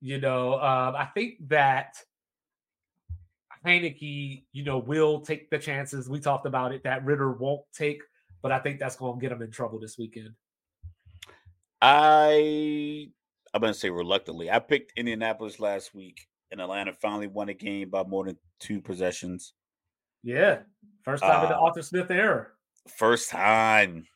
[0.00, 1.96] You know, um, I think that
[3.64, 6.08] Heinicke, you know, will take the chances.
[6.08, 8.02] We talked about it that Ridder won't take,
[8.42, 10.34] but I think that's going to get him in trouble this weekend.
[11.80, 13.08] I
[13.52, 14.50] I'm gonna say reluctantly.
[14.50, 18.80] I picked Indianapolis last week, and Atlanta finally won a game by more than two
[18.80, 19.52] possessions.
[20.22, 20.60] Yeah,
[21.04, 22.48] first time uh, in the uh, Arthur Smith era.
[22.88, 24.06] First time.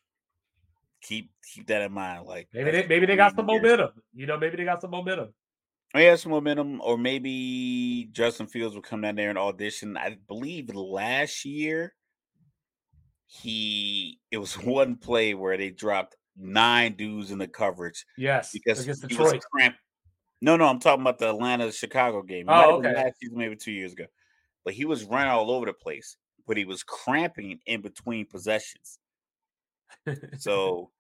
[1.03, 2.27] Keep keep that in mind.
[2.27, 3.63] Like maybe they maybe they got some years.
[3.63, 3.91] momentum.
[4.15, 5.33] You know, maybe they got some momentum.
[5.95, 9.97] Have some momentum, or maybe Justin Fields will come down there and audition.
[9.97, 11.95] I believe last year
[13.27, 18.05] he it was one play where they dropped nine dudes in the coverage.
[18.17, 19.43] Yes, because against Detroit.
[20.41, 22.47] No, no, I'm talking about the Atlanta Chicago game.
[22.49, 22.95] Oh, okay.
[22.95, 24.05] Last season, maybe two years ago,
[24.65, 26.17] but he was running all over the place,
[26.49, 28.99] but he was cramping in between possessions.
[30.39, 30.91] so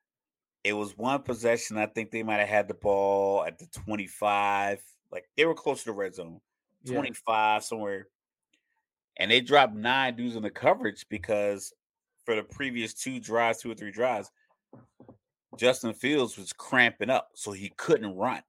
[0.63, 1.79] it was one possession.
[1.79, 4.81] I think they might have had the ball at the 25.
[5.11, 6.41] Like they were close to the red zone,
[6.87, 7.59] 25 yeah.
[7.61, 8.09] somewhere.
[9.17, 11.73] And they dropped nine dudes in the coverage because
[12.25, 14.31] for the previous two drives, two or three drives,
[15.57, 18.43] Justin Fields was cramping up, so he couldn't run.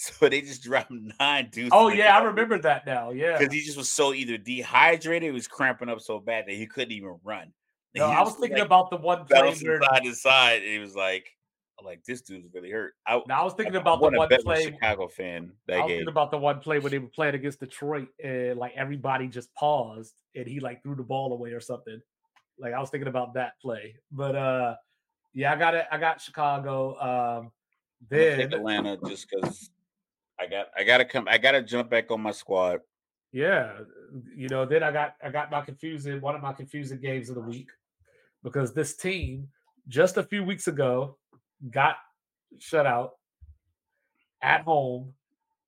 [0.00, 1.70] So they just dropped nine dudes.
[1.72, 3.10] Oh yeah, I remember that now.
[3.10, 6.54] Yeah, because he just was so either dehydrated, he was cramping up so bad that
[6.54, 7.52] he couldn't even run.
[7.96, 10.78] No, I was thinking like, about the one play where side to side, and he
[10.78, 11.26] was like,
[11.84, 12.94] like this dude's really hurt.
[13.08, 14.66] I, now I was thinking about the one play.
[14.66, 15.50] Chicago fan.
[15.66, 15.98] That I was game.
[15.98, 19.52] thinking about the one play when they were playing against Detroit, and like everybody just
[19.54, 22.00] paused, and he like threw the ball away or something.
[22.56, 24.76] Like I was thinking about that play, but uh
[25.34, 25.86] yeah, I got it.
[25.90, 27.40] I got Chicago.
[27.40, 27.52] Um,
[28.08, 29.70] then Atlanta just because
[30.40, 31.26] I got I got to come.
[31.28, 32.80] I got to jump back on my squad.
[33.32, 33.72] Yeah,
[34.34, 34.64] you know.
[34.64, 37.68] Then I got I got my confusing one of my confusing games of the week
[38.42, 39.48] because this team
[39.88, 41.16] just a few weeks ago
[41.70, 41.96] got
[42.58, 43.12] shut out
[44.42, 45.12] at home.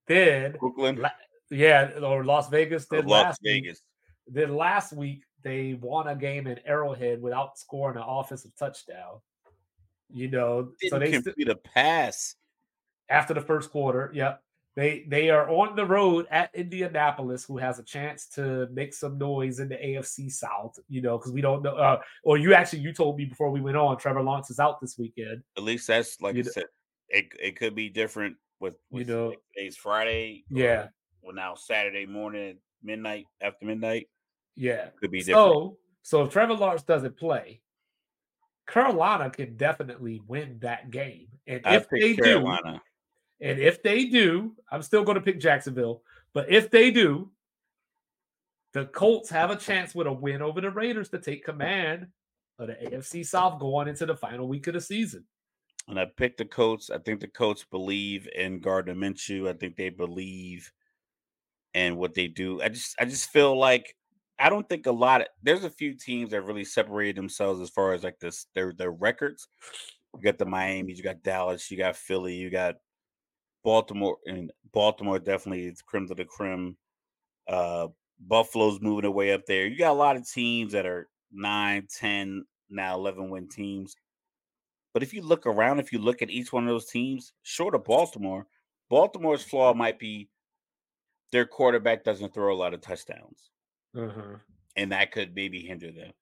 [0.06, 1.04] Then Brooklyn,
[1.50, 2.86] yeah, or Las Vegas.
[2.90, 3.82] Oh, then Las last Vegas.
[4.26, 9.20] Week, then last week they won a game in Arrowhead without scoring an offensive touchdown.
[10.12, 12.34] You know, Didn't so they complete st- a pass
[13.08, 14.10] after the first quarter.
[14.14, 14.42] Yep.
[14.76, 19.18] They they are on the road at Indianapolis, who has a chance to make some
[19.18, 20.78] noise in the AFC South.
[20.88, 21.74] You know, because we don't know.
[21.76, 24.80] Uh, or you actually you told me before we went on, Trevor Lawrence is out
[24.80, 25.42] this weekend.
[25.56, 26.64] At least that's like you I know, said.
[27.08, 30.44] It it could be different with, with you know it's Friday.
[30.48, 30.88] Yeah.
[31.22, 34.08] Well, now Saturday morning, midnight after midnight.
[34.54, 35.36] Yeah, could be different.
[35.36, 37.60] So so if Trevor Lawrence doesn't play,
[38.68, 41.26] Carolina can definitely win that game.
[41.46, 42.74] And if they Carolina.
[42.74, 42.80] do,
[43.40, 46.02] and if they do, I'm still going to pick Jacksonville.
[46.34, 47.30] But if they do,
[48.72, 52.06] the Colts have a chance with a win over the Raiders to take command
[52.58, 55.24] of the AFC South going into the final week of the season.
[55.88, 56.90] And I picked the Colts.
[56.90, 59.48] I think the Colts believe in Gardner Minshew.
[59.48, 60.70] I think they believe
[61.74, 62.60] in what they do.
[62.62, 63.96] I just I just feel like
[64.38, 67.70] I don't think a lot of there's a few teams that really separated themselves as
[67.70, 69.48] far as like this their their records.
[70.16, 72.76] You got the Miami, you got Dallas, you got Philly, you got
[73.64, 76.76] Baltimore, and Baltimore definitely is creme de la creme.
[77.48, 77.88] Uh,
[78.20, 79.66] Buffalo's moving their way up there.
[79.66, 83.96] You got a lot of teams that are 9, 10, now 11 win teams.
[84.92, 87.74] But if you look around, if you look at each one of those teams, short
[87.74, 88.46] of Baltimore,
[88.88, 90.28] Baltimore's flaw might be
[91.32, 93.50] their quarterback doesn't throw a lot of touchdowns.
[93.96, 94.36] Uh-huh.
[94.76, 96.12] And that could maybe hinder them.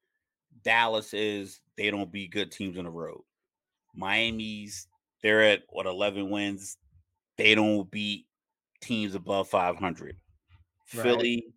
[0.63, 3.21] Dallas is they don't beat good teams on the road.
[3.95, 4.87] Miami's
[5.21, 6.77] they're at what 11 wins.
[7.39, 8.25] They don't beat
[8.81, 10.17] teams above 500.
[10.93, 11.03] Right.
[11.03, 11.53] Philly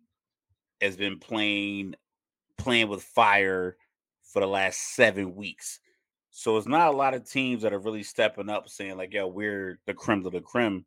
[0.81, 1.95] has been playing
[2.57, 3.75] playing with fire
[4.23, 5.79] for the last 7 weeks.
[6.31, 9.27] So it's not a lot of teams that are really stepping up saying like, "Yo,
[9.27, 10.85] we're the creme of the creme."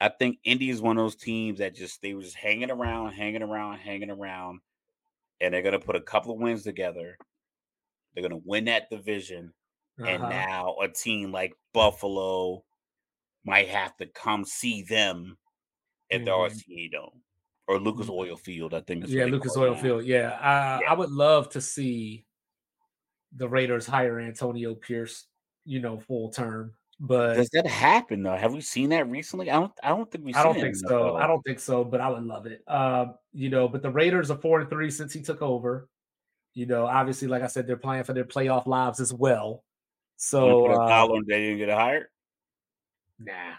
[0.00, 3.12] I think Indy is one of those teams that just they were just hanging around,
[3.12, 4.60] hanging around, hanging around,
[5.40, 7.16] and they're gonna put a couple of wins together.
[8.12, 9.54] They're gonna win that division,
[9.98, 10.08] uh-huh.
[10.08, 12.64] and now a team like Buffalo
[13.44, 15.36] might have to come see them
[16.10, 16.72] at the mm-hmm.
[16.72, 17.22] RCA Dome
[17.66, 18.30] or Lucas mm-hmm.
[18.30, 18.74] Oil Field.
[18.74, 19.04] I think.
[19.08, 19.80] yeah, Lucas Oil now.
[19.80, 20.04] Field.
[20.04, 20.30] Yeah.
[20.30, 22.24] Uh, yeah, I would love to see
[23.36, 25.26] the Raiders hire Antonio Pierce.
[25.64, 26.72] You know, full term.
[27.00, 28.36] But does that happen though?
[28.36, 29.50] Have we seen that recently?
[29.50, 29.72] I don't.
[29.82, 30.34] I don't think we.
[30.34, 31.16] I don't think so.
[31.16, 31.84] I don't think so.
[31.84, 32.62] But I would love it.
[32.66, 35.88] Um, you know, but the Raiders are four and three since he took over.
[36.54, 39.62] You know, obviously, like I said, they're playing for their playoff lives as well.
[40.16, 42.06] So uh, dollar they didn't get hired.
[43.18, 43.54] Nah.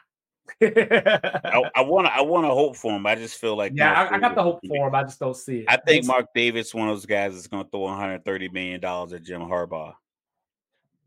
[0.61, 2.13] I want to.
[2.13, 3.05] I want to hope for him.
[3.05, 4.95] I just feel like yeah, I, I, got the hope for him.
[4.95, 5.65] I just don't see it.
[5.67, 9.13] I think Mark Davis, one of those guys, is going to throw 130 million dollars
[9.13, 9.93] at Jim Harbaugh.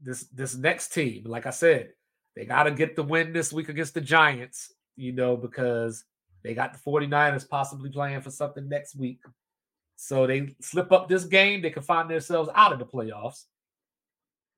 [0.00, 1.90] This this next team, like I said,
[2.36, 4.72] they got to get the win this week against the Giants.
[4.96, 6.04] you know, because
[6.44, 9.20] they got the 49ers possibly playing for something next week.
[9.96, 13.44] So they slip up this game, they can find themselves out of the playoffs.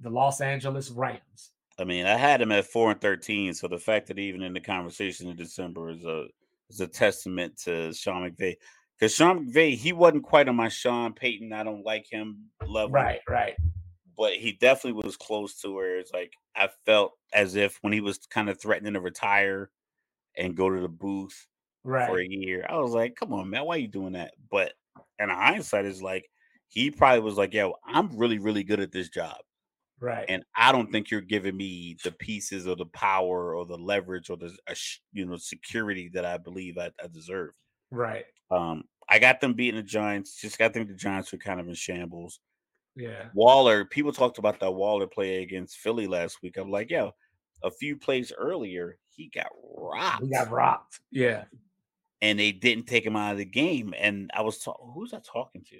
[0.00, 1.50] The Los Angeles Rams.
[1.78, 4.52] I mean, I had him at four and thirteen, so the fact that even in
[4.52, 6.26] the conversation in December is a
[6.70, 8.56] is a testament to Sean McVay.
[8.98, 12.90] Because Sean McVay, he wasn't quite on my Sean Payton, I don't like him level.
[12.90, 13.54] Right, right.
[14.16, 18.00] But he definitely was close to where it's like I felt as if when he
[18.00, 19.70] was kind of threatening to retire
[20.36, 21.48] and go to the booth
[21.82, 22.08] right.
[22.08, 24.34] for a year, I was like, come on, man, why are you doing that?
[24.48, 24.74] But
[25.18, 26.30] in hindsight, is like
[26.68, 29.36] he probably was like, yo, I'm really, really good at this job.
[30.00, 30.26] Right.
[30.28, 34.28] And I don't think you're giving me the pieces or the power or the leverage
[34.28, 34.54] or the
[35.12, 37.52] you know security that I believe I, I deserve.
[37.90, 38.24] Right.
[38.50, 40.40] Um, I got them beating the Giants.
[40.40, 42.40] Just got them the Giants were kind of in shambles.
[42.96, 43.26] Yeah.
[43.34, 46.56] Waller, people talked about that Waller play against Philly last week.
[46.56, 47.12] I'm like, yo,
[47.62, 50.22] a few plays earlier, he got rocked.
[50.22, 51.00] He got rocked.
[51.10, 51.44] Yeah.
[52.22, 53.94] And they didn't take him out of the game.
[53.98, 55.76] And I was talking, who's I talking to?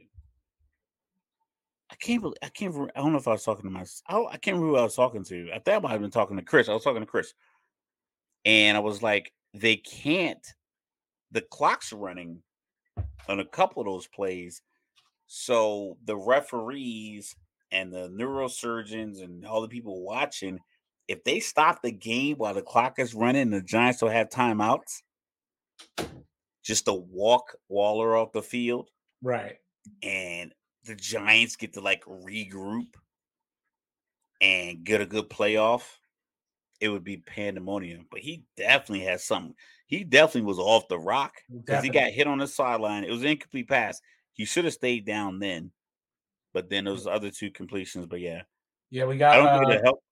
[1.91, 2.75] I can't believe I can't.
[2.95, 3.85] I don't know if I was talking to my.
[4.09, 5.51] I, I can't remember who I was talking to.
[5.51, 6.69] I think I might have been talking to Chris.
[6.69, 7.35] I was talking to Chris,
[8.45, 10.45] and I was like, they can't.
[11.33, 12.43] The clock's running
[13.29, 14.63] on a couple of those plays,
[15.27, 17.37] so the referees
[17.71, 20.61] and the neurosurgeons and all the people watching,
[21.09, 25.03] if they stop the game while the clock is running, the Giants don't have timeouts.
[26.63, 28.89] Just to walk Waller off the field,
[29.23, 29.57] right?
[30.03, 30.55] And
[30.85, 32.95] the Giants get to like regroup
[34.41, 35.83] and get a good playoff,
[36.81, 38.07] it would be pandemonium.
[38.11, 39.55] But he definitely has something.
[39.87, 43.05] He definitely was off the rock because he got hit on the sideline.
[43.05, 44.01] It was an incomplete pass.
[44.33, 45.71] He should have stayed down then.
[46.53, 48.07] But then those other two completions.
[48.07, 48.43] But yeah.
[48.91, 50.03] Yeah, we got I don't think uh, help.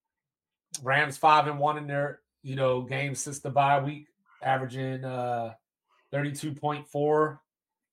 [0.82, 4.08] Rams five and one in their, you know, games since the bye week,
[4.42, 5.54] averaging uh
[6.12, 6.84] 32.4,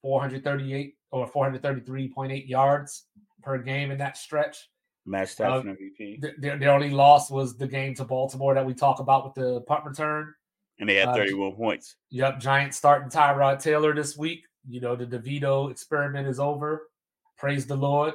[0.01, 3.05] 438 or 433.8 yards
[3.41, 4.69] per game in that stretch.
[5.05, 6.21] Match stats uh, MVP.
[6.21, 9.33] Th- their, their only loss was the game to Baltimore that we talk about with
[9.33, 10.33] the punt return.
[10.79, 11.95] And they had 31 uh, points.
[12.11, 12.39] Yep.
[12.39, 14.45] Giants starting Tyrod Taylor this week.
[14.67, 16.89] You know, the DeVito experiment is over.
[17.37, 18.13] Praise the Lord.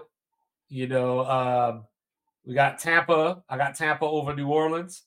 [0.68, 1.84] You know, um,
[2.46, 3.42] we got Tampa.
[3.48, 5.02] I got Tampa over New Orleans.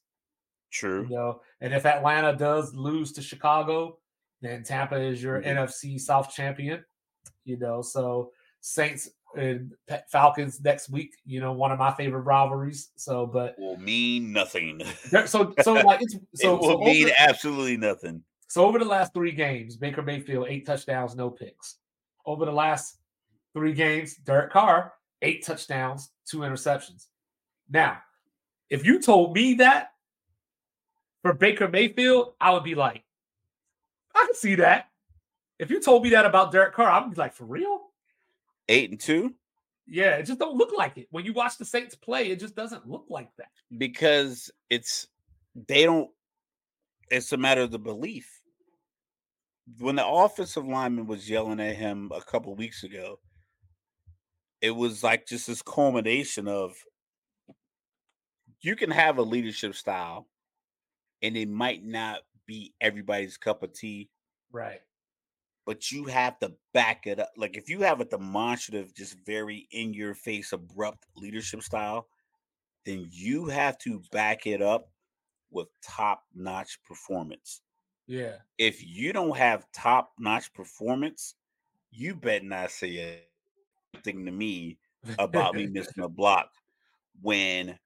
[0.71, 1.03] True.
[1.09, 3.97] You know, and if Atlanta does lose to Chicago,
[4.41, 5.57] then Tampa is your mm-hmm.
[5.57, 6.83] NFC South champion.
[7.45, 8.31] You know, so
[8.61, 9.73] Saints and
[10.09, 11.15] Falcons next week.
[11.25, 12.89] You know, one of my favorite rivalries.
[12.95, 14.81] So, but will mean nothing.
[15.25, 18.23] so, so like it's so it will so mean over, absolutely nothing.
[18.47, 21.77] So over the last three games, Baker Mayfield eight touchdowns, no picks.
[22.25, 22.97] Over the last
[23.53, 27.07] three games, Derek Carr eight touchdowns, two interceptions.
[27.69, 27.99] Now,
[28.69, 29.91] if you told me that
[31.21, 33.03] for Baker Mayfield, I would be like,
[34.15, 34.86] I can see that.
[35.59, 37.79] If you told me that about Derek Carr, I'd be like, for real?
[38.69, 39.33] Eight and two?
[39.87, 41.07] Yeah, it just don't look like it.
[41.11, 43.47] When you watch the Saints play, it just doesn't look like that.
[43.77, 45.07] Because it's
[45.67, 46.09] they don't
[47.09, 48.41] it's a matter of the belief.
[49.79, 53.19] When the offensive lineman was yelling at him a couple weeks ago,
[54.61, 56.75] it was like just this culmination of
[58.61, 60.27] you can have a leadership style
[61.21, 64.09] and it might not be everybody's cup of tea.
[64.51, 64.81] Right.
[65.67, 67.29] But you have to back it up.
[67.35, 72.07] Like if you have a demonstrative, just very in your face, abrupt leadership style,
[72.85, 74.89] then you have to back it up
[75.51, 77.61] with top notch performance.
[78.07, 78.35] Yeah.
[78.57, 81.35] If you don't have top notch performance,
[81.91, 83.23] you bet not say
[83.93, 84.77] anything to me
[85.19, 86.49] about me missing a block
[87.21, 87.77] when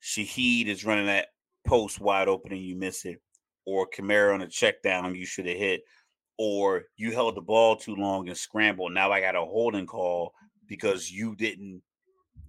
[0.00, 1.28] Shaheed is running that
[1.66, 3.20] post wide open and you miss it,
[3.64, 5.82] or Kamara on a check down you should have hit,
[6.38, 8.92] or you held the ball too long and scrambled.
[8.92, 10.34] Now I got a holding call
[10.68, 11.82] because you didn't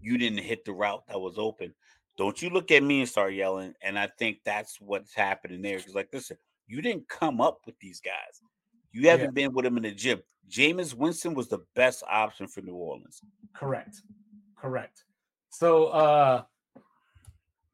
[0.02, 1.74] you didn't hit the route that was open.
[2.18, 3.74] Don't you look at me and start yelling.
[3.82, 5.78] And I think that's what's happening there.
[5.78, 6.38] Because like listen,
[6.68, 8.42] you didn't come up with these guys.
[8.92, 9.48] You haven't yeah.
[9.48, 10.22] been with them in the gym.
[10.50, 13.22] Jameis Winston was the best option for New Orleans.
[13.54, 14.02] Correct.
[14.56, 15.04] Correct.
[15.50, 16.44] So uh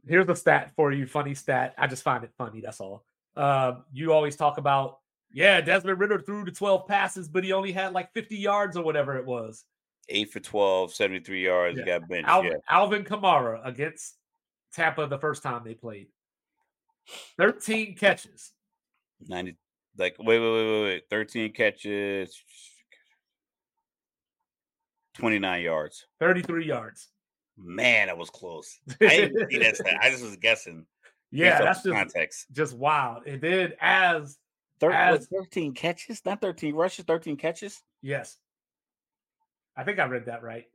[0.07, 1.73] here's a stat for you, funny stat.
[1.77, 2.61] I just find it funny.
[2.61, 3.03] That's all.
[3.35, 4.99] Uh, you always talk about,
[5.33, 8.83] yeah, Desmond Ridder threw the 12 passes, but he only had like 50 yards or
[8.83, 9.65] whatever it was.
[10.09, 11.79] Eight for 12, 73 yards.
[11.79, 11.99] Yeah.
[11.99, 12.29] got benched.
[12.29, 12.57] Alvin, yeah.
[12.69, 14.15] Alvin Kamara against
[14.73, 16.07] Tampa the first time they played.
[17.37, 18.51] 13 catches.
[19.27, 19.55] 90,
[19.97, 21.03] like, wait, wait, wait, wait, wait.
[21.09, 22.41] 13 catches,
[25.15, 26.05] 29 yards.
[26.19, 27.09] 33 yards.
[27.57, 28.79] Man, that was close.
[29.01, 29.97] I didn't see that.
[30.01, 30.85] I just was guessing.
[31.35, 32.45] Yeah, that's just context.
[32.51, 33.25] Just wild.
[33.25, 34.37] And then as
[34.79, 37.81] Thir- As- 13 catches, not 13 rushes, 13 catches.
[38.01, 38.37] Yes.
[39.75, 40.65] I think I read that right.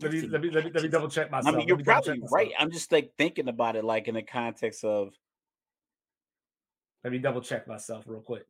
[0.00, 1.54] Let me let me let me, let me double check myself.
[1.54, 2.50] I mean, you're me probably right.
[2.58, 5.12] I'm just like thinking about it, like in the context of
[7.04, 8.46] Let me double check myself real quick.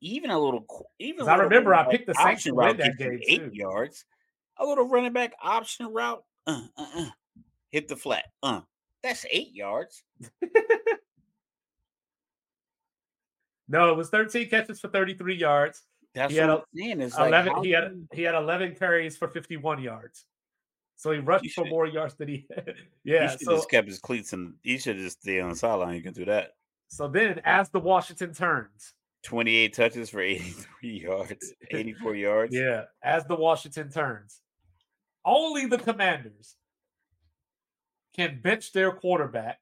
[0.00, 0.66] even a little,
[0.98, 3.50] even I remember I picked the Saints option route that game, eight too.
[3.52, 4.04] yards.
[4.56, 7.10] A little running back option route, uh, uh, uh,
[7.70, 8.62] hit the flat, uh,
[9.04, 10.02] that's eight yards.
[13.68, 15.82] No, it was 13 catches for 33 yards.
[16.14, 17.00] That's He what had I'm saying.
[17.02, 20.24] It's like 11 how he had he had 11 carries for 51 yards.
[20.96, 22.46] So he rushed You for more yards than he
[23.04, 25.56] you, Yeah, should so just kept his cleats and he should just stay on the
[25.56, 25.94] sideline.
[25.94, 26.52] You can do that.
[26.88, 32.54] so then as the Washington turns, 28 touches for 83 yards, 84 yards.
[32.56, 34.40] yeah, as the Washington turns,
[35.24, 36.56] only the Commanders
[38.16, 39.60] can bench their quarterback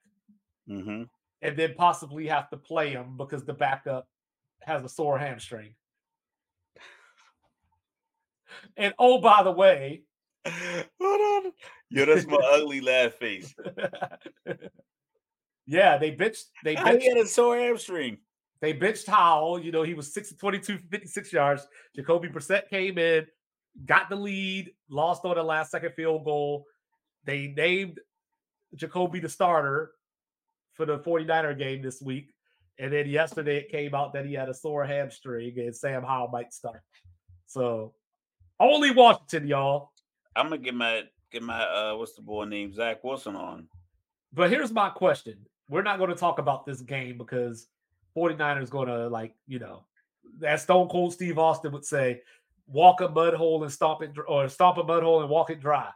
[0.67, 1.03] hmm
[1.41, 4.07] and then possibly have to play him because the backup
[4.61, 5.75] has a sore hamstring.
[8.75, 10.03] And oh, by the way,
[10.99, 11.51] Hold on.
[11.89, 13.53] Yo, that's my ugly laugh face.
[15.65, 16.45] yeah, they bitched.
[16.63, 18.17] they he had a sore hamstring?
[18.59, 19.59] they bitched Howell.
[19.59, 21.67] You know, he was 6 of 22 56 yards.
[21.95, 23.25] Jacoby Brissett came in,
[23.85, 26.65] got the lead, lost on the last second field goal.
[27.25, 27.99] They named
[28.75, 29.91] Jacoby the starter
[30.77, 32.33] for the 49er game this week.
[32.79, 36.29] And then yesterday it came out that he had a sore hamstring and Sam Howell
[36.29, 36.81] might start.
[37.47, 37.93] So
[38.59, 39.91] only Washington, y'all.
[40.35, 43.67] I'm gonna get my get my uh what's the boy named Zach Wilson on.
[44.33, 45.37] But here's my question.
[45.69, 47.67] We're not going to talk about this game because
[48.15, 49.83] 49ers going to like, you know,
[50.45, 52.21] as Stone Cold Steve Austin would say,
[52.67, 55.59] walk a mud hole and stomp it or stomp a mud hole and walk it
[55.59, 55.89] dry.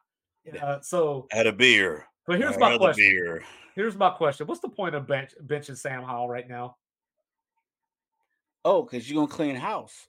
[0.61, 2.07] Uh, so, Had a beer.
[2.31, 3.05] But here's my question.
[3.09, 3.43] beer.
[3.75, 4.47] Here's my question.
[4.47, 6.77] What's the point of bench benching Sam Howell right now?
[8.63, 10.07] Oh, because you're gonna clean house.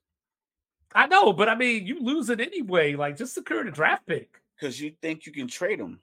[0.94, 2.94] I know, but I mean, you lose it anyway.
[2.94, 4.40] Like, just secure the draft pick.
[4.58, 5.98] Because you think you can trade him.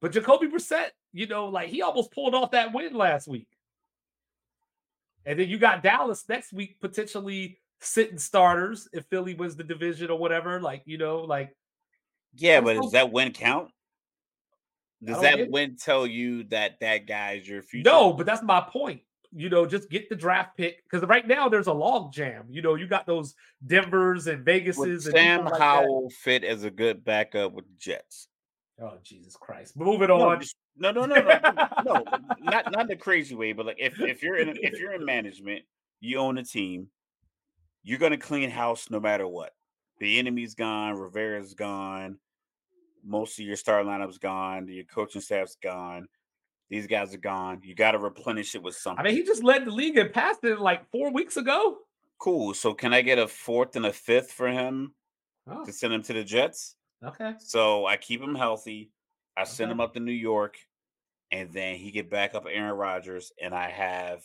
[0.00, 3.48] But Jacoby Brissett, you know, like he almost pulled off that win last week.
[5.24, 10.10] And then you got Dallas next week potentially sitting starters if Philly wins the division
[10.10, 10.60] or whatever.
[10.60, 11.54] Like, you know, like
[12.34, 13.70] Yeah, but no- does that win count?
[15.04, 17.88] Does that win tell you that that guy is your future?
[17.90, 19.02] no, but that's my point.
[19.32, 22.46] You know, just get the draft pick because right now there's a log jam.
[22.48, 23.34] You know, you got those
[23.66, 25.60] Denvers and Vegases Would and Sam like that.
[25.60, 28.28] Howell fit as a good backup with the Jets?
[28.80, 29.76] Oh Jesus Christ!
[29.76, 30.42] Moving No, on.
[30.76, 31.38] no, no, no, no,
[31.84, 32.04] no,
[32.40, 35.64] not not the crazy way, but like if if you're in if you're in management,
[36.00, 36.88] you own a team,
[37.82, 39.52] you're gonna clean house no matter what.
[39.98, 42.18] The enemy's gone, Rivera's gone,
[43.06, 46.06] most of your star lineup's gone, your coaching staff's gone,
[46.68, 47.60] these guys are gone.
[47.62, 48.98] You got to replenish it with something.
[49.04, 51.78] I mean, he just led the league in it like four weeks ago.
[52.18, 52.54] cool.
[52.54, 54.94] So can I get a fourth and a fifth for him
[55.48, 56.74] Oh, to send him to the Jets?
[57.04, 57.34] okay.
[57.38, 58.90] So I keep him healthy.
[59.36, 60.56] I send him up to New York,
[61.30, 64.22] and then he get back up Aaron Rodgers, and I have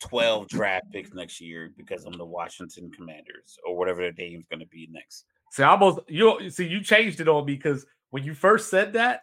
[0.00, 4.60] twelve draft picks next year because I'm the Washington Commanders or whatever their name's going
[4.60, 5.26] to be next.
[5.52, 8.94] See, I almost you see you changed it on me because when you first said
[8.94, 9.22] that,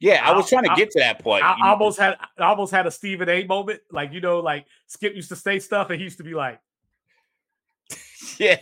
[0.00, 1.44] Yeah, I was I- trying to I- get to that point.
[1.44, 3.80] I You- almost had I almost had a Stephen A moment.
[3.90, 6.60] Like, you know, like Skip used to say stuff and he used to be like,
[8.38, 8.56] yeah.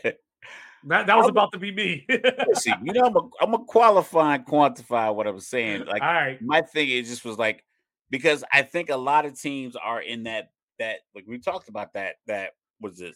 [0.85, 2.07] that, that was I- about to be me.
[2.49, 5.85] Listen, you know, I'm a, I'm a qualify and quantify what I'm saying.
[5.87, 6.41] Like All right.
[6.43, 7.65] my thing is just was like
[8.11, 11.93] because I think a lot of teams are in that that like we talked about
[11.95, 12.51] that that
[12.81, 13.15] was it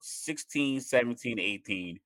[0.00, 2.00] 16 17 18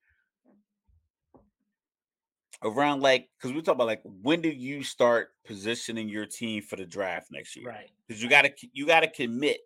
[2.62, 6.76] around like because we talk about like when do you start positioning your team for
[6.76, 7.68] the draft next year?
[7.68, 7.90] Right.
[8.06, 9.58] because you gotta you gotta commit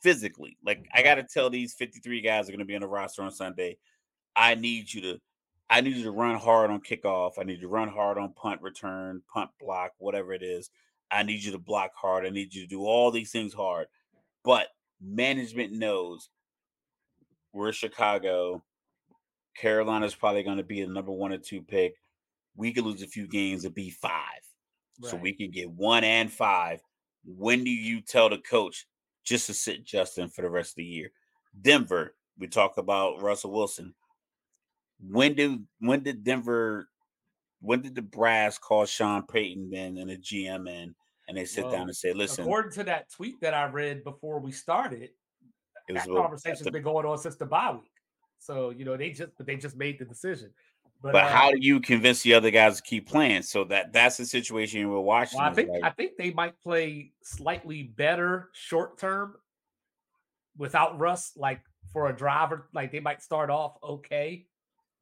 [0.00, 0.56] physically.
[0.64, 3.76] Like i gotta tell these 53 guys are gonna be on the roster on sunday
[4.36, 5.20] i need you to
[5.70, 7.32] i need you to run hard on kickoff.
[7.38, 10.70] I need you to run hard on punt return punt block whatever it is.
[11.10, 12.24] I need you to block hard.
[12.24, 13.86] I need you to do all these things hard.
[14.44, 14.68] But
[15.00, 16.30] management knows
[17.52, 18.62] we're chicago.
[19.54, 21.94] Carolina's probably going to be the number one or two pick
[22.56, 24.40] we could lose a few games and be five
[25.00, 26.80] so we can get one and five.
[27.24, 28.86] When do you tell the coach
[29.24, 31.10] just to sit Justin for the rest of the year?
[31.60, 33.94] Denver, we talk about Russell Wilson.
[35.00, 36.88] When do when did Denver
[37.60, 40.94] when did the brass call Sean Payton then and the GM in
[41.28, 44.04] and they sit Well, down and say, listen, According to that tweet that I read
[44.04, 45.10] before we started,
[45.88, 47.90] it was that conversation's the- been going on since the bye week.
[48.38, 50.52] So, you know, they just but they just made the decision.
[51.02, 53.42] But, but uh, how do you convince the other guys to keep playing?
[53.42, 55.38] So that that's the situation we're watching.
[55.40, 59.34] Well, I think like- I think they might play slightly better short term
[60.56, 61.32] without Russ.
[61.36, 61.60] Like
[61.92, 62.68] for a driver.
[62.72, 64.46] Like they might start off okay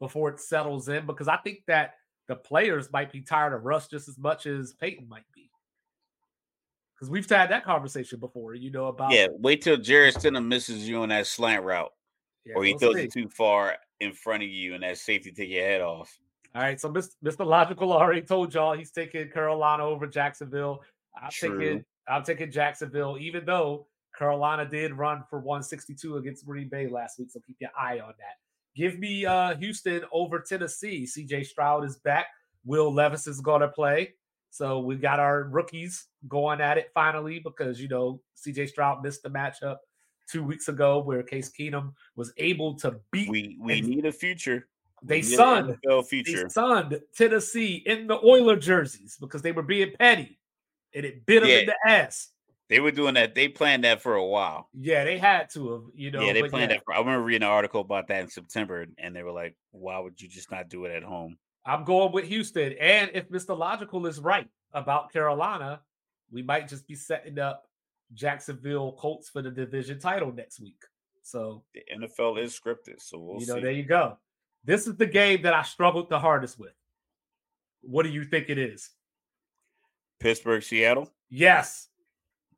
[0.00, 1.94] before it settles in because I think that
[2.28, 5.50] the players might be tired of Russ just as much as Payton might be.
[6.94, 10.88] Because we've had that conversation before, you know, about Yeah, wait till Jarrett Stidham misses
[10.88, 11.92] you on that slant route,
[12.44, 13.02] Yeah, or he we'll throws see.
[13.04, 16.18] it too far in front of you, and that safety take your head off.
[16.54, 17.10] All right, so Mr.
[17.24, 17.46] Mr.
[17.46, 20.80] Logical already told y'all he's taking Carolina over Jacksonville.
[21.20, 21.58] I'm True.
[21.58, 23.86] taking I'm taking Jacksonville, even though
[24.16, 27.30] Carolina did run for 162 against Green Bay last week.
[27.30, 28.38] So keep your eye on that.
[28.74, 31.06] Give me uh Houston over Tennessee.
[31.06, 32.26] CJ Stroud is back.
[32.64, 34.14] Will Levis is gonna play.
[34.50, 39.22] So we got our rookies going at it finally because you know CJ Stroud missed
[39.22, 39.76] the matchup
[40.30, 44.12] two weeks ago where Case Keenum was able to beat We we And need a
[44.12, 44.68] future.
[45.02, 46.48] they We need an sunned NFL they future.
[46.48, 50.38] sunned Tennessee in the Oiler jerseys because they were being petty
[50.94, 51.58] and it bit them Yeah.
[51.58, 52.30] in the ass.
[52.68, 53.34] They were doing that.
[53.34, 54.68] They planned that for a while.
[54.72, 56.20] Yeah, they had to have, you know.
[56.22, 56.84] yeah, they planned yeah, that.
[56.84, 59.98] For, I remember reading an article about that in September, and they were like, "Why
[59.98, 61.36] would you just not do it at home?"
[61.66, 62.72] I'm going with Houston.
[62.74, 63.58] And if Mr.
[63.58, 65.80] Logical is right about Carolina,
[66.30, 67.64] we might just be setting up
[68.14, 70.82] Jacksonville Colts for the division title next week.
[71.22, 73.60] So, The NFL is scripted, so we'll you know, see.
[73.60, 74.18] there you go.
[74.64, 76.72] This is the game that I struggled the hardest with.
[77.82, 78.90] What do you think it is?
[80.18, 81.10] Pittsburgh, Seattle.
[81.30, 81.88] Yes.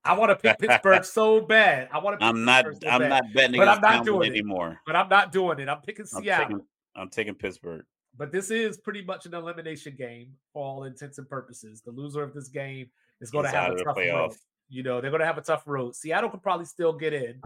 [0.04, 1.88] I want to pick Pittsburgh so bad.
[1.92, 2.64] I want to I'm not.
[2.64, 3.08] So I'm bad.
[3.08, 4.30] not betting But I'm not doing it.
[4.36, 4.80] anymore.
[4.84, 5.68] but I'm not doing it.
[5.68, 6.46] I'm picking I'm Seattle.
[6.48, 6.66] taking.
[6.96, 7.84] I'm taking Pittsburgh.
[8.16, 11.82] But this is pretty much an elimination game for all intents and purposes.
[11.82, 12.88] The loser of this game
[13.20, 14.36] is going to have a tough playoff.
[14.72, 15.94] You know, they're going to have a tough road.
[15.94, 17.40] Seattle could probably still get in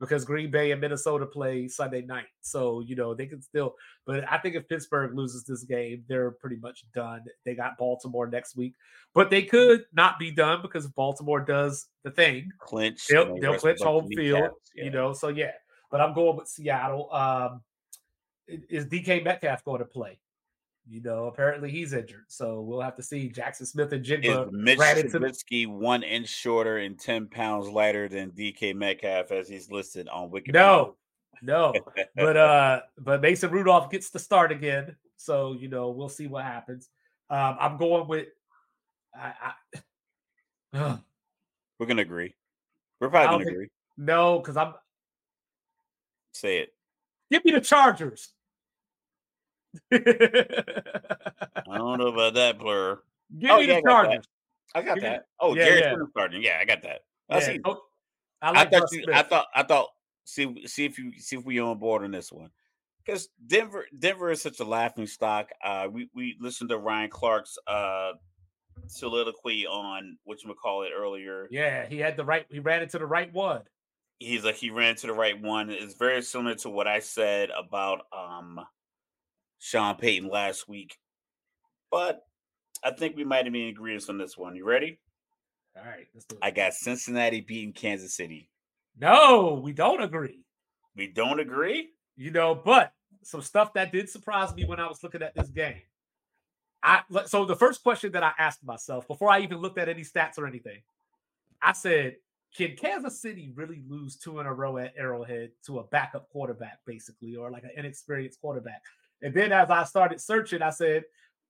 [0.00, 2.28] because Green Bay and Minnesota play Sunday night.
[2.40, 3.74] So, you know, they can still,
[4.06, 7.24] but I think if Pittsburgh loses this game, they're pretty much done.
[7.44, 8.74] They got Baltimore next week,
[9.12, 13.06] but they could not be done because if Baltimore does the thing, Clinch.
[13.08, 14.70] they'll, they'll clinch a bunch of home field, kneecaps.
[14.74, 15.12] you know.
[15.12, 15.52] So yeah,
[15.90, 17.12] but I'm going with Seattle.
[17.12, 17.62] Um,
[18.46, 20.18] is DK Metcalf going to play?
[20.90, 23.28] You know, apparently he's injured, so we'll have to see.
[23.28, 28.74] Jaxon Smith-Njigba Mitch ran into the- one inch shorter and ten pounds lighter than DK
[28.74, 30.52] Metcalf as he's listed on Wikipedia?
[30.54, 30.96] no,
[31.42, 31.74] no.
[32.16, 36.44] but uh, but Mason Rudolph gets to start again, so you know we'll see what
[36.44, 36.88] happens.
[37.28, 38.28] Um, I'm going with.
[39.14, 39.78] I, I,
[40.72, 41.00] Ugh,
[41.78, 42.34] we're gonna agree.
[42.98, 43.68] We're probably gonna think- agree.
[43.98, 44.72] no, because I'm.
[46.32, 46.72] Say it.
[47.30, 48.30] Give me the Chargers.
[49.92, 52.98] I don't know about that blur.
[53.38, 54.10] Give Oh, me yeah, the I got that.
[54.10, 54.28] Chargers.
[54.74, 55.22] I got that.
[55.40, 55.94] Oh, yeah, Jarrett yeah.
[56.10, 56.42] Starting.
[56.42, 57.00] Yeah, I got that.
[57.30, 57.60] I Yeah, see.
[57.64, 57.80] oh,
[58.42, 59.04] I I thought you.
[59.12, 59.46] I thought.
[59.54, 59.88] I thought.
[60.24, 60.66] See.
[60.66, 61.12] See if you.
[61.18, 62.50] See if we on board on this one.
[63.04, 63.86] Because Denver.
[63.98, 65.50] Denver is such a laughing stock.
[65.62, 68.12] Uh, we we listened to Ryan Clark's uh
[68.86, 71.48] soliloquy on what you call it earlier.
[71.50, 72.46] Yeah, he had the right.
[72.50, 73.62] He ran into the right one.
[74.18, 75.70] He's like he ran to the right one.
[75.70, 78.60] It's very similar to what I said about um
[79.58, 80.96] Sean Payton last week.
[81.90, 82.22] But
[82.84, 84.54] I think we might have been in agreement on this one.
[84.56, 84.98] You ready?
[85.76, 86.40] All right, let's do it.
[86.42, 88.50] I got Cincinnati beating Kansas City.
[88.98, 90.40] no, we don't agree.
[90.96, 91.90] We don't agree?
[92.16, 95.48] You know, but some stuff that did surprise me when I was looking at this
[95.48, 95.82] game.
[96.82, 100.02] I so the first question that I asked myself before I even looked at any
[100.02, 100.80] stats or anything,
[101.62, 102.16] I said,
[102.56, 106.78] "Can Kansas City really lose two in a row at Arrowhead to a backup quarterback,
[106.86, 108.82] basically, or like an inexperienced quarterback?"
[109.22, 111.04] And then as I started searching, I said,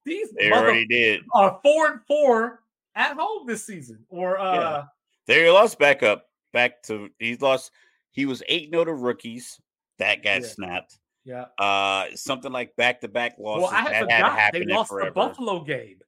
[0.05, 1.23] "These They already did.
[1.35, 2.63] are four and four
[2.95, 4.85] at home this season, or uh, Yeah.
[5.27, 6.25] They lost back up.
[6.53, 7.71] Back to he's lost.
[8.13, 9.61] He was 8 0 to rookies.
[9.99, 10.47] That got Yeah.
[10.49, 10.99] snapped.
[11.25, 13.65] yeah." Uh something like back to back losses.
[13.65, 15.11] Well, I had forgot they lost the.
[15.15, 16.01] Buffalo game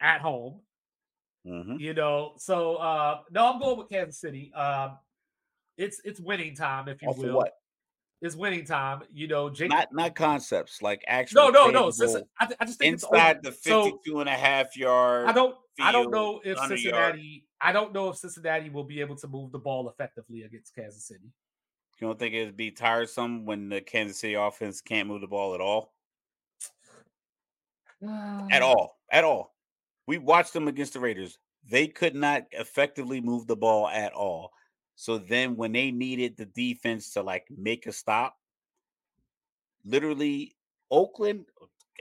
[0.00, 0.60] at home.
[1.46, 1.80] Mhm.
[1.80, 4.52] You know, so uh no, I'm going with Kansas City.
[4.54, 4.96] Um
[5.76, 7.34] it's it's winning time, if you Off will.
[7.36, 7.57] what?
[8.20, 9.02] It's winning time.
[9.12, 9.70] You know, Jake.
[9.70, 11.86] Not not concepts, like actual no, no, no.
[11.88, 15.28] Cincin- I, th- I just think inside the So, 52 and a half yard.
[15.28, 15.54] I don't.
[15.80, 17.14] I don't know if 100 yard.
[17.14, 17.44] Cincinnati.
[17.60, 21.04] I don't know if Cincinnati will be able to move the ball effectively against Kansas
[21.04, 21.32] City.
[22.00, 25.54] You don't think it'd be tiresome when the Kansas City offense can't move the ball
[25.54, 25.92] at all?
[28.02, 28.98] At um, all.
[29.10, 29.54] At all.
[30.06, 31.38] We watched them against the Raiders.
[31.68, 34.52] They could not effectively move the ball at all.
[35.00, 38.36] So then when they needed the defense to like make a stop,
[39.84, 40.56] literally
[40.90, 41.44] Oakland,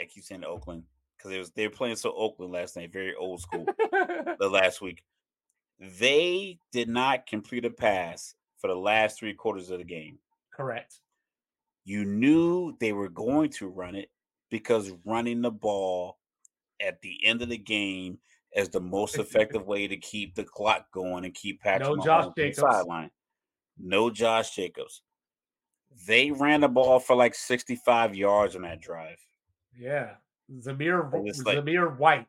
[0.02, 0.82] I keep saying Oakland
[1.16, 3.68] because it was they were playing so Oakland last night, very old school.
[3.92, 5.04] the last week.
[5.80, 10.18] They did not complete a pass for the last three quarters of the game.
[10.52, 11.00] Correct.
[11.86, 14.10] You knew they were going to run it
[14.50, 16.18] because running the ball
[16.82, 18.18] at the end of the game
[18.56, 22.06] is the most effective way to keep the clock going and keep Patrick No Mahomes
[22.06, 22.60] Josh on the Jacobs.
[22.60, 23.12] sideline.
[23.78, 25.02] No Josh Jacobs.
[26.08, 29.18] They ran the ball for like 65 yards on that drive.
[29.76, 30.16] Yeah.
[30.60, 31.12] Zamir
[31.44, 32.28] like- Zamir White,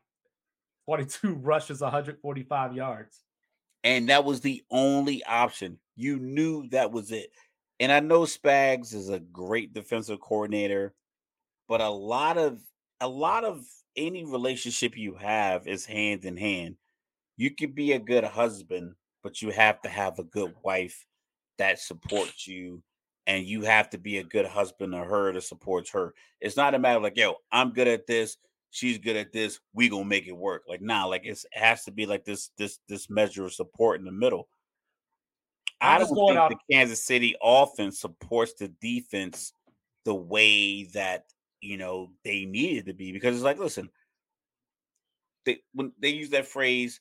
[0.85, 3.23] 22 rushes, 145 yards.
[3.83, 5.79] And that was the only option.
[5.95, 7.31] You knew that was it.
[7.79, 10.93] And I know Spags is a great defensive coordinator,
[11.69, 12.59] but a lot of
[12.99, 13.65] a lot of
[13.99, 16.77] any relationship you have is hand in hand.
[17.37, 21.05] You could be a good husband, but you have to have a good wife
[21.57, 22.81] that supports you,
[23.27, 26.13] and you have to be a good husband to her that supports her.
[26.41, 28.37] It's not a matter of like, yo, I'm good at this,
[28.71, 30.63] she's good at this, we gonna make it work.
[30.67, 33.99] Like, nah, like it's, it has to be like this, this, this measure of support
[33.99, 34.47] in the middle.
[35.81, 39.53] I I'm don't going think off- the Kansas City offense supports the defense
[40.05, 41.25] the way that
[41.61, 43.89] you know they needed to be because it's like, listen,
[45.45, 46.99] they when they use that phrase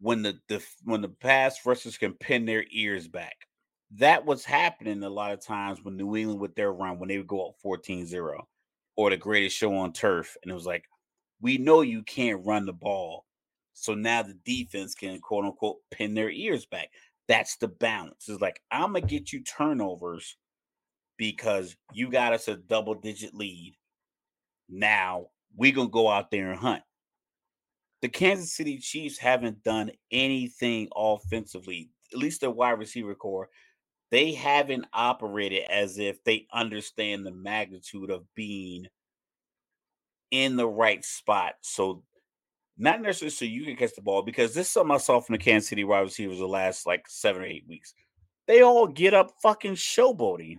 [0.00, 3.36] when the, the when the pass rushers can pin their ears back.
[3.96, 7.18] That was happening a lot of times when New England with their run when they
[7.18, 8.40] would go up 14-0
[8.96, 10.36] or the greatest show on turf.
[10.42, 10.84] And it was like,
[11.40, 13.24] we know you can't run the ball.
[13.72, 16.88] So now the defense can quote unquote pin their ears back.
[17.28, 18.28] That's the balance.
[18.28, 20.36] It's like, I'm gonna get you turnovers
[21.16, 23.76] because you got us a double digit lead.
[24.68, 26.82] Now we're gonna go out there and hunt.
[28.02, 33.48] The Kansas City Chiefs haven't done anything offensively, at least their wide receiver core.
[34.10, 38.86] They haven't operated as if they understand the magnitude of being
[40.30, 41.54] in the right spot.
[41.62, 42.02] So,
[42.76, 45.34] not necessarily so you can catch the ball, because this is something I saw from
[45.34, 47.94] the Kansas City wide receivers the last like seven or eight weeks.
[48.46, 50.58] They all get up fucking showboating.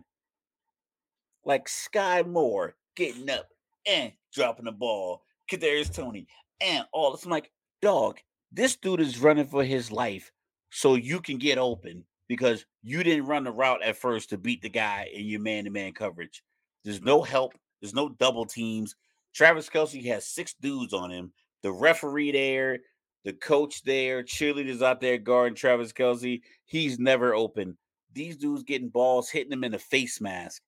[1.45, 3.47] Like Skyy Moore getting up
[3.85, 5.21] and dropping the ball.
[5.51, 6.27] Kadarius Toney
[6.59, 7.23] and all this.
[7.23, 7.51] I'm like,
[7.81, 8.19] dog,
[8.51, 10.31] this dude is running for his life
[10.71, 14.61] so you can get open because you didn't run the route at first to beat
[14.61, 16.43] the guy in your man-to-man coverage.
[16.83, 17.53] There's no help.
[17.81, 18.95] There's no double teams.
[19.33, 21.31] Travis Kelce has six dudes on him.
[21.61, 22.79] The referee there,
[23.23, 26.41] the coach there, cheerleaders out there guarding Travis Kelce.
[26.65, 27.77] He's never open.
[28.13, 30.61] These dudes getting balls, hitting them in the face mask.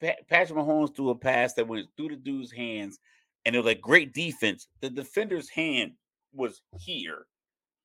[0.00, 2.98] Patrick Mahomes threw a pass that went through the dude's hands,
[3.44, 4.68] and it was like great defense.
[4.80, 5.92] The defender's hand
[6.32, 7.26] was here.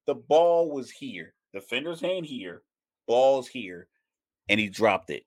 [0.05, 1.33] The ball was here.
[1.53, 2.63] Defender's hand here.
[3.07, 3.87] Ball's here.
[4.49, 5.23] And he dropped it.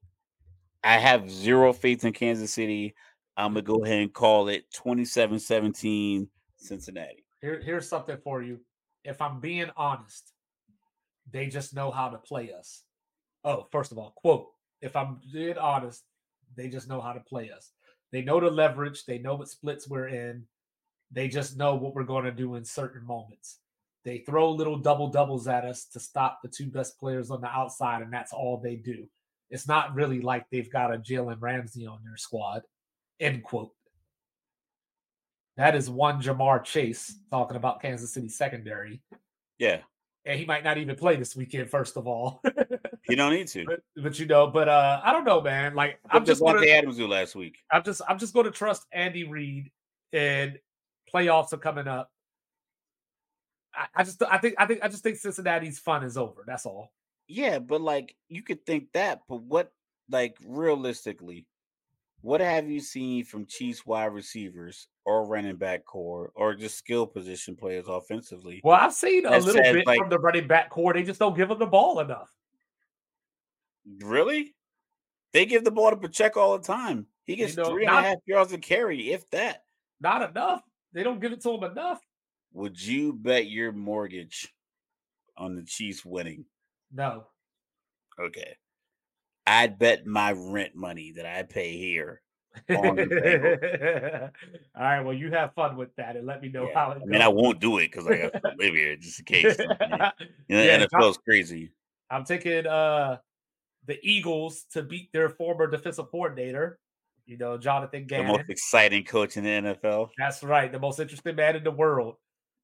[0.82, 2.94] I have zero faith in Kansas City.
[3.36, 7.24] I'm to go ahead and call it 27 17 Cincinnati.
[7.40, 8.60] Here, here's something for you.
[9.04, 10.32] If I'm being honest,
[11.30, 12.82] they just know how to play us.
[13.44, 14.48] Oh, first of all, quote,
[14.80, 16.04] if I'm being honest,
[16.56, 17.70] they just know how to play us.
[18.10, 20.46] They know the leverage, they know what splits we're in.
[21.10, 23.58] They just know what we're going to do in certain moments.
[24.04, 27.48] They throw little double doubles at us to stop the two best players on the
[27.48, 29.06] outside, and that's all they do.
[29.50, 32.62] It's not really like they've got a Jalen Ramsey on their squad.
[33.20, 33.72] End quote.
[35.56, 39.02] That is one Ja'Marr Chase talking about Kansas City secondary.
[39.58, 39.80] Yeah.
[40.24, 42.42] And he might not even play this weekend, first of all.
[43.08, 43.64] You don't need to.
[43.64, 45.74] but, but you know, but uh I don't know, man.
[45.74, 47.58] Like I'm just what Davante Adams do last week.
[47.70, 49.70] I'm just I'm just gonna trust Andy Reid
[50.12, 50.58] and
[51.12, 52.10] playoffs are coming up.
[53.74, 56.44] I, I just I think I think I just think Cincinnati's fun is over.
[56.46, 56.92] That's all.
[57.28, 59.72] Yeah, but like you could think that, but what
[60.10, 61.46] like realistically,
[62.20, 67.06] what have you seen from Chiefs wide receivers or running back core or just skill
[67.06, 68.60] position players offensively?
[68.62, 70.92] Well, I've seen a little says, bit like- from the running back core.
[70.92, 72.30] They just don't give them the ball enough.
[74.00, 74.54] Really?
[75.32, 77.06] They give the ball to Pacheco all the time.
[77.24, 79.64] He gets know, three and a half not- yards to carry, if that.
[80.00, 80.62] Not enough.
[80.92, 82.00] They don't give it to him enough.
[82.52, 84.52] Would you bet your mortgage
[85.36, 86.44] on the Chiefs winning?
[86.92, 87.24] No.
[88.20, 88.56] Okay.
[89.46, 92.20] I'd bet my rent money that I pay here.
[92.68, 94.30] On the
[94.76, 95.00] all right.
[95.00, 96.74] Well, you have fun with that and let me know Yeah.
[96.74, 97.08] how it I goes.
[97.08, 99.56] mean, I won't do it because I got to live here just in case.
[99.58, 100.10] You know,
[100.48, 101.70] Yeah, the NFL is crazy.
[102.10, 103.16] I'm taking uh
[103.86, 106.78] the Eagles to beat their former defensive coordinator,
[107.26, 108.26] you know, Jonathan Gannon.
[108.26, 110.10] The most exciting coach in the NFL.
[110.18, 112.16] That's right, the most interesting man in the world.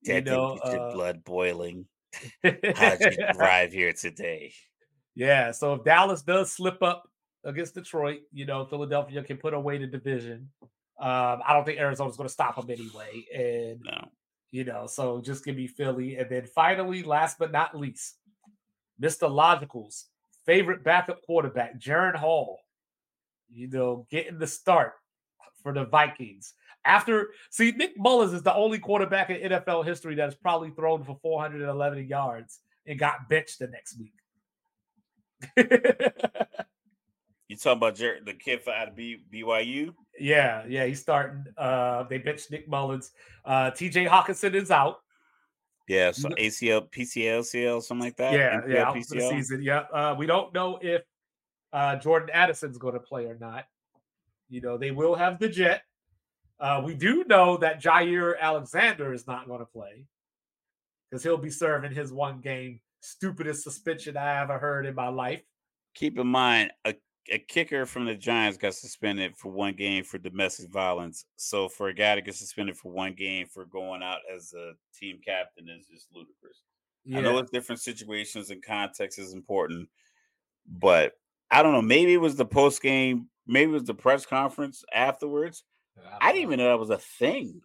[0.03, 1.87] You know, your uh, blood boiling.
[2.45, 4.53] How'd you drive here today?
[5.15, 7.09] yeah, so if Dallas does slip up
[7.45, 10.51] against Detroit, you know, Philadelphia can put away the division.
[11.01, 14.09] Um, I don't think Arizona's going to stop them anyway, and No.
[14.51, 18.17] you know, so just give me Philly, and then finally, last but not least,
[19.01, 19.31] Mr.
[19.31, 20.07] Logical's
[20.49, 22.59] favorite backup quarterback, Jaren Hall.
[23.51, 24.95] You know, getting the start
[25.63, 26.55] for the Vikings.
[26.85, 31.05] After see, Nick Mullens is the only quarterback in NFL history that has probably thrown
[31.05, 34.15] for 411 yards and got benched the next week.
[37.49, 39.95] You talking about Jer- the kid for out of B- BYU?
[40.21, 41.45] Yeah, yeah, he's starting.
[41.57, 43.11] Uh, they benched Nick Mullens.
[43.43, 44.05] Uh, T.J.
[44.05, 44.99] Hockenson is out.
[45.89, 48.35] Yeah, so ACL, PCL, CL, something like that.
[48.35, 49.63] Yeah, yeah, for the season.
[49.63, 51.03] Yeah, uh, we don't know if
[51.73, 53.65] uh, Jordan Addison's going to play or not.
[54.51, 55.83] You know, they will have the Jet.
[56.61, 60.05] Uh, we do know that Jaire Alexander is not going to play
[61.09, 65.43] because he'll be serving his one game stupidest suspension I ever heard in my life.
[65.95, 66.95] Keep in mind, a,
[67.31, 71.27] a kicker from the Giants got suspended for one game for domestic violence.
[71.37, 74.73] So for a guy to get suspended for one game for going out as a
[74.99, 76.63] team captain is just ludicrous.
[77.05, 77.19] Yeah.
[77.19, 79.89] I know it's different situations and context is important,
[80.67, 81.13] but
[81.51, 81.83] I don't know.
[81.83, 85.65] Maybe it was the post game, maybe it was the press conference afterwards.
[86.21, 87.61] I didn't even know that was a thing.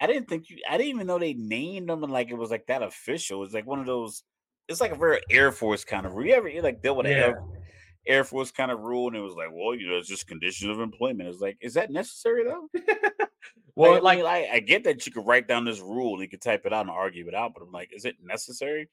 [0.00, 0.58] I didn't think you.
[0.68, 3.42] I didn't even know they named them and like it was like that official.
[3.42, 4.22] It's like one of those.
[4.68, 6.12] It's like a very Air Force kind of.
[6.14, 7.12] You ever you like deal with Yeah.
[7.12, 7.42] Air,
[8.06, 10.70] Air Force kind of rule, and it was like, well, you know, it's just conditions
[10.70, 11.28] of employment.
[11.28, 12.68] It's like, is that necessary though?
[13.76, 16.28] Well, like, like, like, I get that you could write down this rule and you
[16.28, 18.88] could type it out and argue it out, but I'm like, is it necessary?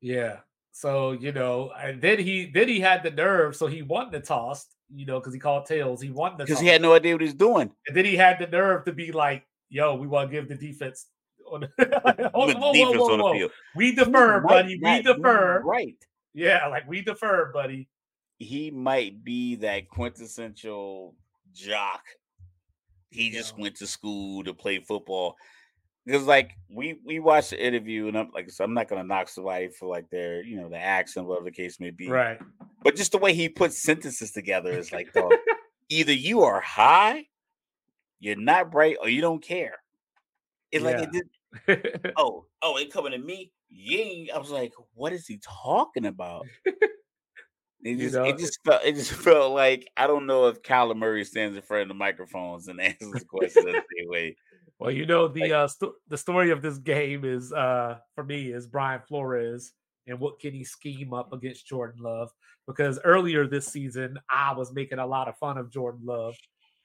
[0.00, 0.38] yeah.
[0.72, 4.18] So you know, and then he then he had the nerve, so he won the
[4.20, 4.66] toss.
[4.92, 6.02] You know, because he called tails.
[6.02, 7.70] He won the Because he had no idea what he's doing.
[7.86, 10.56] and then he had the nerve to be like, "Yo, we want to give the
[10.56, 11.06] defense."
[11.50, 11.68] On the,
[12.34, 13.52] whoa, whoa, defense whoa, on the field.
[13.76, 14.78] We defer, buddy.
[14.80, 15.62] might We defer.
[15.64, 15.96] Right.
[16.34, 17.88] Yeah, like we defer, buddy.
[18.38, 21.14] He might be that quintessential
[21.52, 22.02] jock.
[23.10, 25.36] He just went to school to play football.
[26.04, 29.28] Because like we we watched the interview and I'm like so I'm not gonna knock
[29.28, 32.08] somebody for like their you know the accent whatever the case may be.
[32.08, 32.38] Right.
[32.84, 35.32] but just the way he puts sentences together is like dog,
[35.88, 37.26] either you are high
[38.20, 39.74] you're not bright or you don't care.
[40.70, 43.52] It's like it did, oh oh it coming to me?
[43.70, 44.34] Yeah.
[44.34, 46.46] I was like what is he talking about
[47.82, 50.62] It You just, know, it just felt, it just felt like I don't know if
[50.62, 54.36] Kyler Murray stands in front of the microphones and answers the question the same way.
[54.78, 55.68] well, you know the Like- uh
[56.08, 59.72] the story of this game is uh for me is Brian Flores
[60.06, 62.30] and what can he scheme up against Jordan Love?
[62.66, 66.36] Because earlier this season, I was making a lot of fun of Jordan Love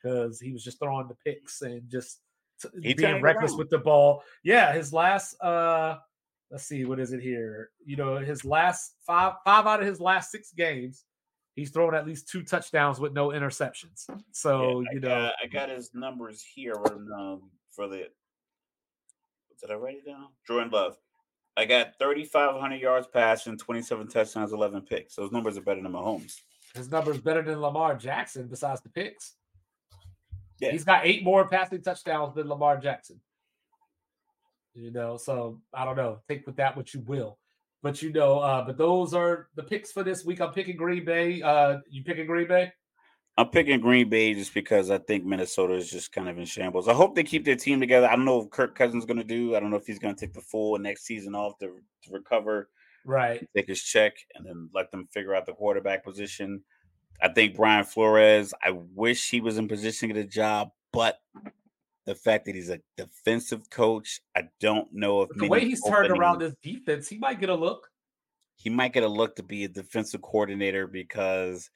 [0.02, 2.20] because he was just throwing the picks and just
[2.62, 4.24] t- being reckless with the ball.
[4.44, 5.98] Yeah, his last uh
[6.52, 7.70] let's see what is it here?
[7.86, 11.06] You know, his last five five out of his last six games,
[11.56, 14.08] he's thrown at least two touchdowns with no interceptions.
[14.32, 18.08] So, Yeah, you know, got, I got his numbers here down um, for the.
[19.60, 20.28] Did I write it down?
[20.46, 20.98] Jordan Love.
[21.56, 25.16] I got 3,500 yards passing, 27 touchdowns, 11 picks.
[25.16, 26.38] Those numbers are better than Mahomes.
[26.74, 29.36] his numbers better than Lamar Jackson besides the picks.
[30.60, 30.72] Yeah.
[30.72, 33.20] He's got eight more passing touchdowns than Lamar Jackson.
[34.74, 36.20] You know, so I don't know.
[36.28, 37.38] Take with that what you will.
[37.84, 40.40] But you know, uh, but those are the picks for this week.
[40.40, 41.42] I'm picking Green Bay.
[41.42, 42.72] Uh, you picking Green Bay?
[43.38, 46.88] I'm picking Green Bay just because I think Minnesota is just kind of in shambles.
[46.88, 48.08] I hope they keep their team together.
[48.08, 49.56] I don't know if Kirk Cousins is going to do.
[49.56, 52.12] I don't know if he's going to take the full next season off to, to
[52.12, 52.70] recover.
[53.04, 53.48] Right.
[53.56, 56.62] take his check and then let them figure out the quarterback position.
[57.22, 61.20] I think Brian Flores, I wish he was in position to get a job, but
[62.06, 66.10] the fact that he's a defensive coach, I don't know if The way he's turned
[66.12, 67.88] around this defense, he might get a look.
[68.56, 71.70] he might get a look to be a defensive coordinator because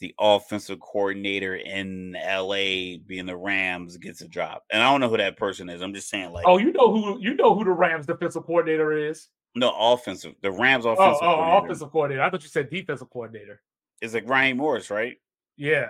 [0.00, 4.60] the offensive coordinator in LA being the Rams gets a job.
[4.70, 5.80] And I don't know who that person is.
[5.82, 8.92] I'm just saying like Oh, you know who you know who the Rams defensive coordinator
[8.92, 9.28] is.
[9.54, 10.34] no offensive.
[10.42, 12.22] The Rams Oh, offensive oh, oh coordinator offensive coordinator.
[12.22, 13.60] I thought you said defensive coordinator.
[14.00, 15.16] is like Raheem Morris, right?
[15.56, 15.88] Yeah.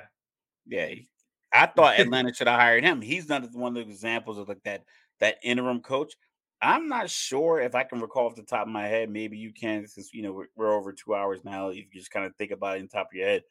[0.66, 1.09] Yeah, he-
[1.52, 3.00] I thought Atlanta should have hired him.
[3.00, 4.84] He's not one of the examples of like that
[5.20, 6.14] that interim coach.
[6.60, 9.10] I'm not sure if I can recall off the top of my head.
[9.10, 11.68] Maybe you can, since you know we're, we're over two hours now.
[11.68, 13.42] If you just kind of think about it in the top of your head,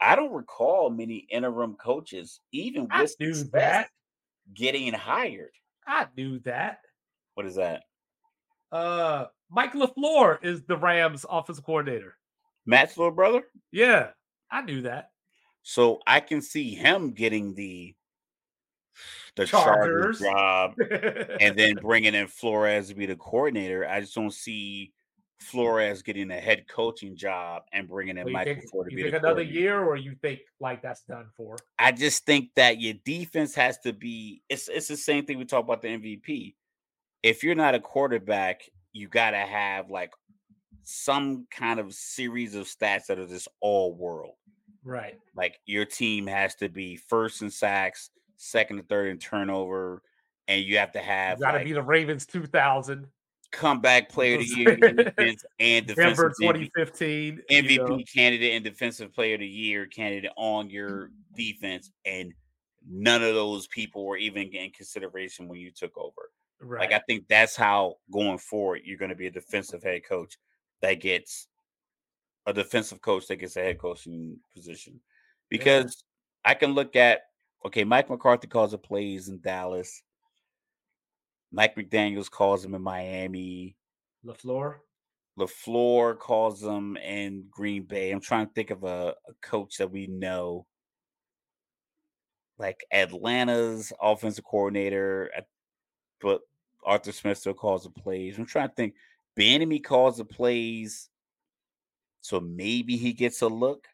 [0.00, 3.88] I don't recall many interim coaches, even I with knew that.
[4.52, 5.52] getting hired.
[5.86, 6.80] I knew that.
[7.34, 7.82] What is that?
[8.70, 12.16] Uh, Mike LaFleur is the Rams offensive coordinator.
[12.66, 13.44] Matt's little brother.
[13.72, 14.10] Yeah,
[14.50, 15.10] I knew that.
[15.64, 17.94] So I can see him getting the
[19.34, 20.20] the Chargers Chargers.
[20.20, 20.74] job
[21.40, 23.88] and then bringing in Flores to be the coordinator.
[23.88, 24.92] I just don't see
[25.40, 29.02] Flores getting a head coaching job and bringing in Michael think, Ford to you be
[29.10, 31.56] think the another year, or you think like that's done for?
[31.78, 34.42] I just think that your defense has to be.
[34.48, 36.54] It's it's the same thing we talk about the MVP.
[37.22, 40.12] If you're not a quarterback, you got to have like
[40.84, 44.34] some kind of series of stats that are just all world.
[44.84, 45.18] Right.
[45.34, 50.02] Like your team has to be first in sacks, second and third in turnover,
[50.46, 53.06] and you have to have Got to like, be the Ravens 2000.
[53.50, 58.00] comeback player of the year defense and defensive Denver 2015 MVP you know.
[58.14, 62.32] candidate and defensive player of the year candidate on your defense, and
[62.86, 66.30] none of those people were even in consideration when you took over.
[66.60, 66.80] Right.
[66.80, 70.36] Like I think that's how going forward you're going to be a defensive head coach
[70.82, 71.48] that gets
[72.46, 75.00] a defensive coach that gets a head coaching position.
[75.48, 76.04] Because
[76.44, 77.20] I can look at
[77.66, 80.02] okay, Mike McCarthy calls the plays in Dallas.
[81.52, 83.76] Mike McDaniels calls them in Miami.
[84.26, 84.76] LaFleur.
[85.38, 88.10] LaFleur calls them in Green Bay.
[88.10, 90.66] I'm trying to think of a, a coach that we know.
[92.58, 95.30] Like Atlanta's offensive coordinator,
[96.20, 96.42] but
[96.84, 98.38] Arthur Smith still calls the plays.
[98.38, 98.94] I'm trying to think.
[99.36, 101.08] Bieniemy calls the plays,
[102.24, 103.86] so maybe he gets a look,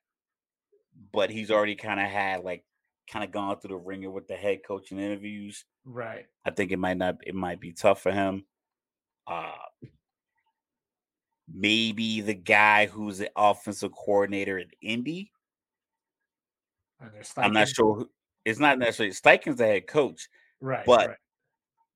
[1.13, 2.65] but he's already kind of had like
[3.11, 5.65] kind of gone through the ringer with the head coaching interviews.
[5.85, 6.27] Right.
[6.45, 8.45] I think it might not it might be tough for him.
[9.27, 9.51] Uh
[11.53, 15.33] maybe the guy who's the offensive coordinator at Indy.
[17.37, 18.11] I'm not sure who,
[18.45, 20.29] it's not necessarily Steichen's the head coach
[20.61, 20.87] Right.
[20.87, 21.17] but- right.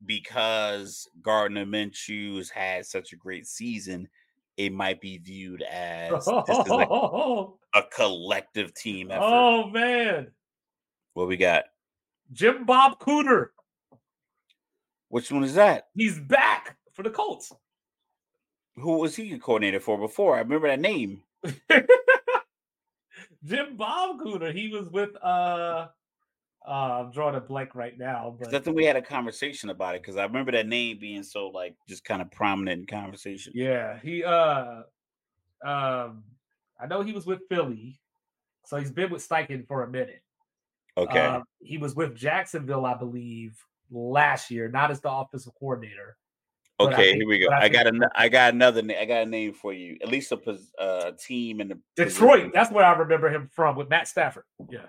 [0.05, 4.09] because Gardner Minshew has had such a great season.
[4.57, 6.89] It might be viewed as this is like
[7.75, 9.23] a collective team effort.
[9.25, 10.31] oh man.
[11.15, 11.65] What we got?
[12.33, 13.49] Jim Bob Cooter.
[15.09, 15.89] Which one is that?
[15.95, 17.53] He's back for the Colts.
[18.77, 20.37] Who was he a coordinator for before?
[20.37, 21.23] I remember that name.
[23.45, 24.53] Jim Bob Cooter.
[24.53, 25.89] He was with uh
[26.67, 28.37] uh I'm drawing a blank right now.
[28.39, 31.23] but I think we had a conversation about it because I remember that name being
[31.23, 33.53] so like just kind of prominent in conversation.
[33.55, 34.83] yeah, he uh
[35.65, 36.25] um
[36.81, 38.01] I know he was with Philly,
[38.67, 40.23] so he's been with Steichen for a minute.
[40.97, 41.21] Okay.
[41.21, 43.57] Uh, he was with Jacksonville, I believe,
[43.91, 46.17] last year, not as the offensive coordinator.
[46.81, 47.49] okay, think- here we go.
[47.49, 49.97] I I, got an, I got another na- I got a name for you.
[50.03, 53.89] At least a uh, team in the Detroit, that's where I remember him from with
[53.89, 54.45] Matt Stafford.
[54.71, 54.87] Yeah.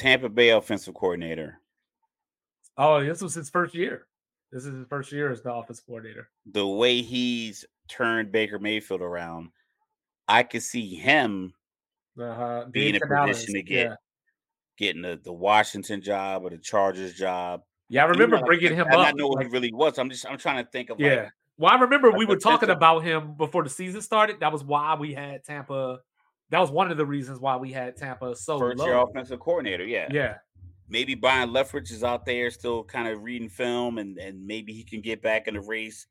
[0.00, 1.60] Tampa Bay offensive coordinator.
[2.78, 4.06] Oh, this was his first year.
[4.50, 6.30] This is his first year as the offensive coordinator.
[6.50, 9.50] The way he's turned Baker Mayfield around,
[10.26, 11.52] I could see him
[12.18, 12.64] Uh-huh.
[12.70, 13.94] Be in a position to get Yeah,
[14.78, 17.60] getting the, the Washington job or the Chargers job.
[17.90, 18.96] yeah I remember Even though bringing I, him I up.
[19.08, 19.98] not know what like- he really was.
[19.98, 21.14] I'm just I'm trying to think of yeah.
[21.24, 24.40] like Well, I remember we were talking about him before the season started.
[24.40, 25.98] That was why we had Tampa.
[26.50, 29.84] That was one of the reasons why we had Tampa so first year offensive coordinator.
[29.84, 30.08] Yeah.
[30.10, 30.36] Yeah,
[30.88, 34.82] Maybe Byron Leftwich is out there still kind of reading film and and maybe he
[34.84, 36.06] can get back in the race.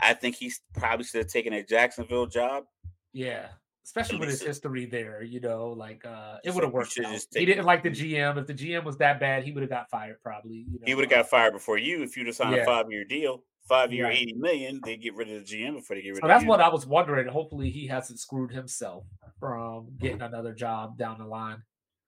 [0.00, 2.64] I think he's probably should have taken a Jacksonville job.
[3.12, 3.48] yeah.
[3.84, 7.10] Especially with his history there, you know, like uh it would have worked out.
[7.10, 8.36] just He didn't like the GM.
[8.36, 10.66] If the GM was that bad, he would have got fired probably.
[10.70, 10.84] You know?
[10.84, 12.62] He would have got fired before you if you'd have signed Yeah.
[12.64, 14.80] a five year deal, five year, eighty million.
[14.84, 16.68] They get rid of the GM before they get rid So of that's what I
[16.68, 17.28] was wondering.
[17.28, 19.04] Hopefully, he hasn't screwed himself
[19.38, 21.62] from getting another job down the line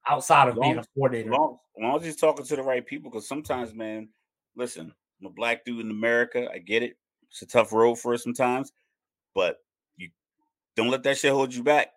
[0.06, 1.30] outside of being a coordinator.
[1.30, 4.08] long, as long as he's talking to the right people, because sometimes, man,
[4.56, 6.48] listen, I'm a black dude in America.
[6.52, 6.96] I get it.
[7.30, 8.72] It's a tough road for us sometimes,
[9.34, 9.58] but
[9.96, 10.08] you
[10.74, 11.92] don't let that shit hold you back.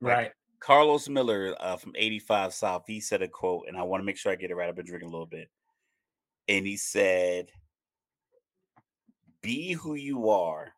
[0.00, 0.32] like- Right.
[0.60, 4.16] Carlos Miller uh, from 85 South, he said a quote, and I want to make
[4.16, 4.68] sure I get it right.
[4.68, 5.48] I've been drinking a little bit.
[6.48, 7.50] And he said,
[9.42, 10.72] Be who you are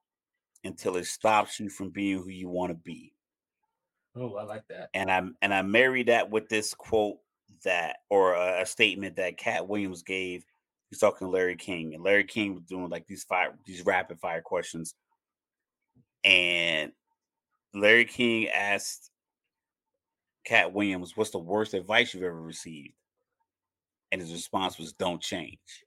[0.64, 3.12] until it stops you from being who you want to be.
[4.16, 4.90] Oh, I like that.
[4.94, 7.18] And I and I married that with this quote
[7.64, 10.44] that or a, a statement that Katt Williams gave.
[10.90, 14.18] He's talking to Larry King, and Larry King was doing like these fire these rapid
[14.18, 14.94] fire questions.
[16.24, 16.90] And
[17.72, 19.10] Larry King asked
[20.44, 22.94] Katt Williams, "What's the worst advice you've ever received?"
[24.10, 25.84] And his response was, "Don't change."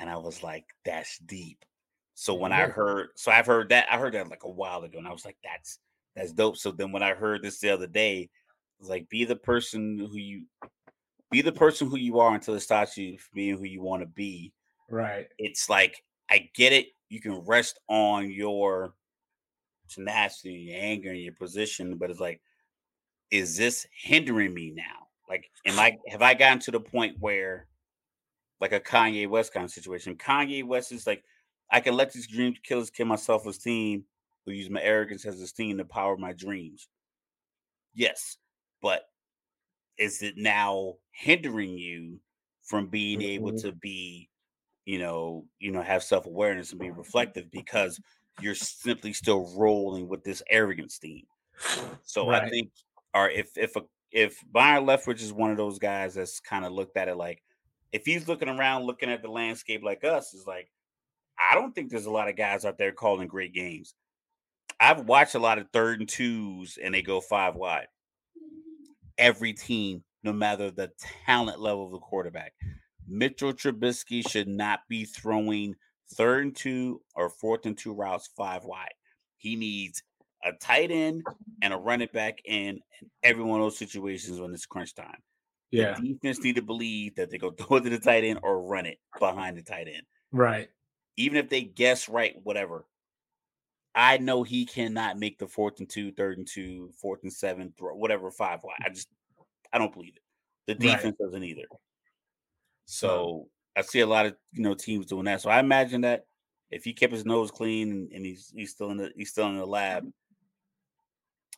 [0.00, 1.64] And I was like, "That's deep."
[2.14, 4.98] So when I heard, so I've heard that I heard that like a while ago,
[4.98, 5.78] and I was like, "That's
[6.16, 8.30] that's dope." So then when I heard this the other day, it
[8.80, 10.46] was like, "Be the person who you,
[11.30, 14.02] be the person who you are until it stops you from being who you want
[14.02, 14.52] to be."
[14.90, 15.28] Right.
[15.38, 16.88] it's like I get it.
[17.08, 18.94] You can rest on your
[19.88, 22.40] tenacity, and your anger, and your position, but it's like,
[23.30, 25.08] is this hindering me now?
[25.28, 27.66] Like, am I have I gotten to the point where,
[28.60, 30.16] like a Kanye West kind of situation?
[30.16, 31.24] Kanye West is like,
[31.70, 34.04] I can let these dream killers kill my self esteem,
[34.46, 36.88] or use my arrogance as a esteem to power my dreams.
[37.94, 38.36] Yes,
[38.82, 39.04] but
[39.98, 42.20] is it now hindering you
[42.62, 44.30] from being able to be
[44.90, 48.00] you know, you know, have self awareness and be reflective because
[48.40, 51.26] you're simply still rolling with this arrogance theme.
[52.02, 52.72] So I think,
[53.14, 56.72] or if if a if Byron Leftwich is one of those guys that's kind of
[56.72, 57.42] looked at it like,
[57.92, 60.70] if he's looking around, looking at the landscape like us, is like,
[61.38, 63.94] I don't think there's a lot of guys out there calling great games.
[64.78, 67.88] I've watched a lot of third and twos and they go five wide.
[69.18, 70.90] Every team, no matter the
[71.26, 72.52] talent level of the quarterback,
[73.06, 75.74] Mitchell Trubisky should not be throwing
[76.14, 78.94] third and two or fourth and two routes five wide.
[79.36, 80.02] He needs
[80.44, 81.22] a tight end
[81.62, 85.18] and a running back in, in every one of those situations when it's crunch time.
[85.70, 85.94] Yeah.
[85.94, 88.62] The defense need to believe that they go throw it to the tight end or
[88.62, 90.02] run it behind the tight end.
[90.32, 90.68] Right.
[91.16, 92.86] Even if they guess right, whatever.
[93.94, 97.72] I know he cannot make the fourth and two, third and two, fourth and seven,
[97.76, 98.76] throw, whatever five wide.
[98.84, 99.08] I just
[99.72, 100.22] I don't believe it.
[100.66, 101.26] The defense right.
[101.26, 101.64] doesn't either.
[102.84, 105.40] So I see a lot of you know teams doing that.
[105.40, 106.26] So I imagine that
[106.70, 109.48] if he kept his nose clean and, and he's he's still in the he's still
[109.48, 110.08] in the lab,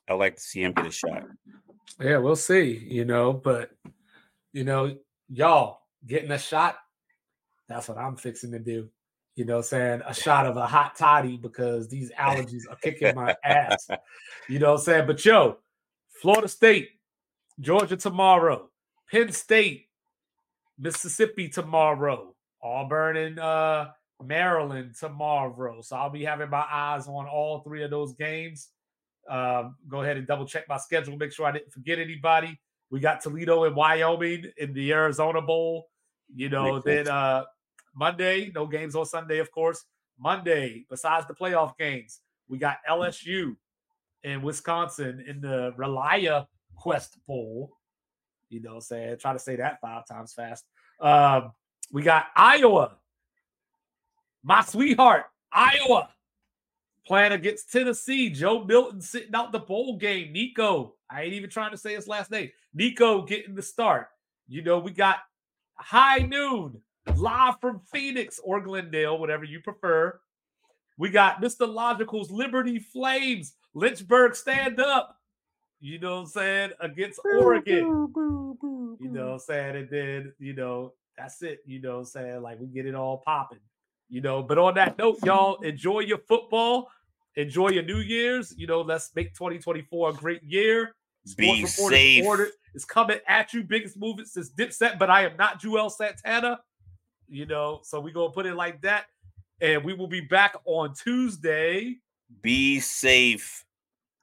[0.08, 1.24] I'd like to see him get a shot.
[2.00, 2.86] Yeah, we'll see.
[2.88, 3.70] You know, but
[4.52, 4.96] you know,
[5.28, 6.76] y'all getting a shot.
[7.68, 8.88] That's what I'm fixing to do.
[9.34, 13.34] You know, saying a shot of a hot toddy because these allergies are kicking my
[13.44, 13.88] ass.
[14.48, 15.58] You know, saying, but yo,
[16.20, 16.90] Florida State,
[17.60, 18.68] Georgia tomorrow,
[19.08, 19.86] Penn State,
[20.78, 23.90] Mississippi tomorrow, Auburn and uh,
[24.22, 25.80] Maryland tomorrow.
[25.80, 28.70] So I'll be having my eyes on all three of those games.
[29.30, 32.58] Um, go ahead and double check my schedule, make sure I didn't forget anybody.
[32.92, 35.88] We got Toledo and Wyoming in the Arizona Bowl.
[36.32, 37.44] You know, then uh,
[37.94, 39.86] Monday, no games on Sunday, of course.
[40.18, 43.56] Monday, besides the playoff games, we got LSU
[44.24, 46.46] and Wisconsin in the Relia
[46.76, 47.72] Quest Bowl.
[48.50, 50.66] You know, saying try to say that five times fast.
[51.00, 51.52] Um,
[51.92, 52.98] we got Iowa,
[54.42, 56.10] my sweetheart, Iowa,
[57.06, 58.28] playing against Tennessee.
[58.28, 60.32] Joe Milton sitting out the bowl game.
[60.34, 62.50] Nico, I ain't even trying to say his last name.
[62.72, 64.08] Nico getting the start.
[64.48, 65.18] You know, we got
[65.74, 66.80] high noon
[67.16, 70.18] live from Phoenix or Glendale, whatever you prefer.
[70.98, 71.72] We got Mr.
[71.72, 75.18] Logical's Liberty Flames, Lynchburg stand up.
[75.80, 76.70] You know what I'm saying?
[76.80, 78.08] Against Oregon.
[79.00, 79.76] You know what I'm saying?
[79.76, 81.60] And then, you know, that's it.
[81.66, 82.42] You know what I'm saying?
[82.42, 83.58] Like we get it all popping.
[84.08, 86.88] You know, but on that note, y'all enjoy your football.
[87.34, 88.54] Enjoy your New Year's.
[88.56, 90.94] You know, let's make 2024 a great year.
[91.36, 92.24] Be safe.
[92.74, 93.62] Is coming at you.
[93.62, 96.60] Biggest movement since Dipset, but I am not Juelz Santana.
[97.28, 99.06] You know, so we gonna put it like that,
[99.60, 101.96] and we will be back on Tuesday.
[102.40, 103.64] Be safe.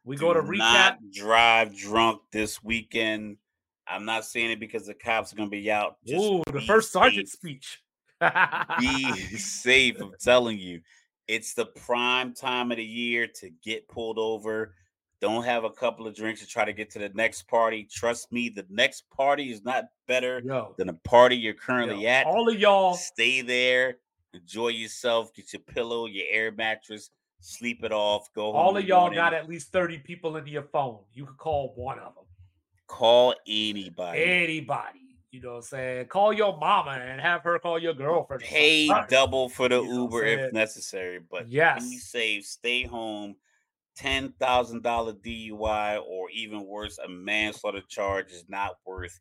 [0.04, 0.98] We go to recap.
[1.14, 3.38] drive drunk this weekend.
[3.88, 5.98] I'm not saying it because the cops are gonna be out.
[6.06, 7.02] Just Ooh, the first safe.
[7.02, 7.82] sergeant speech.
[8.80, 10.02] be safe.
[10.02, 10.82] I'm telling you,
[11.28, 14.74] it's the prime time of the year to get pulled over.
[15.22, 17.86] Don't have a couple of drinks to try to get to the next party.
[17.92, 22.10] Trust me, the next party is not better yo, than the party you're currently yo,
[22.10, 22.26] at.
[22.26, 23.98] All of y'all stay there,
[24.34, 27.10] enjoy yourself, get your pillow, your air mattress,
[27.42, 28.32] sleep it off.
[28.34, 28.54] Go.
[28.54, 31.00] All of y'all got at least 30 people into your phone.
[31.14, 32.24] You could call one of them.
[32.88, 34.24] Call anybody.
[34.24, 35.00] Anybody.
[35.32, 36.06] You know what I'm saying?
[36.06, 38.42] Call your mama and have her call your girlfriend.
[38.42, 41.20] Pay double for the you Uber if necessary.
[41.30, 41.88] But yes.
[41.88, 43.36] be safe, stay home
[44.00, 49.20] ten thousand dollar DUI or even worse, a manslaughter charge is not worth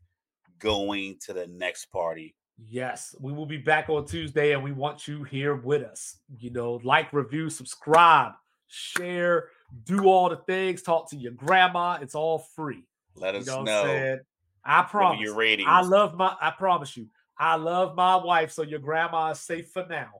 [0.60, 2.34] going to the next party.
[2.68, 6.18] Yes, we will be back on Tuesday and we want you here with us.
[6.38, 8.32] You know, like, review, subscribe,
[8.68, 9.48] share,
[9.84, 11.98] do all the things, talk to your grandma.
[12.00, 12.84] It's all free.
[13.16, 13.64] Let us you know.
[13.64, 14.18] know.
[14.64, 15.20] I promise.
[15.20, 15.68] Your ratings.
[15.68, 17.06] I love my I promise you.
[17.38, 20.10] I love my wife, so your grandma is safe for now.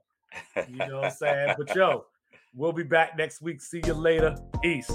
[0.69, 1.55] You know what I'm saying?
[1.59, 2.05] But yo,
[2.55, 3.61] We'll be back next week.
[3.61, 4.37] See you later.
[4.63, 4.91] Peace.